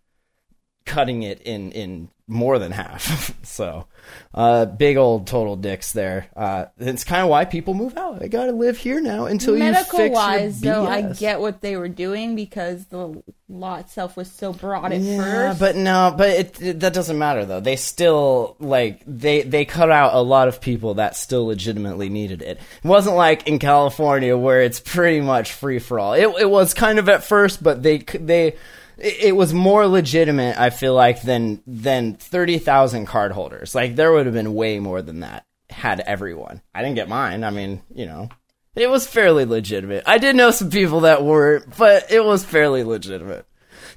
cutting 0.89 1.23
it 1.23 1.43
in, 1.43 1.71
in 1.73 2.09
more 2.27 2.59
than 2.59 2.73
half. 2.73 3.35
so, 3.43 3.87
uh, 4.35 4.67
big 4.67 4.97
old 4.97 5.27
total 5.27 5.57
dicks 5.57 5.93
there. 5.93 6.27
Uh, 6.37 6.67
it's 6.79 7.05
kind 7.05 7.23
of 7.23 7.29
why 7.29 7.45
people 7.45 7.75
move 7.75 7.97
out. 7.97 8.19
They 8.21 8.29
got 8.29 8.47
to 8.47 8.53
live 8.53 8.77
here 8.77 9.01
now 9.01 9.27
until 9.27 9.55
you 9.55 9.65
Medical 9.65 9.99
fix 9.99 10.15
wise, 10.15 10.63
your 10.63 10.75
though, 10.75 10.87
I 10.87 11.13
get 11.13 11.41
what 11.41 11.61
they 11.61 11.77
were 11.77 11.89
doing 11.89 12.35
because 12.37 12.87
the 12.87 13.23
law 13.49 13.77
itself 13.77 14.17
was 14.17 14.31
so 14.31 14.53
broad 14.53 14.93
at 14.93 15.01
Yeah, 15.01 15.49
first. 15.49 15.61
but 15.61 15.77
no, 15.77 16.15
but 16.17 16.29
it, 16.31 16.63
it, 16.63 16.81
that 16.81 16.93
doesn't 16.93 17.19
matter 17.19 17.45
though. 17.47 17.61
They 17.61 17.77
still 17.77 18.57
like 18.61 19.03
they 19.07 19.43
they 19.43 19.65
cut 19.65 19.91
out 19.91 20.15
a 20.15 20.21
lot 20.21 20.49
of 20.49 20.61
people 20.61 20.95
that 20.95 21.17
still 21.17 21.47
legitimately 21.47 22.11
needed 22.11 22.43
it. 22.43 22.59
It 22.59 22.89
wasn't 22.89 23.17
like 23.17 23.49
in 23.49 23.59
California 23.59 24.37
where 24.37 24.63
it's 24.63 24.81
pretty 24.81 25.21
much 25.23 25.53
free 25.53 25.79
for 25.79 25.99
all. 25.99 26.13
It 26.13 26.29
it 26.41 26.51
was 26.51 26.75
kind 26.75 26.99
of 26.99 27.09
at 27.09 27.25
first, 27.25 27.63
but 27.63 27.83
they 27.83 27.99
they 27.99 28.57
it 28.99 29.37
was 29.37 29.55
more 29.55 29.87
legitimate. 29.87 30.59
I 30.59 30.71
feel 30.71 30.95
like 30.95 31.23
than 31.23 31.63
than 31.67 32.15
thirty 32.15 32.59
thousand 32.59 33.07
card 33.07 33.33
holders. 33.33 33.75
Like 33.75 33.97
there 33.97 34.13
would 34.13 34.27
have 34.27 34.35
been 34.35 34.55
way 34.55 34.81
more 34.81 35.03
than 35.03 35.21
that 35.21 35.47
had 35.71 36.01
everyone. 36.01 36.63
I 36.75 36.83
didn't 36.83 36.97
get 36.97 37.09
mine. 37.09 37.45
I 37.45 37.51
mean, 37.51 37.83
you 37.95 38.07
know. 38.07 38.29
It 38.75 38.91
was 38.91 39.07
fairly 39.07 39.45
legitimate. 39.45 40.05
I 40.07 40.19
did 40.19 40.37
know 40.37 40.53
some 40.53 40.71
people 40.71 41.01
that 41.01 41.25
weren't, 41.25 41.77
but 41.77 42.13
it 42.13 42.25
was 42.25 42.45
fairly 42.45 42.85
legitimate. 42.85 43.45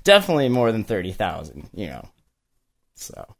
Definitely 0.04 0.50
more 0.50 0.72
than 0.72 0.84
30,000, 0.84 1.70
you 1.76 1.88
know. 1.88 2.10
So, 2.96 3.36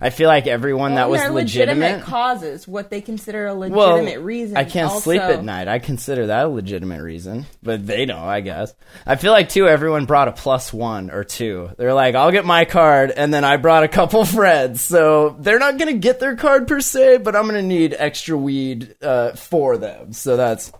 I 0.00 0.10
feel 0.10 0.28
like 0.28 0.46
everyone 0.46 0.94
that 0.96 1.08
was 1.08 1.20
they're 1.20 1.30
legitimate. 1.30 2.02
causes, 2.02 2.66
what 2.66 2.90
they 2.90 3.00
consider 3.00 3.46
a 3.46 3.54
well, 3.54 3.96
legitimate 3.96 4.20
reason. 4.20 4.56
I 4.56 4.64
can't 4.64 4.92
sleep 5.02 5.20
at 5.20 5.44
night. 5.44 5.68
I 5.68 5.78
consider 5.78 6.28
that 6.28 6.46
a 6.46 6.48
legitimate 6.48 7.02
reason, 7.02 7.46
but 7.62 7.86
they 7.86 8.06
don't, 8.06 8.18
I 8.18 8.40
guess. 8.40 8.74
I 9.06 9.16
feel 9.16 9.32
like 9.32 9.48
too 9.48 9.68
everyone 9.68 10.06
brought 10.06 10.28
a 10.28 10.32
plus 10.32 10.72
1 10.72 11.10
or 11.10 11.24
2. 11.24 11.70
They're 11.76 11.94
like, 11.94 12.14
"I'll 12.14 12.32
get 12.32 12.44
my 12.44 12.64
card 12.64 13.10
and 13.10 13.32
then 13.32 13.44
I 13.44 13.56
brought 13.56 13.84
a 13.84 13.88
couple 13.88 14.24
friends." 14.24 14.80
So, 14.82 15.36
they're 15.38 15.58
not 15.58 15.78
going 15.78 15.92
to 15.92 15.98
get 15.98 16.20
their 16.20 16.36
card 16.36 16.68
per 16.68 16.80
se, 16.80 17.18
but 17.18 17.36
I'm 17.36 17.44
going 17.44 17.54
to 17.54 17.62
need 17.62 17.94
extra 17.96 18.36
weed 18.36 18.96
uh, 19.02 19.32
for 19.32 19.76
them. 19.76 20.12
So 20.12 20.36
that's 20.36 20.72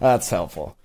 that's 0.00 0.30
helpful. 0.30 0.76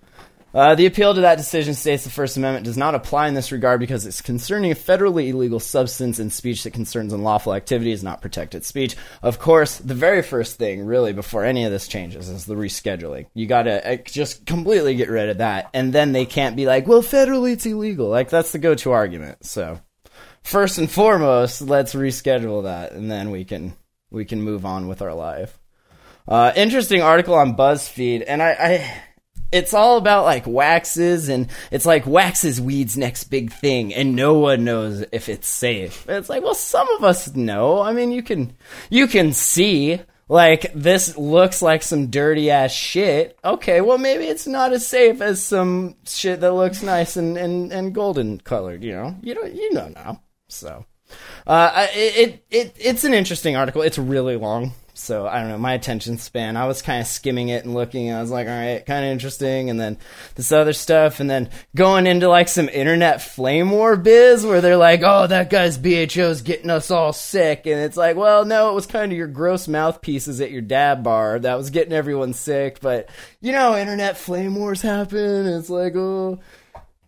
Uh, 0.53 0.75
the 0.75 0.85
appeal 0.85 1.13
to 1.13 1.21
that 1.21 1.37
decision 1.37 1.73
states 1.73 2.03
the 2.03 2.09
First 2.09 2.35
Amendment 2.35 2.65
does 2.65 2.77
not 2.77 2.93
apply 2.93 3.27
in 3.27 3.33
this 3.33 3.51
regard 3.51 3.79
because 3.79 4.05
it's 4.05 4.21
concerning 4.21 4.71
a 4.71 4.75
federally 4.75 5.29
illegal 5.29 5.59
substance 5.59 6.19
and 6.19 6.31
speech 6.31 6.63
that 6.63 6.73
concerns 6.73 7.13
unlawful 7.13 7.53
activity 7.53 7.91
is 7.91 8.03
not 8.03 8.21
protected 8.21 8.65
speech. 8.65 8.97
Of 9.21 9.39
course, 9.39 9.77
the 9.77 9.93
very 9.93 10.21
first 10.21 10.57
thing, 10.57 10.85
really, 10.85 11.13
before 11.13 11.45
any 11.45 11.63
of 11.63 11.71
this 11.71 11.87
changes, 11.87 12.27
is 12.27 12.45
the 12.45 12.55
rescheduling. 12.55 13.27
You 13.33 13.47
gotta 13.47 13.93
uh, 13.93 13.95
just 14.03 14.45
completely 14.45 14.95
get 14.95 15.09
rid 15.09 15.29
of 15.29 15.37
that, 15.37 15.69
and 15.73 15.93
then 15.93 16.11
they 16.11 16.25
can't 16.25 16.57
be 16.57 16.65
like, 16.65 16.85
well, 16.85 17.01
federally 17.01 17.53
it's 17.53 17.65
illegal. 17.65 18.09
Like, 18.09 18.29
that's 18.29 18.51
the 18.51 18.59
go 18.59 18.75
to 18.75 18.91
argument. 18.91 19.45
So, 19.45 19.79
first 20.43 20.77
and 20.77 20.91
foremost, 20.91 21.61
let's 21.61 21.93
reschedule 21.93 22.63
that, 22.63 22.91
and 22.91 23.09
then 23.09 23.31
we 23.31 23.45
can 23.45 23.73
we 24.09 24.25
can 24.25 24.41
move 24.41 24.65
on 24.65 24.89
with 24.89 25.01
our 25.01 25.13
life. 25.13 25.57
Uh, 26.27 26.51
interesting 26.55 27.01
article 27.01 27.33
on 27.33 27.55
BuzzFeed, 27.55 28.23
and 28.27 28.43
I, 28.43 28.49
I, 28.51 29.03
it's 29.51 29.73
all 29.73 29.97
about 29.97 30.25
like 30.25 30.47
waxes, 30.47 31.29
and 31.29 31.47
it's 31.71 31.85
like 31.85 32.05
waxes 32.05 32.61
weed's 32.61 32.97
next 32.97 33.25
big 33.25 33.51
thing, 33.51 33.93
and 33.93 34.15
no 34.15 34.35
one 34.35 34.63
knows 34.63 35.03
if 35.11 35.29
it's 35.29 35.47
safe. 35.47 36.07
It's 36.09 36.29
like, 36.29 36.43
well, 36.43 36.53
some 36.55 36.87
of 36.95 37.03
us 37.03 37.35
know. 37.35 37.81
I 37.81 37.93
mean, 37.93 38.11
you 38.11 38.23
can, 38.23 38.53
you 38.89 39.07
can 39.07 39.33
see. 39.33 40.01
Like 40.29 40.71
this 40.73 41.17
looks 41.17 41.61
like 41.61 41.83
some 41.83 42.07
dirty 42.07 42.51
ass 42.51 42.71
shit. 42.71 43.37
Okay, 43.43 43.81
well 43.81 43.97
maybe 43.97 44.23
it's 44.23 44.47
not 44.47 44.71
as 44.71 44.87
safe 44.87 45.19
as 45.19 45.43
some 45.43 45.97
shit 46.05 46.39
that 46.39 46.53
looks 46.53 46.81
nice 46.81 47.17
and, 47.17 47.37
and, 47.37 47.69
and 47.73 47.93
golden 47.93 48.39
colored. 48.39 48.81
You 48.81 48.93
know, 48.93 49.15
you 49.21 49.35
don't 49.35 49.53
you 49.53 49.73
know 49.73 49.89
now. 49.89 50.21
So, 50.47 50.85
uh, 51.45 51.85
it, 51.93 52.15
it 52.15 52.45
it 52.49 52.75
it's 52.79 53.03
an 53.03 53.13
interesting 53.13 53.57
article. 53.57 53.81
It's 53.81 53.97
really 53.97 54.37
long, 54.37 54.71
so 54.93 55.27
I 55.27 55.39
don't 55.39 55.49
know. 55.49 55.57
My 55.57 55.73
attention 55.73 56.17
span. 56.17 56.57
I 56.57 56.67
was 56.67 56.81
kind 56.81 57.01
of 57.01 57.07
skimming 57.07 57.49
it 57.49 57.65
and 57.65 57.73
looking. 57.73 58.09
And 58.09 58.17
I 58.17 58.21
was 58.21 58.31
like, 58.31 58.47
all 58.47 58.53
right, 58.53 58.85
kind 58.85 59.05
of 59.05 59.11
interesting. 59.11 59.69
And 59.69 59.79
then 59.79 59.97
this 60.35 60.51
other 60.51 60.73
stuff, 60.73 61.19
and 61.19 61.29
then 61.29 61.49
going 61.75 62.07
into 62.07 62.27
like 62.27 62.47
some 62.47 62.69
internet 62.69 63.21
flame 63.21 63.71
war 63.71 63.95
biz 63.95 64.45
where 64.45 64.61
they're 64.61 64.77
like, 64.77 65.01
oh, 65.03 65.27
that 65.27 65.49
guy's 65.49 65.77
BHO's 65.77 66.41
getting 66.41 66.69
us 66.69 66.91
all 66.91 67.13
sick, 67.13 67.65
and 67.65 67.79
it's 67.79 67.97
like, 67.97 68.15
well, 68.15 68.45
no, 68.45 68.69
it 68.69 68.73
was 68.73 68.85
kind 68.85 69.11
of 69.11 69.17
your 69.17 69.27
gross 69.27 69.67
mouthpieces 69.67 70.41
at 70.41 70.51
your 70.51 70.61
dab 70.61 71.03
bar 71.03 71.39
that 71.39 71.55
was 71.55 71.69
getting 71.69 71.93
everyone 71.93 72.33
sick. 72.33 72.79
But 72.79 73.09
you 73.39 73.51
know, 73.51 73.77
internet 73.77 74.17
flame 74.17 74.55
wars 74.55 74.81
happen. 74.81 75.47
It's 75.47 75.69
like, 75.69 75.95
oh. 75.95 76.39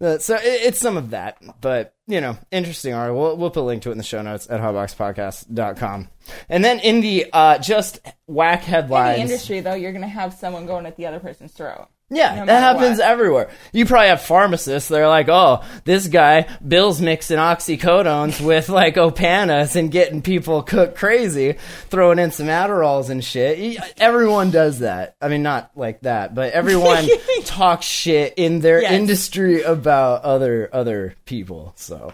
Uh, 0.01 0.17
so 0.17 0.35
it, 0.35 0.43
it's 0.43 0.79
some 0.79 0.97
of 0.97 1.11
that, 1.11 1.41
but 1.61 1.92
you 2.07 2.19
know, 2.21 2.37
interesting 2.51 2.93
article. 2.93 3.19
We'll, 3.21 3.37
we'll 3.37 3.49
put 3.51 3.61
a 3.61 3.63
link 3.63 3.83
to 3.83 3.89
it 3.89 3.93
in 3.93 3.97
the 3.97 4.03
show 4.03 4.21
notes 4.21 4.47
at 4.49 4.59
hotboxpodcast.com. 4.59 6.09
And 6.49 6.63
then 6.63 6.79
in 6.79 7.01
the 7.01 7.27
uh, 7.31 7.57
just 7.59 7.99
whack 8.27 8.63
In 8.63 8.65
headlines. 8.69 9.17
the 9.17 9.21
industry, 9.23 9.59
though, 9.61 9.73
you're 9.73 9.91
going 9.91 10.01
to 10.01 10.07
have 10.07 10.33
someone 10.33 10.65
going 10.65 10.85
at 10.85 10.97
the 10.97 11.05
other 11.05 11.19
person's 11.19 11.51
throat. 11.53 11.87
Yeah, 12.15 12.35
no 12.35 12.45
that 12.45 12.59
happens 12.61 12.99
what. 12.99 13.07
everywhere. 13.07 13.49
You 13.71 13.85
probably 13.85 14.09
have 14.09 14.21
pharmacists. 14.21 14.89
They're 14.89 15.07
like, 15.07 15.29
oh, 15.29 15.63
this 15.85 16.07
guy, 16.07 16.47
Bill's 16.65 17.01
mixing 17.01 17.37
oxycodones 17.37 18.39
with 18.45 18.69
like 18.69 18.95
Opanas 18.95 19.75
and 19.75 19.91
getting 19.91 20.21
people 20.21 20.63
cooked 20.63 20.95
crazy, 20.97 21.53
throwing 21.89 22.19
in 22.19 22.31
some 22.31 22.47
Adderalls 22.47 23.09
and 23.09 23.23
shit. 23.23 23.79
Everyone 23.97 24.51
does 24.51 24.79
that. 24.79 25.15
I 25.21 25.27
mean, 25.27 25.43
not 25.43 25.71
like 25.75 26.01
that, 26.01 26.35
but 26.35 26.53
everyone 26.53 27.07
talks 27.45 27.85
shit 27.85 28.33
in 28.37 28.59
their 28.59 28.81
Yes. 28.81 28.91
industry 28.93 29.61
about 29.61 30.23
other 30.23 30.69
other 30.73 31.15
people. 31.25 31.73
So. 31.77 32.13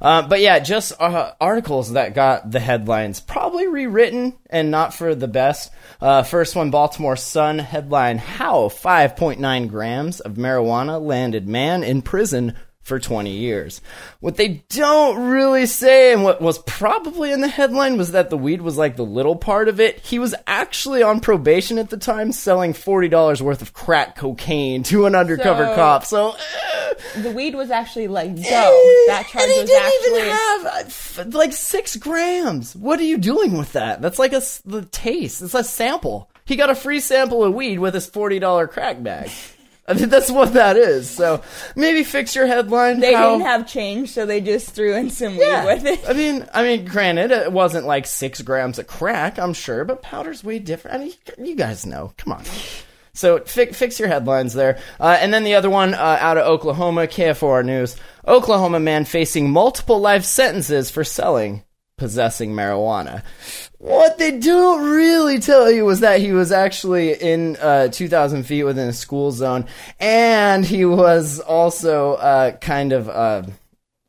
Uh, 0.00 0.26
but 0.26 0.40
yeah, 0.40 0.58
just 0.58 0.92
uh, 1.00 1.32
articles 1.40 1.92
that 1.92 2.14
got 2.14 2.50
the 2.50 2.60
headlines 2.60 3.20
probably 3.20 3.66
rewritten 3.66 4.36
and 4.50 4.70
not 4.70 4.94
for 4.94 5.14
the 5.14 5.28
best. 5.28 5.72
Uh, 6.00 6.22
first 6.22 6.54
one, 6.54 6.70
Baltimore 6.70 7.16
Sun 7.16 7.58
headline: 7.58 8.18
How 8.18 8.68
5.9 8.68 9.68
grams 9.68 10.20
of 10.20 10.34
marijuana 10.34 11.00
landed 11.00 11.48
man 11.48 11.82
in 11.82 12.02
prison 12.02 12.54
for 12.86 13.00
20 13.00 13.30
years. 13.30 13.80
What 14.20 14.36
they 14.36 14.62
don't 14.68 15.28
really 15.28 15.66
say, 15.66 16.12
and 16.12 16.22
what 16.22 16.40
was 16.40 16.58
probably 16.60 17.32
in 17.32 17.40
the 17.40 17.48
headline, 17.48 17.98
was 17.98 18.12
that 18.12 18.30
the 18.30 18.38
weed 18.38 18.62
was 18.62 18.76
like 18.78 18.94
the 18.94 19.04
little 19.04 19.34
part 19.34 19.68
of 19.68 19.80
it. 19.80 19.98
He 19.98 20.18
was 20.20 20.36
actually 20.46 21.02
on 21.02 21.18
probation 21.18 21.78
at 21.78 21.90
the 21.90 21.96
time, 21.96 22.30
selling 22.30 22.72
$40 22.74 23.40
worth 23.42 23.60
of 23.60 23.72
crack 23.72 24.14
cocaine 24.16 24.84
to 24.84 25.06
an 25.06 25.16
undercover 25.16 25.64
So- 25.66 25.74
cop. 25.74 26.04
So. 26.04 26.30
eh, 26.30 27.22
The 27.22 27.32
weed 27.32 27.56
was 27.56 27.70
actually 27.72 28.06
like 28.06 28.36
dope. 28.36 28.44
Eh, 28.46 29.04
That 29.08 29.26
charge 29.30 29.42
and 29.44 29.52
he 29.52 29.60
was 29.60 29.68
didn't 29.68 29.84
actually. 29.84 30.20
even 30.20 30.30
have 30.30 31.18
uh, 31.34 31.38
like 31.38 31.52
six 31.52 31.96
grams. 31.96 32.76
What 32.76 33.00
are 33.00 33.04
you 33.04 33.18
doing 33.18 33.58
with 33.58 33.72
that? 33.72 34.00
That's 34.00 34.18
like 34.20 34.32
a 34.32 34.42
the 34.64 34.86
taste. 34.92 35.42
It's 35.42 35.54
a 35.54 35.64
sample. 35.64 36.30
He 36.44 36.54
got 36.54 36.70
a 36.70 36.74
free 36.76 37.00
sample 37.00 37.42
of 37.42 37.52
weed 37.52 37.80
with 37.80 37.94
his 37.94 38.06
forty 38.06 38.38
dollar 38.38 38.68
crack 38.68 39.02
bag. 39.02 39.30
I 39.88 39.94
mean, 39.94 40.08
that's 40.08 40.30
what 40.30 40.54
that 40.54 40.76
is. 40.76 41.08
So 41.08 41.42
maybe 41.76 42.02
fix 42.02 42.34
your 42.34 42.46
headline. 42.46 42.98
they 42.98 43.14
how- 43.14 43.32
didn't 43.32 43.46
have 43.46 43.68
change, 43.68 44.10
so 44.10 44.26
they 44.26 44.40
just 44.40 44.70
threw 44.70 44.94
in 44.94 45.10
some 45.10 45.36
yeah. 45.36 45.64
weed 45.64 45.74
with 45.74 45.86
it. 45.86 46.08
I 46.08 46.12
mean, 46.12 46.46
I 46.52 46.62
mean, 46.64 46.84
granted, 46.84 47.30
it 47.30 47.52
wasn't 47.52 47.86
like 47.86 48.06
six 48.06 48.42
grams 48.42 48.78
of 48.80 48.88
crack, 48.88 49.38
I'm 49.38 49.52
sure, 49.52 49.84
but 49.84 50.02
powder's 50.02 50.42
way 50.42 50.58
different. 50.58 50.96
I 50.96 51.04
mean, 51.04 51.14
you 51.48 51.54
guys 51.54 51.86
know. 51.86 52.12
Come 52.16 52.32
on. 52.32 52.44
So 53.12 53.38
fi- 53.40 53.72
fix 53.72 53.98
your 53.98 54.08
headlines 54.08 54.54
there. 54.54 54.78
Uh, 55.00 55.16
and 55.20 55.32
then 55.32 55.44
the 55.44 55.54
other 55.54 55.70
one 55.70 55.94
uh, 55.94 56.18
out 56.20 56.36
of 56.36 56.46
Oklahoma, 56.46 57.06
KFOR 57.06 57.64
News. 57.64 57.96
Oklahoma 58.26 58.80
man 58.80 59.04
facing 59.04 59.50
multiple 59.50 60.00
life 60.00 60.24
sentences 60.24 60.90
for 60.90 61.04
selling, 61.04 61.62
possessing 61.96 62.52
marijuana. 62.52 63.22
What 63.78 64.18
they 64.18 64.38
don't 64.38 64.90
really 64.90 65.38
tell 65.38 65.70
you 65.70 65.86
was 65.86 66.00
that 66.00 66.20
he 66.20 66.32
was 66.32 66.52
actually 66.52 67.14
in 67.14 67.56
uh, 67.56 67.88
2,000 67.88 68.44
feet 68.44 68.64
within 68.64 68.88
a 68.88 68.92
school 68.92 69.32
zone, 69.32 69.64
and 69.98 70.64
he 70.64 70.84
was 70.84 71.40
also 71.40 72.14
uh, 72.14 72.52
kind 72.58 72.92
of 72.92 73.08
uh, 73.08 73.44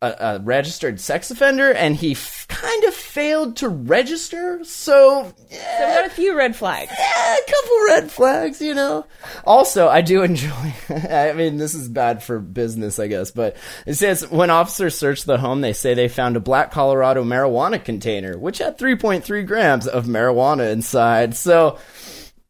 a, 0.01 0.15
a 0.19 0.39
registered 0.39 0.99
sex 0.99 1.31
offender, 1.31 1.71
and 1.73 1.95
he 1.95 2.11
f- 2.11 2.45
kind 2.47 2.83
of 2.83 2.93
failed 2.93 3.55
to 3.57 3.67
register. 3.69 4.63
So, 4.63 5.33
So 5.33 5.33
we 5.49 5.57
got 5.57 6.05
a 6.05 6.09
few 6.09 6.35
red 6.37 6.55
flags. 6.55 6.91
yeah, 6.97 7.35
a 7.35 7.51
couple 7.51 7.77
red 7.87 8.11
flags, 8.11 8.61
you 8.61 8.73
know. 8.75 9.05
Also, 9.43 9.87
I 9.87 10.01
do 10.01 10.21
enjoy. 10.21 10.73
I 10.89 11.33
mean, 11.33 11.57
this 11.57 11.73
is 11.73 11.89
bad 11.89 12.21
for 12.21 12.37
business, 12.39 12.99
I 12.99 13.07
guess, 13.07 13.31
but 13.31 13.55
it 13.87 13.95
says 13.95 14.27
when 14.29 14.49
officers 14.51 14.95
searched 14.97 15.25
the 15.25 15.37
home, 15.39 15.61
they 15.61 15.73
say 15.73 15.93
they 15.95 16.09
found 16.09 16.35
a 16.35 16.39
black 16.41 16.71
Colorado 16.71 17.23
marijuana 17.23 17.83
container, 17.83 18.37
which 18.37 18.59
had 18.59 18.77
3.3 18.77 19.47
grams 19.47 19.87
of 19.87 20.05
marijuana 20.05 20.71
inside. 20.71 21.35
So, 21.35 21.79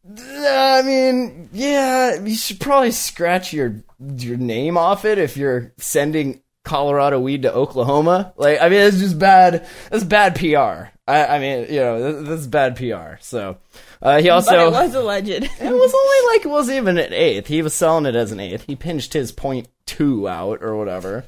uh, 0.10 0.20
I 0.20 0.82
mean, 0.84 1.50
yeah, 1.54 2.20
you 2.22 2.36
should 2.36 2.60
probably 2.60 2.92
scratch 2.92 3.54
your 3.54 3.84
your 4.18 4.38
name 4.38 4.78
off 4.78 5.06
it 5.06 5.18
if 5.18 5.36
you're 5.38 5.74
sending 5.78 6.42
Colorado 6.68 7.18
weed 7.18 7.44
to 7.44 7.54
Oklahoma. 7.54 8.34
Like, 8.36 8.62
I 8.62 8.68
mean, 8.68 8.82
it's 8.82 9.00
just 9.00 9.18
bad. 9.18 9.66
It's 9.90 10.04
bad 10.04 10.36
PR. 10.36 10.92
I, 11.08 11.26
I 11.26 11.40
mean, 11.40 11.74
you 11.74 11.80
know, 11.80 11.96
is 12.34 12.46
bad 12.46 12.76
PR. 12.76 13.22
So, 13.22 13.58
uh, 14.02 14.20
he 14.20 14.30
also 14.30 14.52
but 14.52 14.60
it 14.60 14.72
was 14.72 14.94
alleged. 14.94 15.30
it 15.30 15.50
was 15.62 15.62
only 15.62 16.34
like 16.34 16.46
it 16.46 16.50
wasn't 16.50 16.78
even 16.78 16.98
an 16.98 17.14
eighth. 17.14 17.48
He 17.48 17.62
was 17.62 17.74
selling 17.74 18.06
it 18.06 18.16
as 18.16 18.34
an 18.34 18.42
eighth. 18.42 18.66
He 18.68 18.76
pinched 18.76 19.14
his 19.14 19.32
point 19.32 19.70
two 19.86 20.28
out 20.28 20.62
or 20.62 20.76
whatever. 20.76 21.24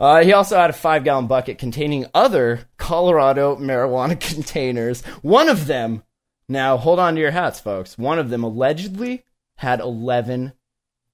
Uh, 0.00 0.24
he 0.24 0.32
also 0.32 0.56
had 0.56 0.70
a 0.70 0.72
five 0.72 1.04
gallon 1.04 1.28
bucket 1.28 1.58
containing 1.58 2.06
other 2.12 2.66
Colorado 2.76 3.54
marijuana 3.54 4.18
containers. 4.34 5.02
One 5.22 5.48
of 5.48 5.68
them, 5.68 6.02
now 6.48 6.76
hold 6.76 6.98
on 6.98 7.14
to 7.14 7.20
your 7.20 7.30
hats, 7.30 7.60
folks. 7.60 7.96
One 7.96 8.18
of 8.18 8.30
them 8.30 8.42
allegedly 8.42 9.22
had 9.56 9.78
11 9.78 10.54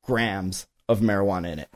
grams 0.03 0.67
of 0.89 1.01
marijuana 1.01 1.53
in 1.53 1.59
it. 1.59 1.69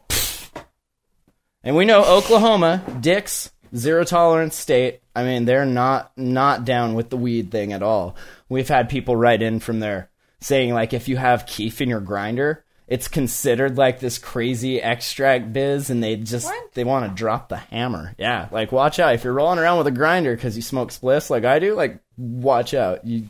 And 1.63 1.77
we 1.77 1.85
know 1.85 2.05
Oklahoma, 2.05 2.83
Dicks, 3.01 3.51
zero 3.75 4.05
tolerance 4.05 4.57
state. 4.57 5.01
I 5.15 5.25
mean, 5.25 5.45
they're 5.45 5.67
not 5.67 6.13
not 6.17 6.65
down 6.65 6.95
with 6.95 7.11
the 7.11 7.17
weed 7.17 7.51
thing 7.51 7.73
at 7.73 7.83
all. 7.83 8.17
We've 8.49 8.69
had 8.69 8.89
people 8.89 9.17
write 9.17 9.43
in 9.43 9.61
from 9.61 9.81
there 9.81 10.09
saying 10.41 10.73
like 10.73 10.93
if 10.93 11.09
you 11.09 11.17
have 11.17 11.47
kief 11.47 11.81
in 11.81 11.89
your 11.89 12.01
grinder, 12.01 12.65
it's 12.89 13.09
considered 13.09 13.77
like 13.77 14.01
this 14.01 14.19
crazy 14.19 14.81
extract 14.81 15.53
biz, 15.53 15.91
and 15.91 16.03
they 16.03 16.17
just 16.17 16.47
What? 16.47 16.75
they 16.75 16.83
want 16.85 17.09
to 17.09 17.15
drop 17.15 17.49
the 17.49 17.59
hammer. 17.59 18.15
Yeah, 18.19 18.49
like 18.51 18.73
watch 18.73 18.99
out 18.99 19.15
if 19.15 19.23
you're 19.23 19.33
rolling 19.33 19.59
around 19.59 19.79
with 19.79 19.87
a 19.87 19.93
grinder 19.93 20.35
because 20.35 20.57
you 20.57 20.63
smoke 20.63 20.91
spliffs 20.91 21.31
like 21.31 21.45
I 21.45 21.59
do. 21.59 21.75
Like 21.75 22.01
watch 22.17 22.75
out, 22.75 23.07
you 23.07 23.27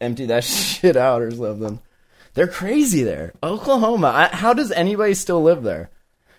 empty 0.00 0.26
that 0.26 0.44
shit 0.44 0.96
out 0.96 1.22
or 1.22 1.30
something. 1.30 1.80
They're 2.32 2.48
crazy 2.48 3.04
there. 3.04 3.32
Oklahoma. 3.42 4.08
I, 4.08 4.34
how 4.34 4.54
does 4.54 4.72
anybody 4.72 5.14
still 5.14 5.42
live 5.42 5.62
there? 5.62 5.90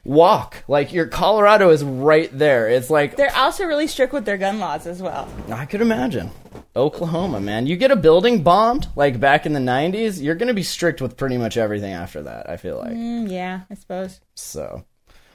Walk. 0.06 0.64
Like 0.68 0.94
your 0.94 1.08
Colorado 1.08 1.72
is 1.72 1.84
right 1.84 2.30
there. 2.32 2.70
It's 2.70 2.90
like 2.90 3.16
They're 3.18 3.36
also 3.36 3.66
really 3.66 3.88
strict 3.88 4.14
with 4.14 4.24
their 4.24 4.38
gun 4.38 4.60
laws 4.60 4.88
as 4.88 5.02
well. 5.02 5.28
I 5.52 5.66
could 5.66 5.82
imagine. 5.82 6.32
Oklahoma, 6.76 7.40
man. 7.42 7.68
You 7.68 7.76
get 7.76 7.92
a 7.92 7.96
building 7.96 8.44
bombed 8.44 8.88
like 8.96 9.20
back 9.20 9.46
in 9.46 9.54
the 9.54 9.60
90s, 9.60 10.22
you're 10.22 10.36
going 10.36 10.48
to 10.48 10.54
be 10.54 10.64
strict 10.64 11.02
with 11.02 11.18
pretty 11.18 11.38
much 11.38 11.58
everything 11.58 11.94
after 11.94 12.24
that, 12.24 12.50
I 12.50 12.58
feel 12.58 12.78
like. 12.78 12.94
Mm, 12.94 13.32
yeah, 13.32 13.62
I 13.70 13.74
suppose. 13.74 14.20
So, 14.36 14.86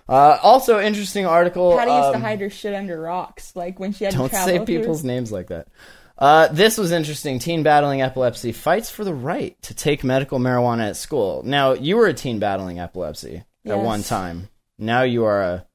uh, 0.08 0.38
also 0.42 0.80
interesting 0.80 1.26
article. 1.26 1.76
Patty 1.76 1.90
used 1.90 2.10
to 2.10 2.16
um, 2.16 2.22
hide 2.22 2.40
her 2.40 2.50
shit 2.50 2.74
under 2.74 3.00
rocks, 3.00 3.56
like 3.56 3.80
when 3.80 3.92
she 3.92 4.04
had 4.04 4.14
Don't 4.14 4.24
to 4.24 4.30
travel. 4.30 4.48
say 4.48 4.56
through- 4.58 4.66
people's 4.66 5.02
names 5.02 5.32
like 5.32 5.48
that. 5.48 5.68
Uh, 6.18 6.48
this 6.48 6.76
was 6.76 6.92
interesting. 6.92 7.38
Teen 7.38 7.62
battling 7.62 8.02
epilepsy 8.02 8.52
fights 8.52 8.90
for 8.90 9.04
the 9.04 9.14
right 9.14 9.60
to 9.62 9.72
take 9.72 10.04
medical 10.04 10.38
marijuana 10.38 10.90
at 10.90 10.96
school. 10.96 11.42
Now, 11.46 11.72
you 11.72 11.96
were 11.96 12.06
a 12.08 12.12
teen 12.12 12.38
battling 12.38 12.78
epilepsy 12.78 13.44
at 13.64 13.78
one 13.78 14.02
time. 14.02 14.49
Now 14.80 15.02
you 15.02 15.24
are 15.24 15.42
a 15.42 15.66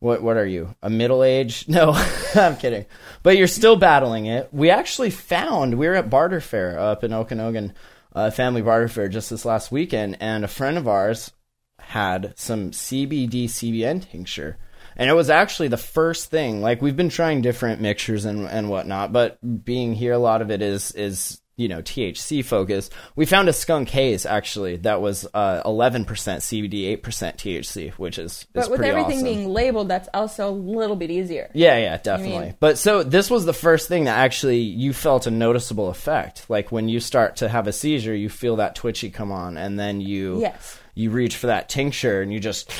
what? 0.00 0.22
What 0.22 0.36
are 0.36 0.46
you? 0.46 0.74
A 0.82 0.90
middle 0.90 1.24
age? 1.24 1.66
No, 1.68 1.92
I'm 2.34 2.56
kidding. 2.56 2.86
But 3.22 3.36
you're 3.36 3.46
still 3.46 3.76
battling 3.76 4.26
it. 4.26 4.48
We 4.52 4.70
actually 4.70 5.10
found 5.10 5.74
we 5.74 5.88
were 5.88 5.94
at 5.94 6.10
Barter 6.10 6.40
Fair 6.40 6.78
up 6.78 7.02
in 7.02 7.10
Okanogan, 7.10 7.72
uh, 8.14 8.30
Family 8.30 8.62
Barter 8.62 8.88
Fair 8.88 9.08
just 9.08 9.30
this 9.30 9.44
last 9.44 9.72
weekend, 9.72 10.18
and 10.20 10.44
a 10.44 10.48
friend 10.48 10.78
of 10.78 10.86
ours 10.86 11.32
had 11.80 12.34
some 12.36 12.70
CBD 12.70 13.44
CBN 13.44 14.08
tincture. 14.08 14.58
And 14.96 15.08
it 15.08 15.14
was 15.14 15.30
actually 15.30 15.68
the 15.68 15.76
first 15.76 16.30
thing. 16.30 16.60
Like 16.60 16.82
we've 16.82 16.96
been 16.96 17.08
trying 17.08 17.40
different 17.40 17.80
mixtures 17.80 18.24
and 18.24 18.46
and 18.46 18.68
whatnot, 18.68 19.12
but 19.12 19.64
being 19.64 19.94
here, 19.94 20.12
a 20.12 20.18
lot 20.18 20.42
of 20.42 20.50
it 20.50 20.62
is 20.62 20.92
is 20.92 21.40
you 21.58 21.68
know 21.68 21.82
THC 21.82 22.42
focused. 22.42 22.92
We 23.16 23.26
found 23.26 23.48
a 23.50 23.52
skunk 23.52 23.90
haze 23.90 24.24
actually 24.24 24.76
that 24.78 25.02
was 25.02 25.26
uh, 25.34 25.62
11% 25.64 26.06
CBD, 26.06 26.98
8% 27.02 27.02
THC, 27.36 27.92
which 27.92 28.18
is, 28.18 28.32
is 28.32 28.46
But 28.54 28.70
with 28.70 28.78
pretty 28.78 28.90
everything 28.90 29.18
awesome. 29.18 29.24
being 29.24 29.48
labeled, 29.50 29.88
that's 29.88 30.08
also 30.14 30.48
a 30.48 30.50
little 30.54 30.96
bit 30.96 31.10
easier. 31.10 31.50
Yeah, 31.52 31.76
yeah, 31.76 31.96
definitely. 31.98 32.46
mean- 32.46 32.54
but 32.60 32.78
so 32.78 33.02
this 33.02 33.28
was 33.28 33.44
the 33.44 33.52
first 33.52 33.88
thing 33.88 34.04
that 34.04 34.16
actually 34.16 34.60
you 34.60 34.92
felt 34.94 35.26
a 35.26 35.30
noticeable 35.30 35.88
effect. 35.90 36.46
Like 36.48 36.72
when 36.72 36.88
you 36.88 37.00
start 37.00 37.36
to 37.36 37.48
have 37.48 37.66
a 37.66 37.72
seizure, 37.72 38.14
you 38.14 38.28
feel 38.30 38.56
that 38.56 38.74
twitchy 38.74 39.10
come 39.10 39.32
on, 39.32 39.56
and 39.58 39.78
then 39.78 40.00
you 40.00 40.40
Yes. 40.40 40.78
you 40.94 41.10
reach 41.10 41.36
for 41.36 41.48
that 41.48 41.68
tincture, 41.68 42.22
and 42.22 42.32
you 42.32 42.40
just 42.40 42.70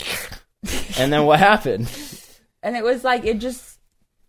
and 0.98 1.12
then 1.12 1.24
what 1.24 1.38
happened? 1.40 1.90
And 2.62 2.76
it 2.76 2.84
was 2.84 3.04
like 3.04 3.24
it 3.24 3.38
just 3.38 3.77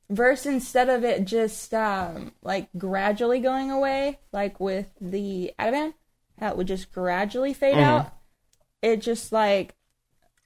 verse 0.10 0.46
instead 0.46 0.90
of 0.90 1.04
it 1.04 1.26
just 1.26 1.74
um 1.74 2.32
like 2.42 2.68
gradually 2.78 3.40
going 3.40 3.72
away, 3.72 4.20
like 4.32 4.60
with 4.60 4.88
the 5.00 5.52
Ativan, 5.60 5.94
that 6.40 6.58
would 6.58 6.68
just 6.68 6.92
gradually 6.92 7.54
fade 7.54 7.76
Mm-hmm. 7.76 7.84
out. 7.84 8.14
It 8.82 8.98
just 9.02 9.32
like 9.32 9.76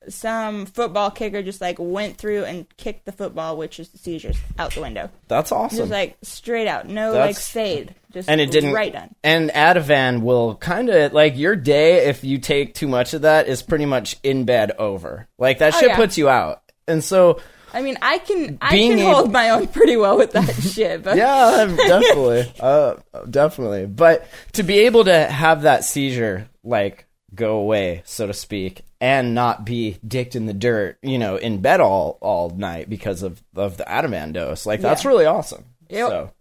some 0.09 0.65
football 0.65 1.09
kicker 1.11 1.41
just 1.41 1.61
like 1.61 1.77
went 1.79 2.17
through 2.17 2.43
and 2.43 2.65
kicked 2.75 3.05
the 3.05 3.11
football, 3.13 3.55
which 3.55 3.79
is 3.79 3.87
the 3.89 3.97
seizures, 3.97 4.35
out 4.59 4.73
the 4.73 4.81
window. 4.81 5.09
That's 5.29 5.51
awesome. 5.51 5.77
Just 5.77 5.91
like 5.91 6.17
straight 6.23 6.67
out, 6.67 6.87
no 6.89 7.13
like 7.13 7.37
fade, 7.37 7.95
just 8.11 8.27
and 8.27 8.41
it 8.41 8.51
didn't 8.51 8.73
right 8.73 8.91
done. 8.91 9.15
And 9.23 9.49
Ativan 9.51 10.21
will 10.23 10.55
kind 10.55 10.89
of 10.89 11.13
like 11.13 11.37
your 11.37 11.55
day 11.55 12.07
if 12.07 12.23
you 12.23 12.37
take 12.37 12.73
too 12.73 12.87
much 12.89 13.13
of 13.13 13.21
that 13.21 13.47
is 13.47 13.61
pretty 13.63 13.85
much 13.85 14.17
in 14.23 14.43
bed 14.43 14.71
over. 14.77 15.29
Like 15.37 15.59
that 15.59 15.73
Oh, 15.75 15.79
shit 15.79 15.89
yeah. 15.89 15.95
puts 15.95 16.17
you 16.17 16.27
out. 16.27 16.61
And 16.85 17.01
so 17.01 17.39
I 17.73 17.81
mean, 17.81 17.97
I 18.01 18.19
can 18.19 18.57
I 18.61 18.71
Being 18.71 18.91
can 18.91 18.99
able- 18.99 19.13
hold 19.13 19.31
my 19.31 19.49
own 19.49 19.67
pretty 19.67 19.97
well 19.97 20.17
with 20.17 20.31
that 20.33 20.53
shit, 20.61 21.03
but 21.03 21.17
yeah, 21.17 21.65
definitely, 21.75 22.53
uh, 22.59 22.95
definitely. 23.29 23.85
But 23.87 24.27
to 24.53 24.63
be 24.63 24.79
able 24.81 25.05
to 25.05 25.25
have 25.25 25.63
that 25.63 25.83
seizure 25.83 26.47
like 26.63 27.05
go 27.33 27.55
away, 27.57 28.03
so 28.05 28.27
to 28.27 28.33
speak, 28.33 28.83
and 29.01 29.33
not 29.33 29.65
be 29.65 29.97
dicked 30.07 30.35
in 30.35 30.45
the 30.45 30.53
dirt, 30.53 30.97
you 31.01 31.17
know, 31.17 31.35
in 31.35 31.61
bed 31.61 31.81
all 31.81 32.17
all 32.21 32.49
night 32.51 32.89
because 32.89 33.23
of 33.23 33.41
of 33.55 33.77
the 33.77 33.83
Ativan 33.85 34.33
dose, 34.33 34.65
like 34.65 34.79
that's 34.81 35.03
Yeah. 35.03 35.09
really 35.09 35.25
awesome. 35.25 35.65
Yep. 35.89 36.09
So. 36.09 36.31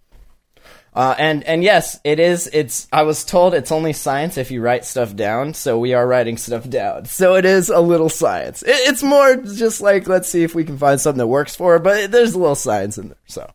Uh, 0.94 1.14
and 1.18 1.42
and 1.44 1.64
yes, 1.64 1.98
it 2.04 2.20
is. 2.20 2.50
It's. 2.52 2.86
I 2.92 3.02
was 3.02 3.24
told 3.24 3.54
it's 3.54 3.72
only 3.72 3.94
science 3.94 4.36
if 4.36 4.50
you 4.50 4.60
write 4.60 4.84
stuff 4.84 5.16
down. 5.16 5.54
So 5.54 5.78
we 5.78 5.94
are 5.94 6.06
writing 6.06 6.36
stuff 6.36 6.68
down. 6.68 7.06
So 7.06 7.34
it 7.36 7.46
is 7.46 7.70
a 7.70 7.80
little 7.80 8.10
science. 8.10 8.62
It, 8.62 8.76
it's 8.88 9.02
more 9.02 9.36
just 9.36 9.80
like 9.80 10.06
let's 10.06 10.28
see 10.28 10.42
if 10.42 10.54
we 10.54 10.64
can 10.64 10.76
find 10.76 11.00
something 11.00 11.18
that 11.18 11.26
works 11.26 11.56
for. 11.56 11.76
it, 11.76 11.82
But 11.82 12.10
there's 12.10 12.34
a 12.34 12.38
little 12.38 12.54
science 12.54 12.98
in 12.98 13.08
there. 13.08 13.16
So 13.26 13.50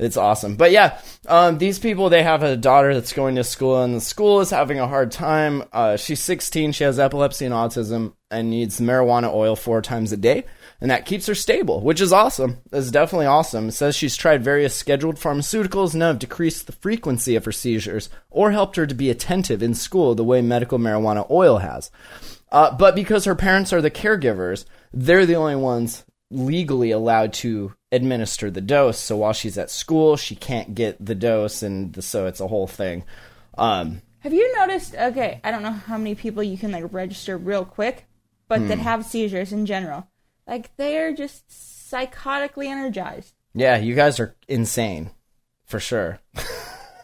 it's 0.00 0.16
awesome. 0.16 0.56
But 0.56 0.72
yeah, 0.72 0.98
um, 1.28 1.58
these 1.58 1.78
people 1.78 2.08
they 2.08 2.22
have 2.22 2.42
a 2.42 2.56
daughter 2.56 2.94
that's 2.94 3.12
going 3.12 3.36
to 3.36 3.44
school, 3.44 3.82
and 3.82 3.94
the 3.94 4.00
school 4.00 4.40
is 4.40 4.50
having 4.50 4.80
a 4.80 4.88
hard 4.88 5.12
time. 5.12 5.62
Uh, 5.72 5.96
she's 5.96 6.20
16. 6.20 6.72
She 6.72 6.84
has 6.84 6.98
epilepsy 6.98 7.44
and 7.44 7.54
autism, 7.54 8.14
and 8.30 8.50
needs 8.50 8.80
marijuana 8.80 9.32
oil 9.32 9.54
four 9.56 9.82
times 9.82 10.10
a 10.10 10.16
day, 10.16 10.44
and 10.80 10.90
that 10.90 11.06
keeps 11.06 11.26
her 11.26 11.34
stable, 11.34 11.80
which 11.82 12.00
is 12.00 12.12
awesome. 12.12 12.58
That's 12.70 12.90
definitely 12.90 13.26
awesome. 13.26 13.68
It 13.68 13.72
says 13.72 13.94
she's 13.94 14.16
tried 14.16 14.42
various 14.42 14.74
scheduled 14.74 15.16
pharmaceuticals, 15.16 15.94
none 15.94 16.08
have 16.14 16.18
decreased 16.18 16.66
the 16.66 16.72
frequency 16.72 17.36
of 17.36 17.44
her 17.44 17.52
seizures 17.52 18.08
or 18.30 18.50
helped 18.52 18.76
her 18.76 18.86
to 18.86 18.94
be 18.94 19.10
attentive 19.10 19.62
in 19.62 19.74
school 19.74 20.14
the 20.14 20.24
way 20.24 20.40
medical 20.40 20.78
marijuana 20.78 21.28
oil 21.30 21.58
has. 21.58 21.90
Uh, 22.50 22.74
but 22.76 22.94
because 22.94 23.24
her 23.26 23.34
parents 23.34 23.72
are 23.72 23.82
the 23.82 23.90
caregivers, 23.90 24.64
they're 24.92 25.26
the 25.26 25.36
only 25.36 25.56
ones 25.56 26.04
legally 26.30 26.90
allowed 26.90 27.32
to 27.32 27.74
administer 27.92 28.50
the 28.50 28.60
dose. 28.60 28.98
So 28.98 29.16
while 29.18 29.32
she's 29.32 29.58
at 29.58 29.70
school, 29.70 30.16
she 30.16 30.34
can't 30.34 30.74
get 30.74 31.04
the 31.04 31.14
dose, 31.14 31.62
and 31.62 32.02
so 32.02 32.26
it's 32.26 32.40
a 32.40 32.48
whole 32.48 32.66
thing. 32.66 33.04
Um, 33.58 34.02
Have 34.20 34.32
you 34.32 34.56
noticed? 34.56 34.94
Okay, 34.94 35.40
I 35.44 35.50
don't 35.50 35.62
know 35.62 35.70
how 35.72 35.98
many 35.98 36.14
people 36.14 36.42
you 36.42 36.56
can 36.58 36.72
like 36.72 36.84
register 36.92 37.36
real 37.36 37.64
quick, 37.64 38.06
but 38.48 38.60
Hmm. 38.60 38.68
that 38.68 38.78
have 38.78 39.04
seizures 39.04 39.52
in 39.52 39.66
general. 39.66 40.06
Like 40.46 40.74
they 40.76 40.98
are 40.98 41.12
just 41.12 41.48
psychotically 41.48 42.66
energized. 42.66 43.34
yeah, 43.54 43.76
you 43.76 43.94
guys 43.94 44.20
are 44.20 44.34
insane, 44.48 45.10
for 45.66 45.80
sure. 45.80 46.18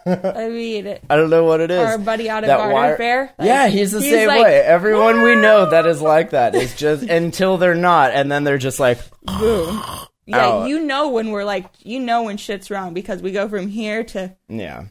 I 0.06 0.48
mean, 0.50 0.86
I 1.10 1.16
don't 1.16 1.30
know 1.30 1.44
what 1.44 1.60
it 1.60 1.70
is. 1.70 1.78
our 1.78 1.98
buddy 1.98 2.30
out 2.30 2.44
That 2.44 2.58
Barter 2.58 2.72
wire- 2.74 2.96
Fair. 2.96 3.34
like, 3.38 3.46
yeah, 3.46 3.66
he's 3.68 3.90
the 3.92 4.00
same 4.00 4.28
like, 4.28 4.42
way. 4.44 4.60
Everyone 4.60 5.22
we 5.22 5.34
know 5.34 5.70
that 5.70 5.86
is 5.86 6.00
like 6.00 6.30
that 6.30 6.54
is 6.54 6.74
just 6.76 7.02
until 7.02 7.56
they're 7.56 7.74
not, 7.74 8.12
and 8.12 8.30
then 8.30 8.44
they're 8.44 8.58
just 8.58 8.80
like, 8.80 8.98
boom. 9.22 9.82
Yeah, 10.28 10.44
Ow. 10.44 10.64
you 10.66 10.80
know 10.80 11.10
when 11.10 11.30
we're 11.30 11.44
like, 11.44 11.66
you 11.84 12.00
know 12.00 12.24
when 12.24 12.36
shit's 12.36 12.68
wrong 12.68 12.94
because 12.94 13.22
we 13.22 13.30
go 13.30 13.48
from 13.48 13.68
here 13.68 14.02
to 14.02 14.36
yeah. 14.48 14.86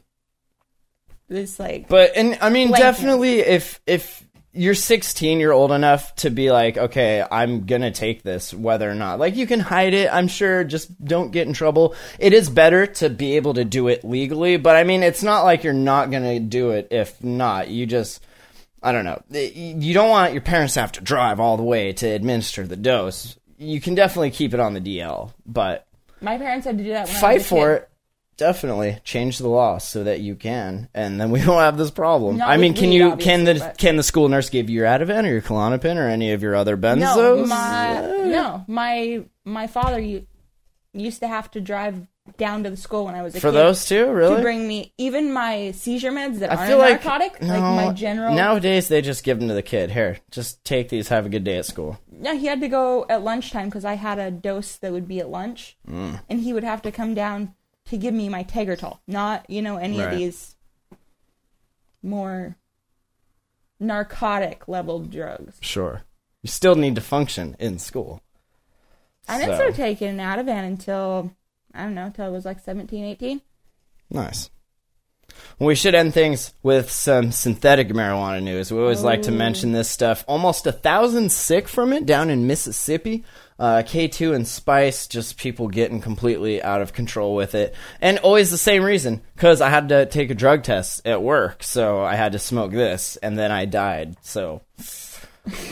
this 1.28 1.58
like. 1.60 1.88
But 1.88 2.12
and 2.16 2.38
I 2.40 2.48
mean, 2.48 2.70
definitely, 2.70 3.40
if 3.40 3.78
if 3.86 4.25
you're 4.56 4.74
16, 4.74 5.38
you're 5.38 5.52
old 5.52 5.70
enough 5.72 6.14
to 6.16 6.30
be 6.30 6.50
like, 6.50 6.76
okay, 6.76 7.24
I'm 7.30 7.66
gonna 7.66 7.90
take 7.90 8.22
this, 8.22 8.52
whether 8.54 8.90
or 8.90 8.94
not. 8.94 9.18
Like, 9.18 9.36
you 9.36 9.46
can 9.46 9.60
hide 9.60 9.94
it. 9.94 10.08
I'm 10.12 10.28
sure. 10.28 10.64
Just 10.64 11.04
don't 11.04 11.30
get 11.30 11.46
in 11.46 11.52
trouble. 11.52 11.94
It 12.18 12.32
is 12.32 12.48
better 12.50 12.86
to 12.86 13.10
be 13.10 13.36
able 13.36 13.54
to 13.54 13.64
do 13.64 13.88
it 13.88 14.04
legally, 14.04 14.56
but 14.56 14.74
I 14.76 14.84
mean, 14.84 15.02
it's 15.02 15.22
not 15.22 15.44
like 15.44 15.62
you're 15.64 15.72
not 15.72 16.10
gonna 16.10 16.40
do 16.40 16.70
it. 16.70 16.88
If 16.90 17.22
not, 17.22 17.68
you 17.68 17.86
just. 17.86 18.22
I 18.82 18.92
don't 18.92 19.04
know. 19.04 19.20
You 19.30 19.94
don't 19.94 20.10
want 20.10 20.32
your 20.32 20.42
parents 20.42 20.74
to 20.74 20.80
have 20.80 20.92
to 20.92 21.00
drive 21.00 21.40
all 21.40 21.56
the 21.56 21.62
way 21.64 21.92
to 21.94 22.06
administer 22.06 22.66
the 22.66 22.76
dose. 22.76 23.36
You 23.58 23.80
can 23.80 23.94
definitely 23.96 24.30
keep 24.30 24.54
it 24.54 24.60
on 24.60 24.74
the 24.74 24.80
DL, 24.80 25.32
but 25.44 25.86
My 26.20 26.38
parents 26.38 26.66
had 26.66 26.78
to 26.78 26.84
do 26.84 26.90
that. 26.90 27.08
When 27.08 27.16
I 27.16 27.20
fight 27.20 27.42
for 27.42 27.74
kid. 27.74 27.82
it. 27.82 27.90
Definitely 28.36 28.98
change 29.04 29.38
the 29.38 29.48
law 29.48 29.78
so 29.78 30.04
that 30.04 30.20
you 30.20 30.34
can, 30.34 30.88
and 30.94 31.20
then 31.20 31.30
we 31.30 31.40
don't 31.44 31.58
have 31.60 31.76
this 31.78 31.90
problem. 31.90 32.38
Not 32.38 32.48
I 32.48 32.56
mean, 32.56 32.74
can 32.74 32.90
weed, 32.90 32.96
you 32.96 33.16
can 33.16 33.44
the 33.44 33.54
but- 33.54 33.78
can 33.78 33.96
the 33.96 34.02
school 34.02 34.28
nurse 34.28 34.50
give 34.50 34.68
you 34.70 34.76
your 34.80 34.86
Ativan 34.86 35.24
or 35.24 35.28
your 35.32 35.42
Klonopin 35.42 35.96
or 35.96 36.08
any 36.08 36.32
of 36.32 36.42
your 36.42 36.54
other 36.54 36.76
benzos? 36.76 36.98
No, 37.16 37.46
my 37.46 38.00
no, 38.24 38.64
my 38.68 39.24
my 39.44 39.66
father 39.66 40.00
used 40.92 41.20
to 41.20 41.28
have 41.28 41.50
to 41.52 41.60
drive 41.60 42.06
down 42.38 42.64
to 42.64 42.70
the 42.70 42.76
school 42.76 43.04
when 43.04 43.14
I 43.14 43.22
was 43.22 43.36
a 43.36 43.40
For 43.40 43.48
kid 43.50 43.54
those 43.56 43.84
two, 43.86 44.10
really? 44.10 44.34
to 44.36 44.42
bring 44.42 44.66
me 44.66 44.92
even 44.98 45.32
my 45.32 45.70
seizure 45.70 46.10
meds 46.10 46.40
that 46.40 46.50
I 46.50 46.56
aren't 46.56 46.68
feel 46.68 46.78
like 46.78 47.04
narcotic, 47.04 47.40
no, 47.40 47.48
like 47.48 47.86
my 47.86 47.92
general. 47.92 48.34
Nowadays, 48.34 48.88
they 48.88 49.00
just 49.00 49.22
give 49.22 49.38
them 49.38 49.46
to 49.46 49.54
the 49.54 49.62
kid. 49.62 49.92
Here, 49.92 50.18
just 50.32 50.64
take 50.64 50.88
these. 50.88 51.06
Have 51.08 51.24
a 51.26 51.28
good 51.28 51.44
day 51.44 51.58
at 51.58 51.66
school. 51.66 52.00
Yeah, 52.20 52.34
he 52.34 52.46
had 52.46 52.60
to 52.62 52.68
go 52.68 53.06
at 53.08 53.22
lunchtime 53.22 53.66
because 53.68 53.84
I 53.84 53.94
had 53.94 54.18
a 54.18 54.32
dose 54.32 54.76
that 54.78 54.90
would 54.92 55.06
be 55.06 55.20
at 55.20 55.28
lunch, 55.28 55.76
Mm. 55.88 56.20
and 56.28 56.40
he 56.40 56.52
would 56.52 56.64
have 56.64 56.82
to 56.82 56.90
come 56.90 57.14
down 57.14 57.54
to 57.86 57.96
give 57.96 58.12
me 58.14 58.28
my 58.28 58.44
Tegretol, 58.44 58.98
not 59.06 59.48
you 59.48 59.62
know 59.62 59.76
any 59.76 59.98
Right. 59.98 60.12
of 60.12 60.18
these 60.18 60.56
more 62.02 62.56
narcotic 63.80 64.68
level 64.68 65.00
drugs. 65.00 65.58
Sure, 65.60 66.02
you 66.42 66.48
still 66.48 66.74
need 66.74 66.94
to 66.94 67.00
function 67.00 67.56
in 67.58 67.78
school. 67.78 68.22
I 69.28 69.38
didn't 69.38 69.52
So- 69.54 69.56
start 69.56 69.74
taking 69.74 70.16
Ativan 70.16 70.64
until 70.66 71.32
I 71.74 71.82
don't 71.82 71.94
know, 71.94 72.06
until 72.06 72.24
I 72.24 72.28
was 72.28 72.44
like 72.46 72.60
17, 72.60 73.04
18. 73.04 73.42
Nice. 74.08 74.48
We 75.58 75.74
should 75.74 75.94
end 75.94 76.12
things 76.12 76.52
with 76.62 76.90
some 76.90 77.32
synthetic 77.32 77.88
marijuana 77.88 78.42
news. 78.42 78.70
We 78.70 78.78
always 78.78 79.02
like 79.02 79.22
to 79.22 79.30
mention 79.30 79.72
this 79.72 79.88
stuff. 79.88 80.24
Almost 80.28 80.66
a 80.66 80.72
thousand 80.72 81.32
sick 81.32 81.66
from 81.66 81.92
it 81.92 82.04
down 82.04 82.28
in 82.28 82.46
Mississippi. 82.46 83.24
Uh, 83.58 83.82
K2 83.82 84.34
and 84.34 84.46
Spice, 84.46 85.06
just 85.06 85.38
people 85.38 85.68
getting 85.68 86.02
completely 86.02 86.62
out 86.62 86.82
of 86.82 86.92
control 86.92 87.34
with 87.34 87.54
it. 87.54 87.74
And 88.02 88.18
always 88.18 88.50
the 88.50 88.58
same 88.58 88.84
reason, 88.84 89.22
because 89.34 89.62
I 89.62 89.70
had 89.70 89.88
to 89.88 90.04
take 90.04 90.30
a 90.30 90.34
drug 90.34 90.62
test 90.62 91.06
at 91.06 91.22
work, 91.22 91.62
so 91.62 92.02
I 92.02 92.16
had 92.16 92.32
to 92.32 92.38
smoke 92.38 92.72
this, 92.72 93.16
and 93.16 93.38
then 93.38 93.50
I 93.50 93.64
died. 93.64 94.16
So 94.20 94.60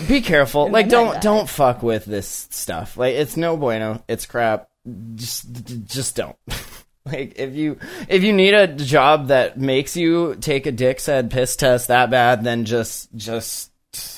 be 0.08 0.20
careful. 0.20 0.70
like, 0.70 0.88
don't 0.88 1.20
don't 1.20 1.48
fuck 1.48 1.82
with 1.82 2.04
this 2.04 2.48
stuff. 2.50 2.96
Like, 2.96 3.14
it's 3.14 3.36
no 3.36 3.56
bueno. 3.56 4.02
It's 4.08 4.26
crap. 4.26 4.68
Just 5.14 5.86
just 5.86 6.16
don't. 6.16 6.36
Like 7.12 7.34
if 7.38 7.54
you 7.54 7.78
if 8.08 8.22
you 8.24 8.32
need 8.32 8.54
a 8.54 8.66
job 8.66 9.28
that 9.28 9.58
makes 9.58 9.94
you 9.94 10.36
take 10.36 10.64
a 10.66 10.72
dick's 10.72 11.04
head 11.04 11.30
piss 11.30 11.54
test 11.54 11.88
that 11.88 12.08
bad, 12.10 12.42
then 12.44 12.64
just 12.64 13.14
just 13.14 13.70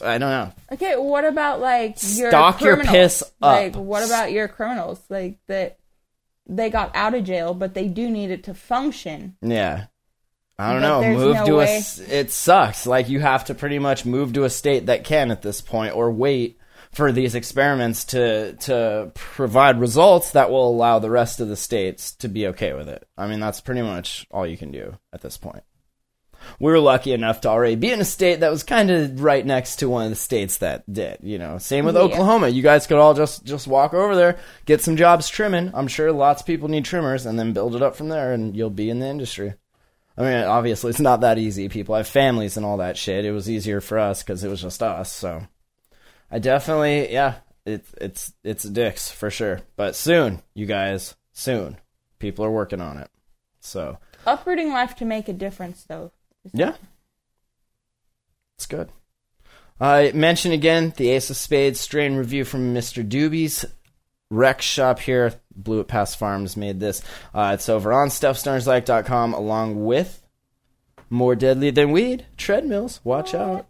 I 0.05 0.18
don't 0.18 0.30
know. 0.30 0.53
Okay, 0.72 0.95
what 0.97 1.24
about 1.24 1.61
like 1.61 1.97
your 2.03 2.30
Stock 2.30 2.61
your 2.61 2.76
piss 2.84 3.22
up. 3.22 3.30
Like, 3.41 3.74
what 3.74 4.05
about 4.07 4.30
your 4.30 4.47
criminals? 4.47 5.01
Like 5.09 5.39
that 5.49 5.78
they 6.49 6.70
got 6.70 6.95
out 6.95 7.14
of 7.16 7.24
jail, 7.24 7.55
but 7.55 7.74
they 7.74 7.89
do 7.89 8.09
need 8.09 8.30
it 8.30 8.45
to 8.45 8.55
function. 8.55 9.37
Yeah. 9.43 9.87
I 10.59 10.72
don't 10.72 10.80
But 10.82 11.01
know. 11.03 11.14
Move 11.18 11.34
no 11.34 11.45
to 11.47 11.53
a. 11.55 11.57
way. 11.59 11.76
s- 11.78 11.99
It 11.99 12.30
sucks. 12.30 12.87
Like 12.87 13.09
you 13.09 13.18
have 13.18 13.47
to 13.47 13.55
pretty 13.55 13.80
much 13.80 14.07
move 14.07 14.32
to 14.34 14.45
a 14.45 14.49
state 14.51 14.87
that 14.87 15.03
can 15.03 15.32
at 15.32 15.43
this 15.43 15.61
point, 15.61 15.95
or 15.97 16.11
wait 16.12 16.57
for 16.97 17.12
these 17.12 17.34
experiments 17.34 18.07
to 18.07 18.55
to 18.55 19.12
provide 19.14 19.78
results 19.78 20.30
that 20.30 20.51
will 20.51 20.66
allow 20.70 20.99
the 20.99 21.11
rest 21.11 21.40
of 21.40 21.49
the 21.49 21.57
states 21.57 22.14
to 22.16 22.26
be 22.26 22.47
okay 22.47 22.72
with 22.72 22.88
it. 22.88 23.07
I 23.18 23.26
mean, 23.26 23.38
that's 23.38 23.61
pretty 23.61 23.82
much 23.82 24.26
all 24.30 24.47
you 24.47 24.57
can 24.57 24.70
do 24.70 24.97
at 25.12 25.20
this 25.20 25.36
point. 25.36 25.62
We 26.59 26.72
were 26.72 26.80
lucky 26.80 27.12
enough 27.12 27.42
to 27.42 27.49
already 27.49 27.74
be 27.74 27.90
in 27.92 28.01
a 28.01 28.05
state 28.05 28.40
that 28.40 28.51
was 28.51 28.62
kind 28.62 28.90
of 28.90 29.22
right 29.22 29.44
next 29.44 29.76
to 29.76 29.90
one 29.90 30.05
of 30.05 30.11
the 30.11 30.16
states 30.16 30.59
that 30.59 30.90
did. 30.90 31.18
You 31.22 31.38
know, 31.38 31.59
same 31.59 31.84
with 31.84 31.97
Yeah. 31.97 32.03
Oklahoma. 32.03 32.49
You 32.49 32.62
guys 32.62 32.86
could 32.86 32.97
all 32.99 33.12
just 33.12 33.44
just 33.44 33.66
walk 33.66 33.92
over 33.92 34.16
there, 34.16 34.38
get 34.64 34.80
some 34.80 34.97
jobs 34.97 35.28
trimming. 35.28 35.72
I'm 35.74 35.88
sure 35.88 36.12
lots 36.12 36.40
of 36.40 36.47
people 36.47 36.68
need 36.68 36.86
trimmers, 36.86 37.26
and 37.26 37.38
then 37.38 37.53
build 37.53 37.76
it 37.76 37.82
up 37.82 37.94
from 37.94 38.09
there, 38.09 38.32
and 38.32 38.57
you'll 38.57 38.70
be 38.70 38.88
in 38.88 39.01
the 39.01 39.07
industry. 39.07 39.53
I 40.16 40.22
mean, 40.22 40.44
obviously, 40.44 40.90
it's 40.90 41.01
not 41.01 41.20
that 41.20 41.36
easy. 41.36 41.68
People 41.68 41.94
have 41.94 42.09
families 42.09 42.57
and 42.57 42.64
all 42.64 42.78
that 42.78 42.97
shit. 42.97 43.26
It 43.26 43.32
was 43.32 43.51
easier 43.51 43.82
for 43.82 43.99
us 43.99 44.22
because 44.22 44.42
it 44.44 44.49
was 44.49 44.62
just 44.62 44.82
us. 44.82 45.12
So, 45.12 45.42
I 46.31 46.39
definitely, 46.39 47.12
yeah, 47.12 47.35
it's 47.64 47.93
it's 48.01 48.33
it's 48.43 48.64
dicks 48.64 49.11
for 49.11 49.31
sure. 49.31 49.61
But 49.77 49.95
soon, 49.97 50.43
you 50.55 50.66
guys, 50.66 51.14
soon, 51.33 51.77
people 52.18 52.45
are 52.45 52.51
working 52.51 52.81
on 52.81 52.99
it. 52.99 53.11
So, 53.61 53.99
Uprooting 54.27 54.70
life 54.72 54.97
to 54.97 55.05
make 55.05 55.29
a 55.29 55.33
difference, 55.33 55.85
though. 55.85 56.12
yeah, 56.53 56.74
it's 58.57 58.66
good. 58.66 58.89
I 59.81 60.11
mention 60.14 60.53
again 60.53 60.95
the 60.97 61.11
Ace 61.11 61.29
of 61.31 61.37
Spades 61.37 61.81
strain 61.81 62.16
review 62.16 62.45
from 62.45 62.74
Mr. 62.74 63.07
Doobie's 63.07 63.64
rec 64.31 64.62
shop 64.62 64.99
here. 65.01 65.35
Blew 65.55 65.81
It 65.81 65.89
Past 65.89 66.18
Farms 66.18 66.57
made 66.57 66.81
this. 66.81 67.03
Uh, 67.35 67.53
it's 67.55 67.68
over 67.68 67.93
on 67.93 68.09
stuffstonerslike.com 68.09 69.35
along 69.35 69.85
with 69.85 70.22
More 71.11 71.35
Deadly 71.37 71.70
Than 71.70 71.93
Weed 71.93 72.27
treadmills. 72.37 73.01
Watch 73.05 73.35
out. 73.35 73.66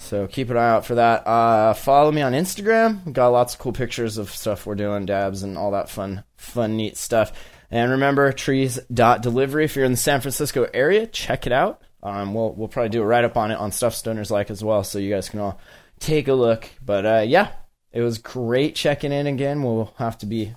So 0.00 0.28
keep 0.28 0.48
an 0.48 0.56
eye 0.56 0.70
out 0.70 0.86
for 0.86 0.94
that. 0.94 1.26
Uh, 1.26 1.74
follow 1.74 2.12
me 2.12 2.22
on 2.22 2.32
Instagram. 2.32 3.04
We 3.04 3.12
got 3.12 3.28
lots 3.28 3.54
of 3.54 3.60
cool 3.60 3.72
pictures 3.72 4.16
of 4.16 4.30
stuff 4.30 4.64
we're 4.64 4.76
doing, 4.76 5.06
dabs 5.06 5.42
and 5.42 5.58
all 5.58 5.72
that 5.72 5.90
fun, 5.90 6.22
fun, 6.36 6.76
neat 6.76 6.96
stuff. 6.96 7.32
And 7.68 7.90
remember, 7.90 8.32
trees.delivery. 8.32 9.64
If 9.64 9.74
you're 9.74 9.84
in 9.84 9.90
the 9.90 9.98
San 9.98 10.20
Francisco 10.20 10.68
area, 10.72 11.06
check 11.08 11.46
it 11.46 11.52
out. 11.52 11.82
Um, 12.02 12.32
we'll 12.32 12.54
we'll 12.54 12.68
probably 12.68 12.90
do 12.90 13.02
a 13.02 13.04
write 13.04 13.24
up 13.24 13.36
on 13.36 13.50
it 13.50 13.56
on 13.58 13.72
Stuff 13.72 13.92
Stoners 13.92 14.30
Like 14.30 14.50
as 14.50 14.62
well, 14.62 14.84
so 14.84 15.00
you 15.00 15.12
guys 15.12 15.28
can 15.28 15.40
all 15.40 15.60
take 15.98 16.28
a 16.28 16.32
look. 16.32 16.70
But 16.82 17.04
uh, 17.04 17.24
yeah, 17.26 17.50
it 17.92 18.00
was 18.00 18.18
great 18.18 18.76
checking 18.76 19.12
in 19.12 19.26
again. 19.26 19.64
We'll 19.64 19.92
have 19.96 20.16
to 20.18 20.26
be 20.26 20.54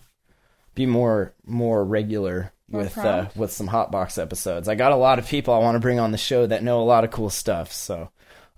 be 0.76 0.86
more 0.86 1.34
more 1.44 1.84
regular 1.84 2.54
More 2.70 2.84
with 2.84 2.98
uh, 2.98 3.30
with 3.36 3.52
some 3.52 3.68
hotbox 3.68 4.22
episodes. 4.22 4.70
I 4.70 4.76
got 4.76 4.92
a 4.92 4.98
lot 4.98 5.18
of 5.18 5.28
people 5.28 5.56
I 5.56 5.60
want 5.60 5.76
to 5.76 5.80
bring 5.80 6.00
on 6.00 6.12
the 6.12 6.18
show 6.20 6.46
that 6.46 6.64
know 6.64 6.80
a 6.80 6.86
lot 6.86 7.04
of 7.04 7.10
cool 7.10 7.32
stuff. 7.32 7.74
So 7.74 8.12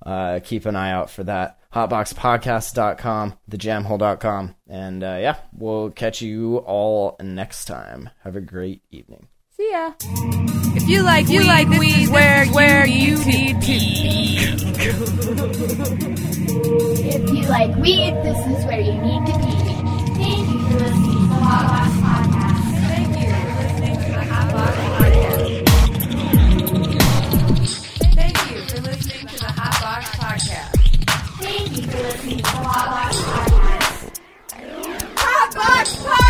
uh, 0.06 0.40
keep 0.44 0.66
an 0.66 0.76
eye 0.76 0.92
out 0.92 1.10
for 1.10 1.24
that. 1.24 1.60
Hotboxpodcast.com, 1.74 3.34
thejamhole.com. 3.50 4.56
And 4.68 5.04
uh, 5.04 5.18
yeah, 5.20 5.38
we'll 5.58 5.90
catch 5.90 6.22
you 6.22 6.58
all 6.58 7.16
next 7.22 7.66
time. 7.66 8.10
Have 8.24 8.36
a 8.36 8.42
great 8.42 8.84
evening. 8.92 9.28
See 9.56 9.70
ya. 9.72 9.94
If 10.76 10.88
you 10.90 11.04
like 11.04 11.30
you 11.30 11.40
weed, 11.42 11.48
like 11.48 11.70
this 11.70 11.80
weed, 11.80 12.04
is 12.04 12.10
where 12.10 12.46
where 12.48 12.86
you 12.88 13.24
need 13.26 13.62
to 13.62 13.68
be. 13.68 14.38
If 17.06 17.30
you 17.30 17.48
like 17.48 17.76
weed, 17.78 18.14
this 18.24 18.38
is 18.48 18.66
where 18.66 18.80
you 18.82 18.94
need 18.94 19.26
to 19.28 19.38
be. 19.38 19.52
Thank 20.16 20.50
you 20.50 20.60
for 20.68 20.74
listening 20.80 21.04
to 21.04 21.28
the 21.28 21.36
Hot 21.36 21.68
Box 21.68 21.92
Podcast. 22.02 22.43
Pop, 35.16 35.56
box. 35.56 35.96
pop. 36.04 36.23